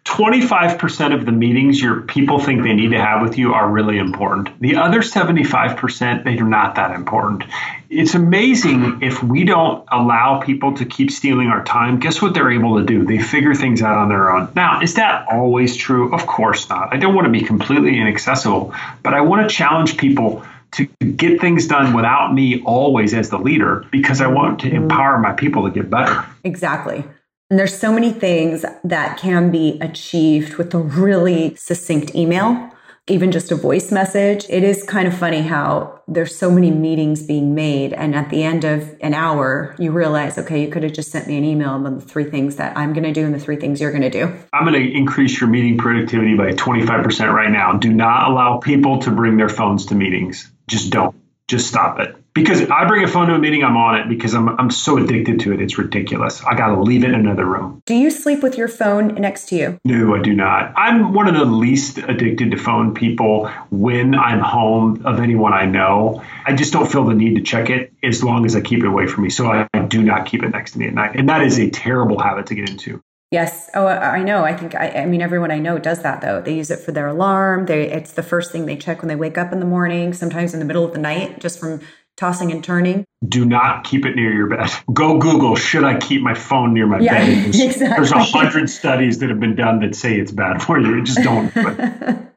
25% 0.06 1.16
of 1.16 1.26
the 1.26 1.32
meetings 1.32 1.82
your 1.82 2.02
people 2.02 2.40
think 2.40 2.62
they 2.62 2.74
need 2.74 2.92
to 2.92 3.00
have 3.00 3.24
with 3.24 3.40
you 3.40 3.54
are 3.54 3.70
really 3.70 3.98
important. 3.98 4.50
The 4.62 4.76
other 4.76 5.02
75%, 5.02 6.24
they 6.24 6.38
are 6.38 6.48
not 6.48 6.76
that 6.76 6.92
important. 6.92 7.44
It's 7.90 8.14
amazing 8.14 9.02
if 9.02 9.24
we 9.24 9.44
don't 9.44 9.84
allow 9.92 10.40
people 10.40 10.76
to 10.76 10.86
keep 10.86 11.10
stealing 11.10 11.48
our 11.48 11.64
time. 11.64 12.00
Guess 12.00 12.22
what 12.22 12.36
they're 12.36 12.52
able 12.52 12.78
to 12.78 12.86
do? 12.86 13.04
They 13.04 13.18
figure 13.18 13.56
things 13.56 13.82
out 13.82 13.98
on 13.98 14.08
their 14.08 14.32
own. 14.32 14.52
Now, 14.56 14.82
is 14.82 14.94
that 14.94 15.28
always 15.28 15.76
true? 15.76 16.14
Of 16.14 16.28
course 16.28 16.70
not. 16.70 16.94
I 16.94 16.98
don't 16.98 17.16
want 17.16 17.26
to 17.26 17.32
be 17.32 17.42
completely 17.42 18.00
inaccessible, 18.00 18.76
but 19.02 19.16
I 19.16 19.22
want 19.22 19.50
to 19.50 19.54
challenge 19.54 19.98
people 19.98 20.46
to 20.74 20.86
get 20.86 21.42
things 21.42 21.68
done 21.68 21.94
without 21.94 22.34
me 22.34 22.62
always 22.62 23.14
as 23.14 23.30
the 23.30 23.38
leader 23.38 23.86
because 23.92 24.22
I 24.22 24.28
want 24.28 24.60
to 24.62 24.70
empower 24.70 25.18
my 25.18 25.32
people 25.34 25.64
to 25.64 25.72
get 25.72 25.90
better. 25.90 26.26
Exactly. 26.44 27.04
And 27.50 27.60
there's 27.60 27.78
so 27.78 27.92
many 27.92 28.12
things 28.12 28.66
that 28.84 29.18
can 29.18 29.52
be 29.52 29.78
achieved 29.82 30.56
with 30.56 30.74
a 30.74 30.80
really 30.80 31.56
succinct 31.56 32.16
email 32.16 32.72
even 33.08 33.32
just 33.32 33.52
a 33.52 33.56
voice 33.56 33.92
message. 33.92 34.46
It 34.50 34.64
is 34.64 34.82
kind 34.82 35.08
of 35.08 35.16
funny 35.16 35.42
how 35.42 36.02
there's 36.08 36.36
so 36.36 36.50
many 36.50 36.72
meetings 36.72 37.22
being 37.22 37.54
made. 37.54 37.94
And 37.94 38.16
at 38.16 38.32
the 38.32 38.44
end 38.44 38.64
of 38.64 38.96
an 39.00 39.14
hour, 39.14 39.76
you 39.78 39.92
realize, 39.92 40.40
okay, 40.40 40.60
you 40.60 40.70
could 40.70 40.82
have 40.82 40.94
just 40.94 41.12
sent 41.12 41.28
me 41.28 41.38
an 41.38 41.44
email 41.44 41.76
about 41.76 42.00
the 42.00 42.06
three 42.06 42.24
things 42.24 42.56
that 42.56 42.76
I'm 42.76 42.94
going 42.94 43.04
to 43.04 43.14
do 43.14 43.24
and 43.24 43.34
the 43.34 43.40
three 43.40 43.58
things 43.58 43.80
you're 43.80 43.92
going 43.92 44.02
to 44.02 44.10
do. 44.10 44.34
I'm 44.54 44.66
going 44.66 44.82
to 44.82 44.92
increase 44.92 45.40
your 45.40 45.50
meeting 45.50 45.78
productivity 45.78 46.36
by 46.36 46.54
25% 46.54 47.32
right 47.32 47.52
now. 47.52 47.74
Do 47.74 47.94
not 47.94 48.30
allow 48.30 48.58
people 48.58 49.00
to 49.00 49.12
bring 49.12 49.38
their 49.38 49.50
phones 49.50 49.86
to 49.88 49.96
meetings. 49.96 50.52
Just 50.68 50.92
don't. 50.92 51.16
Just 51.48 51.68
stop 51.68 52.00
it 52.00 52.16
because 52.36 52.70
I 52.70 52.86
bring 52.86 53.04
a 53.04 53.08
phone 53.08 53.30
to 53.30 53.36
a 53.36 53.40
meeting, 53.40 53.64
I'm 53.64 53.78
on 53.78 53.98
it 53.98 54.10
because 54.10 54.36
I'm 54.36 54.50
I'm 54.60 54.70
so 54.70 54.98
addicted 54.98 55.40
to 55.40 55.54
it. 55.54 55.62
It's 55.62 55.78
ridiculous. 55.78 56.44
I 56.44 56.54
got 56.54 56.76
to 56.76 56.82
leave 56.82 57.04
it 57.04 57.08
in 57.08 57.16
another 57.16 57.46
room. 57.46 57.82
Do 57.86 57.96
you 57.96 58.12
sleep 58.12 58.44
with 58.44 58.58
your 58.58 58.68
phone 58.68 59.16
next 59.16 59.48
to 59.50 59.56
you? 59.56 59.80
No, 59.86 60.14
I 60.14 60.22
do 60.22 60.34
not. 60.34 60.74
I'm 60.76 61.14
one 61.14 61.28
of 61.28 61.34
the 61.34 61.46
least 61.46 61.98
addicted 61.98 62.52
to 62.52 62.58
phone 62.58 62.94
people 62.94 63.48
when 63.72 64.14
I'm 64.16 64.42
home 64.42 65.02
of 65.06 65.20
anyone 65.20 65.54
I 65.54 65.66
know. 65.66 66.22
I 66.46 66.54
just 66.54 66.74
don't 66.74 66.92
feel 66.92 67.06
the 67.06 67.16
need 67.16 67.36
to 67.36 67.42
check 67.42 67.70
it 67.70 67.94
as 68.04 68.22
long 68.22 68.46
as 68.46 68.56
I 68.56 68.62
keep 68.62 68.80
it 68.80 68.86
away 68.86 69.08
from 69.08 69.24
me. 69.24 69.30
So 69.30 69.48
I, 69.48 69.68
I 69.74 69.80
do 69.80 70.04
not 70.04 70.26
keep 70.26 70.44
it 70.44 70.50
next 70.50 70.74
to 70.74 70.80
me 70.80 70.88
at 70.88 70.94
night, 70.94 71.16
and 71.16 71.30
that 71.30 71.42
is 71.42 71.58
a 71.58 71.70
terrible 71.70 72.20
habit 72.20 72.48
to 72.48 72.56
get 72.56 72.70
into. 72.70 73.02
Yes. 73.32 73.70
Oh, 73.74 73.88
I 73.88 74.24
know. 74.24 74.44
I 74.44 74.56
think, 74.56 74.76
I, 74.76 74.90
I, 74.90 75.06
mean, 75.08 75.22
everyone 75.22 75.52
I 75.52 75.58
know 75.60 75.80
does 75.80 76.04
that 76.04 76.22
though. 76.22 76.42
They 76.42 76.56
use 76.56 76.70
it 76.70 76.80
for 76.80 76.92
their 76.92 77.08
alarm. 77.08 77.66
They, 77.66 77.92
it's 77.92 78.14
the 78.14 78.24
first 78.24 78.52
thing 78.52 78.66
they 78.66 78.78
check 78.78 79.02
when 79.02 79.10
they 79.10 79.16
wake 79.16 79.38
up 79.38 79.52
in 79.52 79.60
the 79.60 79.66
morning, 79.66 80.14
sometimes 80.14 80.54
in 80.54 80.60
the 80.60 80.66
middle 80.66 80.86
of 80.86 80.94
the 80.94 81.00
night, 81.00 81.40
just 81.40 81.60
from 81.60 81.82
tossing 82.18 82.52
and 82.52 82.64
turning. 82.64 83.06
Do 83.28 83.46
not 83.46 83.84
keep 83.84 84.06
it 84.06 84.16
near 84.16 84.32
your 84.32 84.48
bed. 84.48 84.70
Go 84.94 85.18
Google, 85.18 85.56
should 85.56 85.84
I 85.84 85.98
keep 85.98 86.22
my 86.22 86.34
phone 86.34 86.74
near 86.74 86.88
my 86.88 87.00
yeah, 87.00 87.14
bed? 87.14 87.28
There's, 87.46 87.60
exactly. 87.60 87.88
there's 87.88 88.12
a 88.12 88.24
hundred 88.24 88.70
studies 88.70 89.20
that 89.20 89.30
have 89.30 89.40
been 89.40 89.56
done 89.56 89.80
that 89.80 89.96
say 89.96 90.20
it's 90.20 90.32
bad 90.32 90.62
for 90.62 90.80
you. 90.80 91.04
Just 91.04 91.22
don't. 91.22 91.52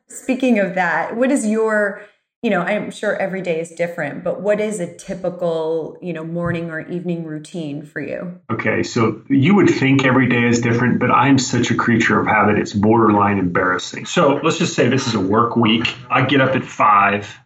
Speaking 0.08 0.58
of 0.58 0.74
that, 0.74 1.16
what 1.16 1.30
is 1.30 1.46
your, 1.46 2.02
you 2.42 2.50
know, 2.50 2.62
I'm 2.62 2.90
sure 2.90 3.14
every 3.16 3.42
day 3.42 3.60
is 3.60 3.70
different, 3.70 4.24
but 4.24 4.40
what 4.40 4.60
is 4.60 4.80
a 4.80 4.94
typical, 4.96 5.98
you 6.00 6.12
know, 6.12 6.24
morning 6.24 6.70
or 6.70 6.80
evening 6.88 7.24
routine 7.24 7.84
for 7.84 8.00
you? 8.00 8.40
Okay, 8.50 8.82
so 8.82 9.22
you 9.28 9.54
would 9.54 9.68
think 9.68 10.04
every 10.04 10.28
day 10.28 10.46
is 10.46 10.60
different, 10.60 10.98
but 10.98 11.10
I'm 11.10 11.38
such 11.38 11.70
a 11.70 11.74
creature 11.74 12.18
of 12.18 12.26
habit, 12.26 12.58
it's 12.58 12.72
borderline 12.72 13.38
embarrassing. 13.38 14.06
So 14.06 14.40
let's 14.42 14.58
just 14.58 14.74
say 14.74 14.88
this 14.88 15.06
is 15.06 15.14
a 15.14 15.20
work 15.20 15.56
week. 15.56 15.94
I 16.10 16.24
get 16.24 16.40
up 16.40 16.56
at 16.56 16.64
five 16.64 17.38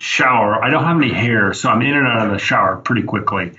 shower. 0.00 0.64
I 0.64 0.70
don't 0.70 0.84
have 0.84 0.96
any 0.96 1.12
hair, 1.12 1.52
so 1.52 1.68
I'm 1.68 1.82
in 1.82 1.94
and 1.94 2.06
out 2.06 2.26
of 2.26 2.32
the 2.32 2.38
shower 2.38 2.78
pretty 2.78 3.02
quickly. 3.02 3.52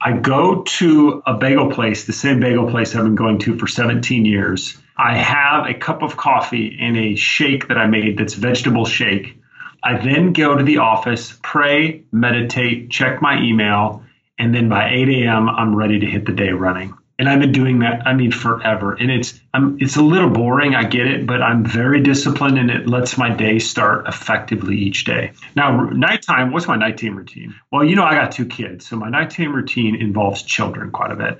I 0.00 0.12
go 0.12 0.62
to 0.62 1.22
a 1.26 1.34
bagel 1.34 1.70
place, 1.70 2.04
the 2.04 2.12
same 2.12 2.40
bagel 2.40 2.70
place 2.70 2.94
I've 2.94 3.04
been 3.04 3.16
going 3.16 3.38
to 3.40 3.58
for 3.58 3.66
17 3.66 4.24
years. 4.24 4.78
I 4.96 5.16
have 5.16 5.66
a 5.66 5.74
cup 5.74 6.02
of 6.02 6.16
coffee 6.16 6.78
and 6.80 6.96
a 6.96 7.16
shake 7.16 7.68
that 7.68 7.76
I 7.76 7.86
made 7.86 8.16
that's 8.16 8.34
vegetable 8.34 8.86
shake. 8.86 9.36
I 9.82 9.96
then 9.96 10.32
go 10.32 10.56
to 10.56 10.62
the 10.62 10.78
office, 10.78 11.36
pray, 11.42 12.04
meditate, 12.12 12.90
check 12.90 13.20
my 13.20 13.42
email, 13.42 14.02
and 14.38 14.54
then 14.54 14.68
by 14.68 14.90
8 14.90 15.08
a.m., 15.08 15.48
I'm 15.48 15.74
ready 15.74 15.98
to 15.98 16.06
hit 16.06 16.24
the 16.24 16.32
day 16.32 16.50
running 16.50 16.94
and 17.20 17.28
I've 17.28 17.38
been 17.38 17.52
doing 17.52 17.80
that. 17.80 18.06
I 18.06 18.14
mean, 18.14 18.32
forever. 18.32 18.94
And 18.94 19.10
it's 19.10 19.38
I'm, 19.52 19.76
it's 19.78 19.96
a 19.96 20.02
little 20.02 20.30
boring. 20.30 20.74
I 20.74 20.84
get 20.84 21.06
it, 21.06 21.26
but 21.26 21.42
I'm 21.42 21.64
very 21.66 22.00
disciplined, 22.00 22.58
and 22.58 22.70
it 22.70 22.88
lets 22.88 23.18
my 23.18 23.28
day 23.28 23.58
start 23.58 24.08
effectively 24.08 24.78
each 24.78 25.04
day. 25.04 25.32
Now, 25.54 25.84
nighttime. 25.90 26.50
What's 26.50 26.66
my 26.66 26.76
nighttime 26.76 27.16
routine? 27.16 27.54
Well, 27.70 27.84
you 27.84 27.94
know, 27.94 28.04
I 28.04 28.14
got 28.14 28.32
two 28.32 28.46
kids, 28.46 28.88
so 28.88 28.96
my 28.96 29.10
nighttime 29.10 29.54
routine 29.54 29.96
involves 29.96 30.42
children 30.42 30.92
quite 30.92 31.12
a 31.12 31.16
bit, 31.16 31.38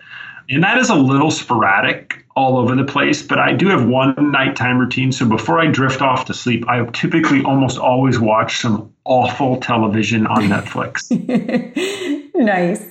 and 0.51 0.63
that 0.65 0.77
is 0.77 0.91
a 0.91 0.95
little 0.95 1.31
sporadic 1.31 2.27
all 2.37 2.59
over 2.59 2.77
the 2.77 2.85
place. 2.85 3.23
But 3.23 3.39
I 3.39 3.55
do 3.55 3.69
have 3.69 3.87
one 3.87 4.33
nighttime 4.33 4.79
routine. 4.79 5.13
So 5.13 5.27
before 5.27 5.59
I 5.59 5.67
drift 5.67 6.03
off 6.03 6.27
to 6.27 6.35
sleep, 6.35 6.69
I 6.69 6.85
typically 6.93 7.43
almost 7.43 7.79
always 7.79 8.21
watch 8.21 8.59
some 8.59 8.93
awful 9.07 9.59
television 9.61 10.27
on 10.27 10.43
Netflix. 10.43 11.11
nice. 12.35 12.87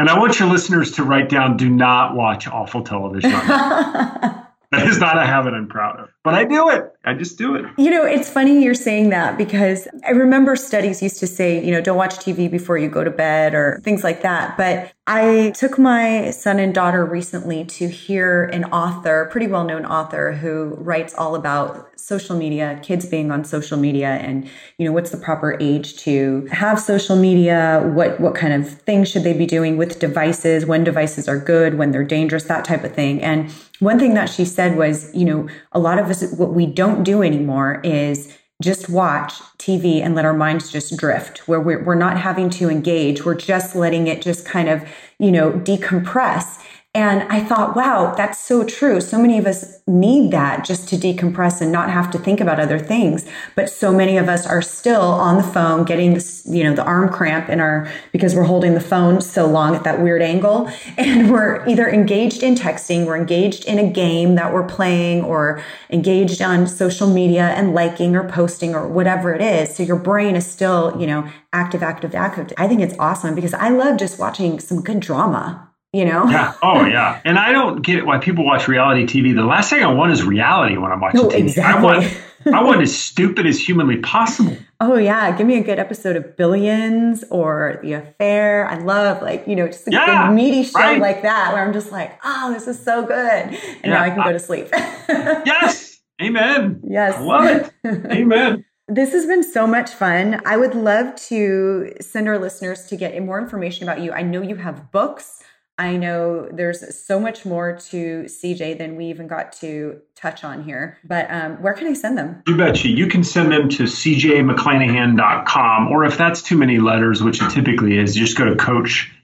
And 0.00 0.08
I 0.08 0.18
want 0.18 0.40
your 0.40 0.48
listeners 0.48 0.92
to 0.92 1.04
write 1.04 1.28
down 1.28 1.58
do 1.58 1.68
not 1.68 2.16
watch 2.16 2.48
awful 2.48 2.82
television. 2.82 3.30
that 3.32 4.46
is 4.86 4.98
not 4.98 5.18
a 5.18 5.26
habit 5.26 5.52
I'm 5.52 5.68
proud 5.68 6.00
of. 6.00 6.08
But 6.24 6.32
I 6.32 6.44
do 6.44 6.70
it. 6.70 6.90
I 7.04 7.12
just 7.12 7.36
do 7.36 7.54
it. 7.54 7.66
You 7.76 7.90
know, 7.90 8.06
it's 8.06 8.30
funny 8.30 8.64
you're 8.64 8.72
saying 8.72 9.10
that 9.10 9.36
because 9.36 9.88
I 10.06 10.12
remember 10.12 10.56
studies 10.56 11.02
used 11.02 11.20
to 11.20 11.26
say, 11.26 11.62
you 11.62 11.70
know, 11.70 11.82
don't 11.82 11.98
watch 11.98 12.16
TV 12.16 12.50
before 12.50 12.78
you 12.78 12.88
go 12.88 13.04
to 13.04 13.10
bed 13.10 13.54
or 13.54 13.78
things 13.84 14.02
like 14.02 14.22
that. 14.22 14.56
But 14.56 14.90
I 15.12 15.50
took 15.56 15.76
my 15.76 16.30
son 16.30 16.60
and 16.60 16.72
daughter 16.72 17.04
recently 17.04 17.64
to 17.64 17.88
hear 17.88 18.44
an 18.44 18.62
author, 18.66 19.26
pretty 19.32 19.48
well 19.48 19.64
known 19.64 19.84
author, 19.84 20.34
who 20.34 20.76
writes 20.78 21.14
all 21.14 21.34
about 21.34 21.98
social 21.98 22.36
media, 22.36 22.78
kids 22.80 23.06
being 23.06 23.32
on 23.32 23.42
social 23.42 23.76
media, 23.76 24.06
and 24.06 24.48
you 24.78 24.86
know 24.86 24.92
what's 24.92 25.10
the 25.10 25.16
proper 25.16 25.56
age 25.58 25.96
to 26.04 26.46
have 26.52 26.78
social 26.78 27.16
media, 27.16 27.82
what 27.92 28.20
what 28.20 28.36
kind 28.36 28.52
of 28.52 28.68
things 28.82 29.08
should 29.08 29.24
they 29.24 29.32
be 29.32 29.46
doing 29.46 29.76
with 29.76 29.98
devices, 29.98 30.64
when 30.64 30.84
devices 30.84 31.26
are 31.26 31.38
good, 31.38 31.74
when 31.76 31.90
they're 31.90 32.04
dangerous, 32.04 32.44
that 32.44 32.64
type 32.64 32.84
of 32.84 32.94
thing. 32.94 33.20
And 33.20 33.50
one 33.80 33.98
thing 33.98 34.14
that 34.14 34.28
she 34.28 34.44
said 34.44 34.76
was, 34.76 35.12
you 35.12 35.24
know, 35.24 35.48
a 35.72 35.80
lot 35.80 35.98
of 35.98 36.06
us 36.06 36.22
what 36.34 36.54
we 36.54 36.66
don't 36.66 37.02
do 37.02 37.24
anymore 37.24 37.80
is 37.82 38.38
just 38.60 38.88
watch 38.88 39.34
TV 39.58 40.00
and 40.02 40.14
let 40.14 40.24
our 40.24 40.34
minds 40.34 40.70
just 40.70 40.96
drift 40.96 41.48
where 41.48 41.60
we're, 41.60 41.82
we're 41.82 41.94
not 41.94 42.18
having 42.18 42.50
to 42.50 42.68
engage. 42.68 43.24
We're 43.24 43.34
just 43.34 43.74
letting 43.74 44.06
it 44.06 44.22
just 44.22 44.44
kind 44.44 44.68
of, 44.68 44.86
you 45.18 45.32
know, 45.32 45.52
decompress. 45.52 46.62
And 46.92 47.22
I 47.32 47.38
thought, 47.38 47.76
wow, 47.76 48.14
that's 48.16 48.36
so 48.36 48.64
true. 48.64 49.00
So 49.00 49.16
many 49.16 49.38
of 49.38 49.46
us 49.46 49.80
need 49.86 50.32
that 50.32 50.64
just 50.64 50.88
to 50.88 50.96
decompress 50.96 51.60
and 51.60 51.70
not 51.70 51.88
have 51.88 52.10
to 52.10 52.18
think 52.18 52.40
about 52.40 52.58
other 52.58 52.80
things. 52.80 53.24
But 53.54 53.70
so 53.70 53.92
many 53.92 54.16
of 54.16 54.28
us 54.28 54.44
are 54.44 54.60
still 54.60 55.02
on 55.02 55.36
the 55.36 55.44
phone 55.44 55.84
getting 55.84 56.14
this, 56.14 56.44
you 56.50 56.64
know, 56.64 56.74
the 56.74 56.82
arm 56.82 57.08
cramp 57.08 57.48
in 57.48 57.60
our, 57.60 57.88
because 58.10 58.34
we're 58.34 58.42
holding 58.42 58.74
the 58.74 58.80
phone 58.80 59.20
so 59.20 59.46
long 59.46 59.76
at 59.76 59.84
that 59.84 60.00
weird 60.00 60.20
angle. 60.20 60.70
And 61.00 61.30
we're 61.30 61.66
either 61.66 61.88
engaged 61.88 62.42
in 62.42 62.54
texting, 62.56 63.06
we're 63.06 63.16
engaged 63.16 63.64
in 63.64 63.78
a 63.78 63.90
game 63.90 64.34
that 64.34 64.52
we're 64.52 64.66
playing 64.66 65.22
or 65.24 65.62
engaged 65.88 66.42
on 66.42 66.66
social 66.66 67.08
media 67.08 67.48
and 67.50 67.74
liking 67.74 68.14
or 68.14 68.28
posting 68.28 68.74
or 68.74 68.86
whatever 68.86 69.32
it 69.32 69.40
is. 69.40 69.74
So 69.74 69.82
your 69.82 69.96
brain 69.96 70.36
is 70.36 70.50
still, 70.50 70.94
you 71.00 71.06
know, 71.06 71.30
active, 71.52 71.82
active, 71.82 72.14
active. 72.14 72.52
I 72.58 72.68
think 72.68 72.80
it's 72.82 72.98
awesome 72.98 73.34
because 73.34 73.54
I 73.54 73.70
love 73.70 73.98
just 73.98 74.18
watching 74.18 74.60
some 74.60 74.82
good 74.82 75.00
drama 75.00 75.69
you 75.92 76.04
know? 76.04 76.28
Yeah. 76.28 76.54
Oh, 76.62 76.84
yeah. 76.84 77.20
And 77.24 77.38
I 77.38 77.52
don't 77.52 77.82
get 77.82 78.06
why 78.06 78.18
people 78.18 78.44
watch 78.44 78.68
reality 78.68 79.04
TV. 79.04 79.34
The 79.34 79.44
last 79.44 79.70
thing 79.70 79.82
I 79.82 79.92
want 79.92 80.12
is 80.12 80.22
reality 80.22 80.76
when 80.76 80.92
I'm 80.92 81.00
watching 81.00 81.22
no, 81.22 81.28
TV. 81.28 81.40
Exactly. 81.40 81.78
I 81.78 81.82
want, 81.82 82.22
I 82.46 82.62
want 82.64 82.80
as 82.80 82.96
stupid 82.96 83.46
as 83.46 83.58
humanly 83.58 83.96
possible. 83.98 84.56
Oh 84.80 84.96
yeah, 84.96 85.36
give 85.36 85.46
me 85.46 85.58
a 85.58 85.62
good 85.62 85.78
episode 85.78 86.16
of 86.16 86.36
Billions 86.36 87.24
or 87.30 87.80
The 87.82 87.94
Affair. 87.94 88.66
I 88.66 88.78
love 88.78 89.20
like 89.20 89.46
you 89.46 89.54
know 89.54 89.66
just 89.66 89.86
a 89.88 89.90
yeah, 89.90 90.28
good 90.28 90.34
meaty 90.34 90.62
show 90.62 90.78
right? 90.78 91.00
like 91.00 91.22
that 91.22 91.52
where 91.52 91.62
I'm 91.62 91.74
just 91.74 91.92
like, 91.92 92.18
oh, 92.24 92.52
this 92.52 92.66
is 92.66 92.82
so 92.82 93.04
good, 93.04 93.14
and 93.14 93.56
yeah, 93.84 93.90
now 93.90 94.02
I 94.02 94.08
can 94.08 94.24
go 94.24 94.32
to 94.32 94.38
sleep. 94.38 94.68
yes, 94.72 96.00
amen. 96.22 96.80
Yes, 96.88 97.16
I 97.16 97.20
love 97.20 97.44
it. 97.44 97.72
Amen. 98.10 98.64
This 98.88 99.12
has 99.12 99.26
been 99.26 99.44
so 99.44 99.66
much 99.66 99.90
fun. 99.90 100.40
I 100.44 100.56
would 100.56 100.74
love 100.74 101.14
to 101.28 101.92
send 102.00 102.26
our 102.26 102.38
listeners 102.38 102.86
to 102.86 102.96
get 102.96 103.22
more 103.22 103.38
information 103.38 103.84
about 103.84 104.00
you. 104.00 104.12
I 104.12 104.22
know 104.22 104.42
you 104.42 104.56
have 104.56 104.90
books. 104.90 105.44
I 105.80 105.96
know 105.96 106.46
there's 106.52 106.94
so 106.94 107.18
much 107.18 107.46
more 107.46 107.78
to 107.88 108.24
CJ 108.24 108.76
than 108.76 108.96
we 108.96 109.06
even 109.06 109.26
got 109.26 109.54
to 109.54 109.98
touch 110.14 110.44
on 110.44 110.62
here. 110.62 110.98
But 111.04 111.30
um, 111.30 111.52
where 111.62 111.72
can 111.72 111.86
I 111.86 111.94
send 111.94 112.18
them? 112.18 112.42
You 112.46 112.54
betcha. 112.54 112.88
You 112.88 113.06
can 113.06 113.24
send 113.24 113.50
them 113.50 113.70
to 113.70 113.84
cjmcclanahan.com, 113.84 115.88
or 115.88 116.04
if 116.04 116.18
that's 116.18 116.42
too 116.42 116.58
many 116.58 116.80
letters, 116.80 117.22
which 117.22 117.40
it 117.40 117.50
typically 117.50 117.96
is, 117.96 118.14
you 118.14 118.26
just 118.26 118.36
go 118.36 118.44
to 118.44 118.56